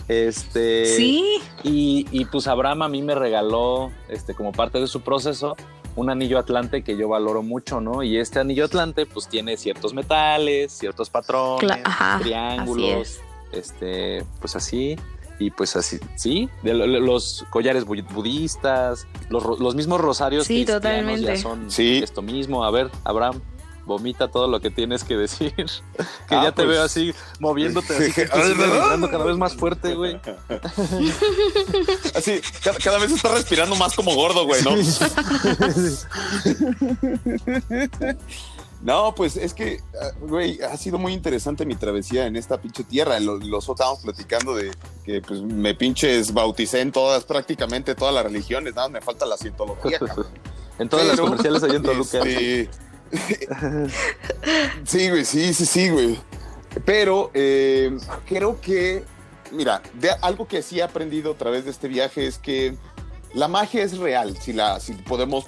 Este, 0.08 0.86
sí, 0.86 1.38
y, 1.62 2.06
y, 2.10 2.24
pues 2.26 2.46
Abraham 2.46 2.82
a 2.82 2.88
mí 2.88 3.02
me 3.02 3.14
regaló, 3.14 3.90
este, 4.08 4.34
como 4.34 4.52
parte 4.52 4.80
de 4.80 4.86
su 4.86 5.02
proceso, 5.02 5.54
un 5.98 6.10
anillo 6.10 6.38
atlante 6.38 6.82
que 6.82 6.96
yo 6.96 7.08
valoro 7.08 7.42
mucho, 7.42 7.80
¿no? 7.80 8.02
Y 8.02 8.16
este 8.18 8.38
anillo 8.38 8.64
atlante 8.66 9.04
pues 9.06 9.28
tiene 9.28 9.56
ciertos 9.56 9.94
metales, 9.94 10.72
ciertos 10.72 11.10
patrones, 11.10 11.62
Cla- 11.68 11.80
ajá, 11.84 12.18
triángulos, 12.22 13.08
es. 13.08 13.20
este, 13.52 14.24
pues 14.40 14.54
así. 14.56 14.96
Y 15.40 15.52
pues 15.52 15.76
así, 15.76 16.00
sí, 16.16 16.48
de 16.64 16.74
los 16.74 17.44
collares 17.50 17.86
bu- 17.86 18.04
budistas, 18.12 19.06
los, 19.28 19.44
los 19.60 19.74
mismos 19.76 20.00
rosarios 20.00 20.46
Sí, 20.48 20.64
cristianos 20.64 20.82
totalmente. 20.82 21.22
ya 21.22 21.36
son 21.36 21.70
Sí. 21.70 22.00
esto 22.02 22.22
mismo. 22.22 22.64
A 22.64 22.72
ver, 22.72 22.90
Abraham, 23.04 23.40
vomita 23.88 24.28
todo 24.28 24.46
lo 24.46 24.60
que 24.60 24.70
tienes 24.70 25.02
que 25.02 25.16
decir. 25.16 25.52
que 25.56 26.34
Ah, 26.36 26.44
ya 26.44 26.52
te 26.52 26.62
pues. 26.62 26.68
veo 26.68 26.82
así, 26.84 27.12
moviéndote 27.40 27.96
así, 27.96 28.12
que 28.12 28.28
cada 28.28 29.24
vez 29.24 29.36
más 29.36 29.54
fuerte, 29.56 29.94
güey. 29.96 30.20
Así, 32.14 32.40
cada, 32.62 32.78
cada 32.78 32.98
vez 32.98 33.10
está 33.10 33.34
respirando 33.34 33.74
más 33.74 33.96
como 33.96 34.14
gordo, 34.14 34.44
güey, 34.46 34.62
¿no? 34.62 34.70
No, 38.80 39.12
pues 39.12 39.36
es 39.36 39.54
que, 39.54 39.80
ah, 40.00 40.10
güey, 40.20 40.60
ha 40.62 40.76
sido 40.76 40.98
muy 40.98 41.12
interesante 41.12 41.66
mi 41.66 41.74
travesía 41.74 42.26
en 42.26 42.36
esta 42.36 42.60
pinche 42.60 42.84
tierra. 42.84 43.18
Lo- 43.18 43.38
Los 43.38 43.68
estábamos 43.68 44.00
platicando 44.04 44.54
de 44.54 44.70
que 45.04 45.20
pues 45.20 45.40
me 45.42 45.74
pinches 45.74 46.32
bauticé 46.32 46.80
en 46.82 46.92
todas, 46.92 47.24
prácticamente 47.24 47.96
todas 47.96 48.14
las 48.14 48.22
religiones, 48.22 48.76
nada, 48.76 48.88
me 48.88 49.00
falta 49.00 49.26
la 49.26 49.36
cientología, 49.36 49.98
cabrón. 49.98 50.26
En 50.78 50.88
todas 50.88 51.08
las 51.08 51.18
comerciales 51.18 51.60
allá 51.64 51.74
en 51.74 51.82
Toluca. 51.82 52.18
este, 52.18 52.70
sí, 54.84 55.08
güey, 55.08 55.24
sí, 55.24 55.54
sí, 55.54 55.66
sí, 55.66 55.88
güey. 55.88 56.18
Pero 56.84 57.30
eh, 57.34 57.96
creo 58.26 58.60
que, 58.60 59.04
mira, 59.52 59.82
de 59.94 60.10
algo 60.22 60.46
que 60.46 60.62
sí 60.62 60.80
he 60.80 60.82
aprendido 60.82 61.32
a 61.32 61.36
través 61.36 61.64
de 61.64 61.70
este 61.70 61.88
viaje 61.88 62.26
es 62.26 62.38
que 62.38 62.76
la 63.34 63.48
magia 63.48 63.82
es 63.82 63.98
real, 63.98 64.36
si, 64.40 64.52
la, 64.52 64.80
si 64.80 64.94
podemos 64.94 65.46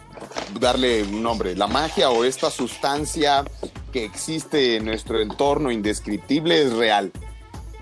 darle 0.58 1.02
un 1.02 1.22
nombre. 1.22 1.56
La 1.56 1.66
magia 1.66 2.10
o 2.10 2.24
esta 2.24 2.50
sustancia 2.50 3.44
que 3.92 4.04
existe 4.04 4.76
en 4.76 4.84
nuestro 4.84 5.20
entorno 5.20 5.70
indescriptible 5.70 6.62
es 6.62 6.72
real. 6.72 7.10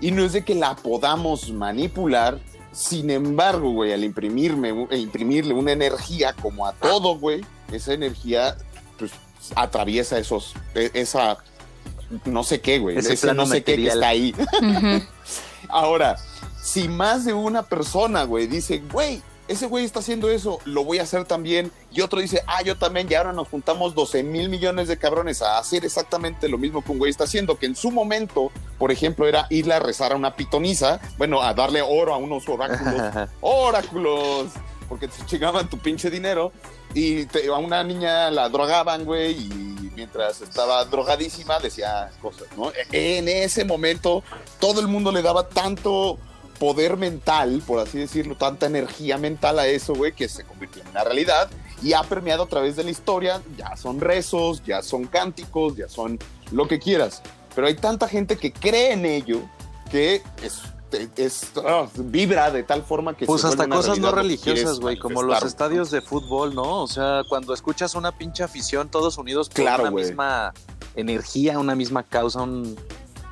Y 0.01 0.11
no 0.11 0.23
es 0.23 0.33
de 0.33 0.45
que 0.45 0.55
la 0.55 0.75
podamos 0.75 1.51
manipular. 1.51 2.39
Sin 2.71 3.09
embargo, 3.09 3.71
güey, 3.71 3.91
al 3.91 4.03
imprimirme, 4.03 4.87
e 4.91 4.97
imprimirle 4.97 5.53
una 5.53 5.71
energía 5.71 6.33
como 6.33 6.65
a 6.67 6.73
todo, 6.73 7.17
güey, 7.17 7.43
esa 7.71 7.93
energía 7.93 8.55
pues, 8.97 9.11
atraviesa 9.55 10.17
esos, 10.17 10.53
e- 10.75 10.91
esa, 10.93 11.37
no 12.25 12.43
sé 12.43 12.61
qué, 12.61 12.79
güey, 12.79 12.97
Ese 12.97 13.33
no 13.33 13.45
sé 13.45 13.63
qué 13.63 13.75
que 13.75 13.87
está 13.87 14.07
ahí. 14.07 14.35
Ahora, 15.69 16.17
si 16.61 16.87
más 16.87 17.25
de 17.25 17.33
una 17.33 17.63
persona, 17.63 18.23
güey, 18.23 18.47
dice, 18.47 18.81
güey, 18.91 19.21
ese 19.49 19.65
güey 19.65 19.83
está 19.83 19.99
haciendo 19.99 20.29
eso, 20.29 20.59
lo 20.65 20.83
voy 20.85 20.99
a 20.99 21.03
hacer 21.03 21.25
también, 21.25 21.71
y 21.91 22.01
otro 22.01 22.19
dice, 22.19 22.43
ah, 22.45 22.61
yo 22.61 22.77
también, 22.77 23.07
y 23.09 23.15
ahora 23.15 23.33
nos 23.33 23.47
juntamos 23.47 23.95
12 23.95 24.21
mil 24.21 24.47
millones 24.47 24.87
de 24.87 24.97
cabrones 24.97 25.41
a 25.41 25.57
hacer 25.57 25.83
exactamente 25.83 26.47
lo 26.47 26.59
mismo 26.59 26.83
que 26.83 26.91
un 26.91 26.99
güey 26.99 27.09
está 27.09 27.23
haciendo, 27.23 27.57
que 27.57 27.65
en 27.65 27.75
su 27.75 27.89
momento, 27.89 28.51
por 28.77 28.91
ejemplo, 28.91 29.27
era 29.27 29.47
irle 29.49 29.73
a 29.73 29.79
rezar 29.79 30.11
a 30.11 30.15
una 30.15 30.35
pitoniza, 30.35 31.01
bueno, 31.17 31.41
a 31.41 31.55
darle 31.55 31.81
oro 31.81 32.13
a 32.13 32.17
unos 32.17 32.47
oráculos, 32.47 33.29
oráculos, 33.41 34.49
porque 34.87 35.07
te 35.07 35.25
chingaban 35.25 35.67
tu 35.67 35.79
pinche 35.79 36.11
dinero, 36.11 36.51
y 36.93 37.25
te- 37.25 37.47
a 37.47 37.53
una 37.57 37.83
niña 37.83 38.29
la 38.31 38.49
drogaban, 38.49 39.05
güey, 39.05 39.31
y 39.33 39.91
mientras 39.95 40.41
estaba 40.41 40.83
drogadísima 40.85 41.59
decía 41.59 42.09
cosas, 42.21 42.47
¿no? 42.57 42.71
E- 42.91 43.17
En 43.17 43.27
ese 43.27 43.65
momento 43.65 44.23
todo 44.59 44.79
el 44.81 44.87
mundo 44.87 45.11
le 45.11 45.21
daba 45.21 45.47
tanto 45.49 46.17
poder 46.57 46.97
mental, 46.97 47.61
por 47.65 47.79
así 47.79 47.97
decirlo, 47.99 48.35
tanta 48.35 48.65
energía 48.65 49.17
mental 49.17 49.59
a 49.59 49.67
eso, 49.67 49.93
güey, 49.93 50.13
que 50.13 50.27
se 50.27 50.43
convirtió 50.43 50.81
en 50.81 50.89
una 50.89 51.03
realidad 51.05 51.49
y 51.81 51.93
ha 51.93 52.03
permeado 52.03 52.43
a 52.43 52.47
través 52.47 52.75
de 52.75 52.83
la 52.83 52.91
historia. 52.91 53.41
Ya 53.57 53.77
son 53.77 54.01
rezos, 54.01 54.61
ya 54.65 54.81
son 54.81 55.05
cánticos, 55.05 55.77
ya 55.77 55.87
son 55.87 56.19
lo 56.51 56.67
que 56.67 56.77
quieras. 56.79 57.21
Pero 57.55 57.67
hay 57.67 57.75
tanta 57.75 58.07
gente 58.09 58.35
que 58.37 58.51
cree 58.51 58.91
en 58.91 59.05
ello 59.05 59.41
que 59.89 60.21
es, 60.43 60.59
es- 61.15 61.51
ah, 61.65 61.87
vibra 61.95 62.51
de 62.51 62.63
tal 62.63 62.83
forma 62.83 63.15
que 63.15 63.25
Pues 63.25 63.41
se 63.41 63.47
hasta 63.47 63.67
cosas 63.67 63.99
no 63.99 64.11
religiosas, 64.11 64.79
güey, 64.79 64.97
como 64.97 65.21
los 65.23 65.43
estadios 65.43 65.91
de 65.91 66.01
fútbol, 66.01 66.55
¿no? 66.55 66.81
O 66.81 66.87
sea, 66.87 67.21
cuando 67.27 67.53
escuchas 67.53 67.95
una 67.95 68.11
pinche 68.11 68.43
afición, 68.43 68.89
todos 68.89 69.17
unidos 69.17 69.49
por 69.49 69.55
Claro, 69.63 69.83
una 69.83 69.91
misma 69.91 70.53
energía, 70.95 71.59
una 71.59 71.75
misma 71.75 72.03
causa, 72.03 72.41
un- 72.41 72.75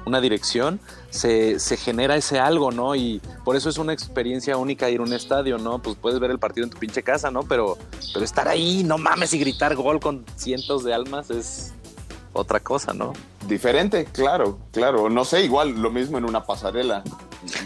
una 0.05 0.21
dirección, 0.21 0.79
se, 1.09 1.59
se 1.59 1.75
genera 1.75 2.15
ese 2.15 2.39
algo, 2.39 2.71
¿no? 2.71 2.95
Y 2.95 3.21
por 3.43 3.57
eso 3.57 3.69
es 3.69 3.77
una 3.77 3.91
experiencia 3.91 4.55
única 4.55 4.89
ir 4.89 5.01
a 5.01 5.03
un 5.03 5.11
estadio, 5.11 5.57
¿no? 5.57 5.79
Pues 5.79 5.97
puedes 5.99 6.19
ver 6.19 6.31
el 6.31 6.39
partido 6.39 6.63
en 6.63 6.69
tu 6.71 6.77
pinche 6.77 7.03
casa, 7.03 7.29
¿no? 7.29 7.43
Pero, 7.43 7.77
pero 8.13 8.23
estar 8.23 8.47
ahí, 8.47 8.83
no 8.85 8.97
mames, 8.97 9.33
y 9.33 9.39
gritar 9.39 9.75
gol 9.75 9.99
con 9.99 10.23
cientos 10.37 10.85
de 10.85 10.93
almas 10.93 11.29
es 11.29 11.73
otra 12.31 12.61
cosa, 12.61 12.93
¿no? 12.93 13.11
Diferente, 13.49 14.05
claro, 14.05 14.59
claro. 14.71 15.09
No 15.09 15.25
sé, 15.25 15.41
igual 15.43 15.71
lo 15.71 15.89
mismo 15.91 16.17
en 16.17 16.23
una 16.23 16.45
pasarela. 16.45 17.03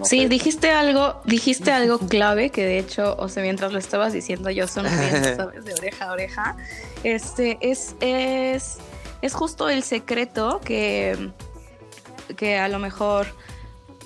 Sí, 0.04 0.26
dijiste 0.28 0.72
algo, 0.72 1.22
dijiste 1.26 1.72
algo 1.72 2.00
clave 2.00 2.50
que 2.50 2.66
de 2.66 2.80
hecho, 2.80 3.16
o 3.18 3.30
sea, 3.30 3.44
mientras 3.44 3.72
lo 3.72 3.80
estabas 3.80 4.14
diciendo 4.14 4.50
yo 4.50 4.68
sonriendo, 4.68 5.36
¿sabes? 5.36 5.66
De 5.66 5.74
oreja 5.74 6.06
a 6.06 6.12
oreja. 6.12 6.58
Este 7.04 7.58
es, 7.62 7.96
es, 8.00 8.78
es 9.22 9.34
justo 9.34 9.70
el 9.70 9.84
secreto 9.84 10.62
que, 10.64 11.32
que 12.36 12.58
a 12.58 12.68
lo 12.68 12.80
mejor 12.80 13.28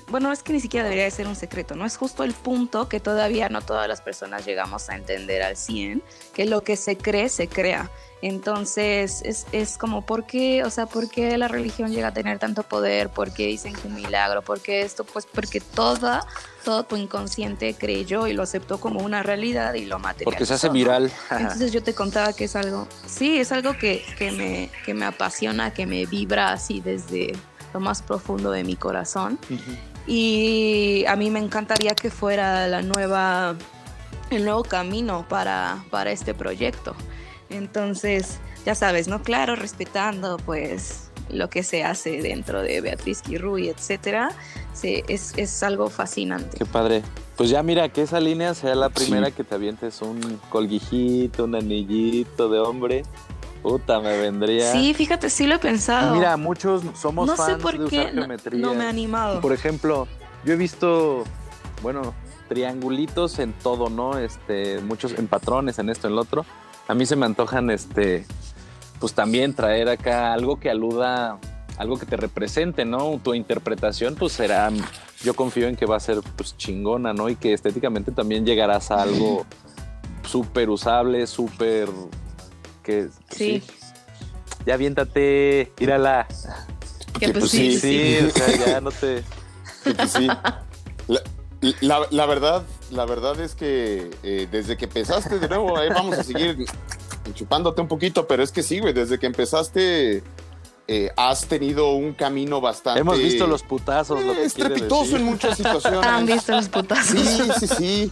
bueno, 0.08 0.32
es 0.32 0.44
que 0.44 0.54
ni 0.54 0.60
siquiera 0.60 0.84
debería 0.84 1.06
de 1.06 1.12
ser 1.12 1.28
un 1.28 1.36
secreto, 1.36 1.76
¿no? 1.76 1.86
Es 1.86 1.98
justo 1.98 2.24
el 2.24 2.34
punto 2.34 2.88
que 2.88 3.00
todavía 3.00 3.50
no 3.50 3.62
todas 3.62 3.88
las 3.88 4.02
personas 4.02 4.46
llegamos 4.46 4.90
a 4.90 4.96
entender 4.96 5.42
al 5.42 5.58
100, 5.58 6.04
que 6.34 6.46
lo 6.46 6.62
que 6.62 6.76
se 6.76 6.96
cree, 6.96 7.28
se 7.30 7.48
crea. 7.48 7.90
Entonces, 8.22 9.22
es, 9.24 9.46
es 9.52 9.78
como, 9.78 10.06
¿por 10.06 10.26
qué? 10.26 10.64
O 10.64 10.70
sea, 10.70 10.86
¿por 10.86 11.10
qué 11.10 11.38
la 11.38 11.48
religión 11.48 11.92
llega 11.92 12.08
a 12.08 12.14
tener 12.14 12.40
tanto 12.40 12.64
poder? 12.64 13.10
¿Por 13.10 13.34
qué 13.34 13.48
dicen 13.48 13.74
que 13.74 13.88
un 13.88 13.96
milagro? 13.96 14.42
¿Por 14.42 14.62
qué 14.62 14.82
esto? 14.82 15.04
Pues 15.04 15.26
porque 15.26 15.60
toda, 15.60 16.26
todo 16.64 16.84
tu 16.84 16.96
inconsciente 16.96 17.76
creyó 17.76 18.26
y 18.28 18.34
lo 18.34 18.44
aceptó 18.44 18.80
como 18.80 19.02
una 19.02 19.22
realidad 19.22 19.74
y 19.76 19.86
lo 19.86 20.00
materializó. 20.00 20.26
Porque 20.26 20.46
se 20.46 20.54
hace 20.56 20.70
viral. 20.70 21.12
Entonces 21.32 21.72
yo 21.72 21.84
te 21.84 21.94
contaba 21.94 22.34
que 22.34 22.46
es 22.46 22.56
algo, 22.56 22.88
sí, 23.06 23.38
es 23.38 23.52
algo 23.52 23.78
que, 23.78 24.04
que, 24.18 24.32
me, 24.32 24.72
que 24.86 24.94
me 24.94 25.06
apasiona, 25.06 25.74
que 25.74 25.86
me 25.86 26.06
vibra 26.06 26.52
así 26.52 26.82
desde 26.82 27.34
lo 27.74 27.80
más 27.80 28.02
profundo 28.02 28.52
de 28.52 28.64
mi 28.64 28.78
corazón. 28.78 29.38
Y 30.08 31.04
a 31.08 31.16
mí 31.16 31.30
me 31.30 31.40
encantaría 31.40 31.94
que 31.96 32.10
fuera 32.10 32.68
la 32.68 32.82
nueva, 32.82 33.56
el 34.30 34.46
nuevo 34.46 34.64
camino 34.64 35.26
para, 35.28 35.84
para 35.90 36.12
este 36.12 36.34
proyecto. 36.34 36.96
Entonces, 37.56 38.40
ya 38.66 38.76
sabes, 38.76 39.08
¿no? 39.08 39.22
Claro, 39.24 39.56
respetando 39.56 40.38
pues 40.38 41.10
lo 41.30 41.50
que 41.50 41.64
se 41.64 41.84
hace 41.84 42.22
dentro 42.22 42.62
de 42.62 42.82
Beatriz 42.82 43.22
Quirruy, 43.22 43.70
etcétera, 43.70 44.30
es, 44.84 45.34
es, 45.38 45.64
algo 45.64 45.90
fascinante. 45.90 46.58
Qué 46.58 46.66
padre. 46.66 47.02
Pues 47.36 47.50
ya 47.50 47.64
mira, 47.64 47.90
que 47.90 48.02
esa 48.02 48.20
línea 48.20 48.54
sea 48.54 48.76
la 48.76 48.90
primera 48.90 49.32
que 49.32 49.44
te 49.44 49.56
avientes 49.56 50.02
un 50.02 50.40
colguijito, 50.50 51.46
un 51.46 51.56
anillito 51.56 52.50
de 52.50 52.60
hombre. 52.60 53.04
Puta, 53.62 54.00
me 54.00 54.16
vendría. 54.18 54.72
Sí, 54.72 54.94
fíjate, 54.94 55.30
sí 55.30 55.48
lo 55.48 55.56
he 55.56 55.60
pensado. 55.60 56.14
Mira, 56.16 56.38
muchos 56.38 56.84
somos 56.94 57.28
no 57.28 57.36
fans 57.36 57.54
sé 57.54 57.58
por 57.58 57.78
de 57.78 57.90
qué 57.90 58.00
usar 58.02 58.14
geometría. 58.14 58.62
No, 58.62 58.76
me 58.76 58.86
ha 58.86 58.90
animado. 58.90 59.42
Por 59.42 59.54
ejemplo, 59.54 60.08
yo 60.46 60.54
he 60.54 60.56
visto, 60.56 61.24
bueno, 61.82 62.14
triangulitos 62.48 63.40
en 63.40 63.54
todo, 63.54 63.90
¿no? 63.90 64.20
Este, 64.20 64.80
muchos 64.82 65.14
en 65.18 65.28
patrones, 65.28 65.80
en 65.80 65.90
esto, 65.90 66.08
en 66.08 66.16
lo 66.16 66.22
otro. 66.22 66.46
A 66.88 66.94
mí 66.94 67.06
se 67.06 67.16
me 67.16 67.26
antojan, 67.26 67.70
este, 67.70 68.26
pues 69.00 69.14
también 69.14 69.54
traer 69.54 69.90
acá 69.90 70.34
algo 70.34 70.60
que 70.60 70.70
aluda, 70.70 71.40
algo 71.78 71.98
que 71.98 72.06
te 72.06 72.18
represente, 72.18 72.86
¿no? 72.86 73.20
Tu 73.24 73.34
interpretación, 73.34 74.16
pues 74.16 74.34
será, 74.34 74.72
yo 75.24 75.34
confío 75.34 75.68
en 75.68 75.76
que 75.76 75.86
va 75.86 75.98
a 75.98 76.00
ser, 76.00 76.20
pues 76.36 76.56
chingona, 76.58 77.14
¿no? 77.14 77.30
Y 77.30 77.36
que 77.36 77.54
estéticamente 77.54 78.12
también 78.12 78.46
llegarás 78.46 78.92
a 78.92 79.02
algo 79.02 79.46
súper 80.24 80.70
usable, 80.70 81.28
súper 81.28 81.90
que 82.86 83.10
sí. 83.30 83.62
Ya 84.66 84.76
aviéntate, 84.76 85.72
tírala. 85.76 86.28
Que 87.20 87.30
pues, 87.30 87.50
sí, 87.50 87.78
sí, 87.80 88.18
o 88.26 88.30
sea, 88.30 88.68
ya 88.68 88.82
no 88.82 88.92
te. 88.92 89.24
pues 89.84 90.12
sí. 90.12 90.28
La, 91.82 92.02
la, 92.12 92.26
verdad, 92.26 92.64
la 92.92 93.06
verdad 93.06 93.40
es 93.40 93.56
que 93.56 94.12
eh, 94.24 94.48
desde 94.52 94.78
que 94.78 94.86
empezaste 94.86 95.40
de 95.40 95.48
nuevo, 95.48 95.82
eh, 95.82 95.90
vamos 95.90 96.18
a 96.18 96.24
seguir 96.24 96.66
chupándote 97.34 97.82
un 97.82 97.88
poquito, 97.88 98.28
pero 98.28 98.44
es 98.44 98.52
que 98.52 98.64
sí, 98.64 98.80
güey, 98.80 98.94
desde 98.94 99.18
que 99.20 99.26
empezaste 99.26 100.24
eh, 100.88 101.10
has 101.18 101.48
tenido 101.48 101.94
un 101.94 102.14
camino 102.14 102.62
bastante. 102.62 103.00
Hemos 103.00 103.18
visto 103.18 103.48
los 103.48 103.64
putazos. 103.64 104.24
lo 104.24 104.34
que 104.34 104.44
estrepitoso 104.44 105.16
en 105.16 105.24
muchas 105.24 105.58
situaciones. 105.58 106.06
Han 106.06 106.26
visto 106.26 106.52
los 106.52 106.70
putazos. 106.70 107.20
Sí, 107.20 107.50
sí, 107.60 107.68
sí. 107.68 108.12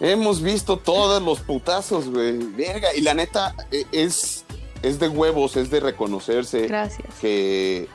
Hemos 0.00 0.42
visto 0.42 0.78
todos 0.78 1.22
los 1.22 1.40
putazos, 1.40 2.08
güey. 2.08 2.38
Verga. 2.38 2.88
Y 2.96 3.02
la 3.02 3.14
neta, 3.14 3.54
e, 3.70 3.86
es, 3.92 4.44
es 4.82 4.98
de 4.98 5.08
huevos, 5.08 5.56
es 5.56 5.70
de 5.70 5.78
reconocerse. 5.78 6.66
Gracias. 6.66 7.08
Que, 7.20 7.88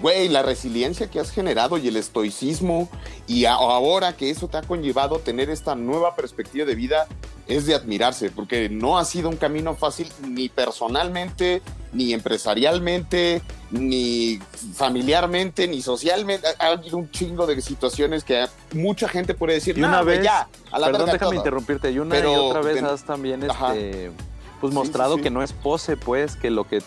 güey, 0.00 0.28
la 0.28 0.42
resiliencia 0.42 1.10
que 1.10 1.20
has 1.20 1.30
generado 1.30 1.78
y 1.78 1.88
el 1.88 1.96
estoicismo, 1.96 2.88
y 3.26 3.44
ahora 3.44 4.16
que 4.16 4.30
eso 4.30 4.48
te 4.48 4.56
ha 4.56 4.62
conllevado 4.62 5.18
tener 5.18 5.50
esta 5.50 5.74
nueva 5.74 6.14
perspectiva 6.14 6.64
de 6.64 6.74
vida, 6.74 7.06
es 7.48 7.66
de 7.66 7.74
admirarse, 7.74 8.30
porque 8.30 8.68
no 8.68 8.98
ha 8.98 9.04
sido 9.04 9.28
un 9.28 9.36
camino 9.36 9.74
fácil 9.74 10.08
ni 10.26 10.48
personalmente, 10.48 11.62
ni 11.92 12.12
empresarialmente, 12.12 13.42
ni 13.72 14.38
familiarmente, 14.74 15.66
ni 15.66 15.82
socialmente. 15.82 16.46
Ha 16.58 16.68
habido 16.68 16.96
un 16.96 17.10
chingo 17.10 17.46
de 17.46 17.60
situaciones 17.60 18.22
que 18.22 18.46
mucha 18.72 19.08
gente 19.08 19.34
puede 19.34 19.54
decir, 19.54 19.76
y 19.76 19.82
una 19.82 20.02
vez, 20.02 20.22
ya, 20.22 20.48
a 20.70 20.78
la 20.78 20.86
perdón, 20.86 21.10
déjame 21.10 21.36
interrumpirte, 21.36 21.90
y 21.90 21.98
una 21.98 22.18
y 22.20 22.22
otra 22.22 22.60
vez 22.60 22.82
has 22.82 23.04
también 23.04 23.42
este, 23.42 24.12
pues 24.60 24.72
mostrado 24.72 25.16
que 25.16 25.30
no 25.30 25.42
es 25.42 25.52
pose, 25.52 25.96
pues, 25.96 26.36
que 26.36 26.50
lo 26.50 26.68
que, 26.68 26.80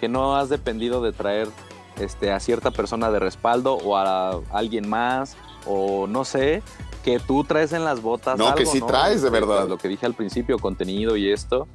que 0.00 0.08
no 0.08 0.36
has 0.36 0.48
dependido 0.48 1.02
de 1.02 1.12
traer 1.12 1.48
este, 2.00 2.32
a 2.32 2.40
cierta 2.40 2.70
persona 2.70 3.10
de 3.10 3.18
respaldo 3.18 3.74
o 3.74 3.96
a 3.96 4.40
alguien 4.52 4.88
más, 4.88 5.36
o 5.66 6.06
no 6.06 6.24
sé, 6.24 6.62
que 7.04 7.20
tú 7.20 7.44
traes 7.44 7.72
en 7.72 7.84
las 7.84 8.02
botas. 8.02 8.38
No, 8.38 8.54
que 8.54 8.66
sí 8.66 8.80
traes 8.80 9.22
de 9.22 9.30
verdad. 9.30 9.68
Lo 9.68 9.78
que 9.78 9.88
dije 9.88 10.06
al 10.06 10.14
principio, 10.14 10.58
contenido 10.58 11.16
y 11.16 11.30
esto. 11.30 11.68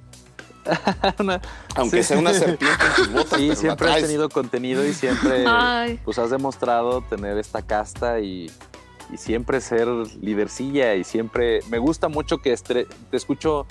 Aunque 1.76 2.04
sea 2.04 2.20
una 2.20 2.34
serpiente 2.34 2.84
en 2.86 2.96
tus 2.96 3.12
botas. 3.14 3.40
Sí, 3.40 3.56
siempre 3.56 3.92
has 3.92 4.02
tenido 4.02 4.30
contenido 4.30 4.86
y 4.86 4.94
siempre 4.94 5.46
pues 6.04 6.20
has 6.20 6.30
demostrado 6.30 7.02
tener 7.02 7.38
esta 7.38 7.62
casta 7.62 8.20
y, 8.20 8.52
siempre 9.18 9.60
ser 9.60 9.90
lidercilla 10.22 10.96
y 10.96 11.04
siempre 11.04 11.60
me 11.70 11.80
gusta 11.80 12.08
mucho 12.08 12.38
que 12.38 12.56
te 12.56 12.88
escucho 13.12 13.68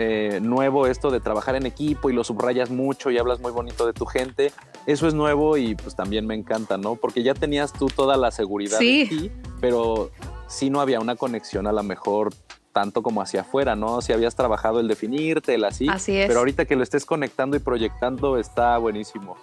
eh, 0.00 0.38
nuevo 0.40 0.86
esto 0.86 1.10
de 1.10 1.18
trabajar 1.18 1.56
en 1.56 1.66
equipo 1.66 2.08
y 2.08 2.12
lo 2.12 2.22
subrayas 2.22 2.70
mucho 2.70 3.10
y 3.10 3.18
hablas 3.18 3.40
muy 3.40 3.50
bonito 3.50 3.84
de 3.84 3.92
tu 3.92 4.06
gente. 4.06 4.52
Eso 4.86 5.08
es 5.08 5.14
nuevo 5.14 5.56
y 5.56 5.74
pues 5.74 5.96
también 5.96 6.24
me 6.24 6.36
encanta, 6.36 6.78
¿no? 6.78 6.94
Porque 6.94 7.24
ya 7.24 7.34
tenías 7.34 7.72
tú 7.72 7.88
toda 7.88 8.16
la 8.16 8.30
seguridad 8.30 8.78
sí. 8.78 9.02
en 9.02 9.08
ti, 9.08 9.32
pero 9.60 10.10
sí 10.46 10.70
no 10.70 10.80
había 10.80 11.00
una 11.00 11.16
conexión 11.16 11.66
a 11.66 11.72
lo 11.72 11.82
mejor 11.82 12.32
tanto 12.72 13.02
como 13.02 13.22
hacia 13.22 13.40
afuera, 13.40 13.74
¿no? 13.74 14.00
Si 14.00 14.12
habías 14.12 14.36
trabajado 14.36 14.78
el 14.78 14.86
definirte, 14.86 15.56
el 15.56 15.64
así. 15.64 15.88
Así 15.88 16.16
es. 16.16 16.28
Pero 16.28 16.38
ahorita 16.38 16.64
que 16.64 16.76
lo 16.76 16.84
estés 16.84 17.04
conectando 17.04 17.56
y 17.56 17.58
proyectando 17.58 18.38
está 18.38 18.78
buenísimo. 18.78 19.36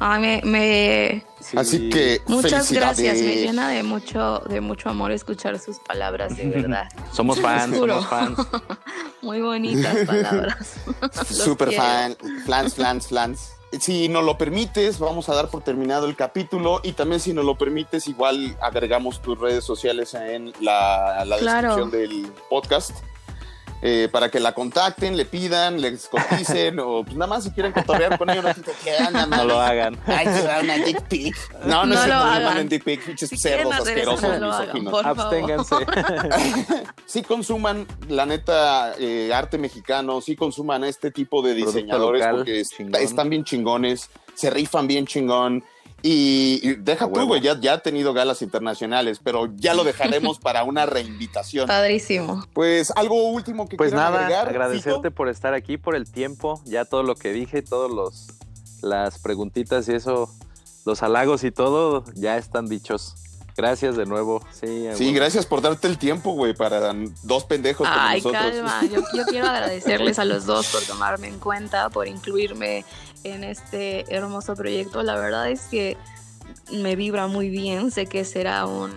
Ay, 0.00 0.40
me, 0.44 1.24
Así 1.56 1.88
que 1.88 2.20
muchas 2.26 2.72
gracias, 2.72 3.18
me 3.18 3.36
llena 3.36 3.68
de 3.68 3.82
mucho, 3.82 4.40
de 4.48 4.60
mucho 4.60 4.88
amor 4.88 5.12
escuchar 5.12 5.58
sus 5.58 5.78
palabras, 5.78 6.36
de 6.36 6.46
verdad. 6.46 6.88
somos 7.12 7.40
fans, 7.40 7.76
somos 7.76 8.06
fans. 8.06 8.38
Muy 9.22 9.40
bonitas 9.40 9.96
palabras. 10.06 10.76
Super 11.30 11.72
fan, 11.72 12.16
flans, 12.44 12.74
flans, 12.74 13.06
flans 13.08 13.54
si 13.80 14.08
nos 14.08 14.24
lo 14.24 14.38
permites, 14.38 14.98
vamos 14.98 15.28
a 15.28 15.34
dar 15.34 15.48
por 15.48 15.62
terminado 15.62 16.06
el 16.06 16.16
capítulo 16.16 16.80
y 16.82 16.92
también 16.92 17.20
si 17.20 17.32
nos 17.32 17.44
lo 17.44 17.56
permites, 17.56 18.06
igual 18.06 18.56
agregamos 18.60 19.20
tus 19.20 19.38
redes 19.38 19.64
sociales 19.64 20.14
en 20.14 20.52
la, 20.60 21.24
descripción 21.26 21.90
del 21.90 22.26
podcast. 22.48 22.92
Eh, 23.86 24.08
para 24.10 24.30
que 24.30 24.40
la 24.40 24.54
contacten, 24.54 25.14
le 25.14 25.26
pidan, 25.26 25.78
les 25.78 26.08
coticen 26.08 26.78
o 26.80 27.04
pues 27.04 27.14
nada 27.16 27.26
más 27.26 27.44
si 27.44 27.50
quieren 27.50 27.70
cotorrear 27.70 28.16
con 28.16 28.30
ellos, 28.30 28.42
no, 29.12 29.26
no 29.26 29.44
lo 29.44 29.60
hagan. 29.60 29.98
Ay, 30.06 30.24
se 30.24 30.42
da 30.42 30.60
una 30.62 30.78
dick 30.78 31.02
pic. 31.02 31.36
No, 31.66 31.84
no, 31.84 31.94
no, 31.94 32.06
lo 32.06 32.14
hagan. 32.14 32.66
dick 32.66 32.82
pic, 32.82 33.04
pinches 33.04 33.28
cerdos 33.38 33.74
asquerosos, 33.74 34.40
misóginos. 34.40 35.04
Absténganse. 35.04 35.76
sí 37.04 37.22
consuman, 37.24 37.86
la 38.08 38.24
neta, 38.24 38.94
eh, 38.98 39.30
arte 39.34 39.58
mexicano, 39.58 40.22
sí 40.22 40.34
consuman 40.34 40.82
este 40.84 41.10
tipo 41.10 41.42
de 41.42 41.52
diseñadores 41.52 42.26
porque 42.26 42.60
están 43.02 43.28
bien 43.28 43.44
chingones, 43.44 44.08
se 44.32 44.48
rifan 44.48 44.86
bien 44.86 45.06
chingón 45.06 45.62
y, 46.06 46.74
deja 46.74 47.10
tú, 47.10 47.26
güey, 47.26 47.40
ya, 47.40 47.58
ya, 47.58 47.72
ha 47.72 47.78
tenido 47.78 48.12
galas 48.12 48.42
internacionales, 48.42 49.20
pero 49.24 49.48
ya 49.56 49.72
lo 49.72 49.84
dejaremos 49.84 50.38
para 50.38 50.62
una 50.62 50.84
reinvitación. 50.84 51.66
Padrísimo. 51.66 52.44
Pues 52.52 52.92
algo 52.94 53.30
último 53.30 53.66
que 53.66 53.78
pues 53.78 53.94
nada, 53.94 54.26
agradecerte 54.42 55.10
por 55.10 55.30
estar 55.30 55.54
aquí, 55.54 55.78
por 55.78 55.96
el 55.96 56.04
tiempo, 56.04 56.60
ya 56.66 56.84
todo 56.84 57.04
lo 57.04 57.14
que 57.14 57.32
dije, 57.32 57.62
todos 57.62 57.90
los 57.90 58.26
las 58.82 59.18
preguntitas 59.18 59.88
y 59.88 59.94
eso, 59.94 60.28
los 60.84 61.02
halagos 61.02 61.42
y 61.42 61.50
todo, 61.50 62.04
ya 62.14 62.36
están 62.36 62.68
dichos. 62.68 63.14
Gracias 63.56 63.96
de 63.96 64.04
nuevo. 64.04 64.44
Sí, 64.52 64.88
sí 64.94 65.14
gracias 65.14 65.46
por 65.46 65.62
darte 65.62 65.88
el 65.88 65.96
tiempo, 65.96 66.32
güey, 66.32 66.54
para 66.54 66.92
dos 67.22 67.44
pendejos 67.44 67.88
como 67.88 68.00
Ay, 68.00 68.20
nosotros. 68.20 68.42
calma. 68.42 68.82
Yo, 68.92 69.00
yo, 69.14 69.24
quiero 69.24 69.46
agradecerles 69.48 70.18
a 70.18 70.26
los 70.26 70.44
dos 70.44 70.66
por 70.66 70.82
tomarme 70.82 71.28
en 71.28 71.38
cuenta, 71.38 71.88
por 71.88 72.08
incluirme 72.08 72.84
en 73.24 73.44
este 73.44 74.04
hermoso 74.14 74.54
proyecto. 74.54 75.02
La 75.02 75.16
verdad 75.16 75.50
es 75.50 75.62
que 75.62 75.96
me 76.72 76.96
vibra 76.96 77.26
muy 77.26 77.48
bien. 77.48 77.90
Sé 77.90 78.06
que 78.06 78.24
será 78.24 78.66
un 78.66 78.92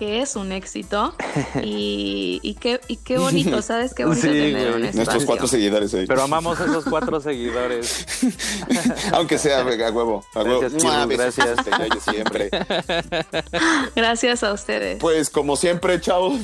que 0.00 0.22
es 0.22 0.34
un 0.34 0.50
éxito 0.50 1.14
y, 1.62 2.40
y, 2.42 2.54
qué, 2.54 2.80
y 2.88 2.96
qué 2.96 3.18
bonito, 3.18 3.60
¿sabes? 3.60 3.92
Qué 3.92 4.06
bonito 4.06 4.26
Sí, 4.28 4.32
tener 4.32 4.70
güey. 4.72 4.88
un 4.88 4.96
Nuestros 4.96 5.26
cuatro 5.26 5.46
seguidores 5.46 5.92
ahí. 5.92 6.06
Pero 6.06 6.22
amamos 6.22 6.58
a 6.58 6.64
esos 6.64 6.84
cuatro 6.86 7.20
seguidores. 7.20 8.06
Aunque 9.12 9.36
sea 9.36 9.60
a 9.60 9.62
huevo. 9.62 10.24
A 10.34 10.42
huevo. 10.42 10.60
Gracias, 10.60 10.82
Mua, 10.82 11.04
gracias. 11.04 11.46
a 11.46 11.52
ustedes, 11.52 11.88
yo 11.94 12.12
siempre. 12.12 12.48
Gracias 13.94 14.42
a 14.42 14.54
ustedes. 14.54 14.98
Pues 15.00 15.28
como 15.28 15.56
siempre, 15.56 16.00
chavos, 16.00 16.40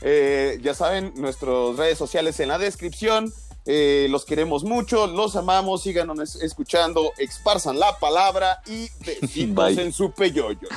eh, 0.00 0.60
ya 0.62 0.72
saben, 0.74 1.14
nuestras 1.16 1.76
redes 1.76 1.98
sociales 1.98 2.38
en 2.38 2.46
la 2.48 2.58
descripción. 2.58 3.32
Eh, 3.66 4.08
los 4.10 4.24
queremos 4.24 4.62
mucho, 4.62 5.06
los 5.06 5.36
amamos, 5.36 5.82
síganos 5.82 6.36
escuchando, 6.36 7.12
esparzan 7.16 7.78
la 7.78 7.98
palabra 7.98 8.60
y 8.66 8.88
besitos 9.04 9.74
Bye. 9.74 9.82
en 9.82 9.92
su 9.92 10.10
peyoyo. 10.10 10.68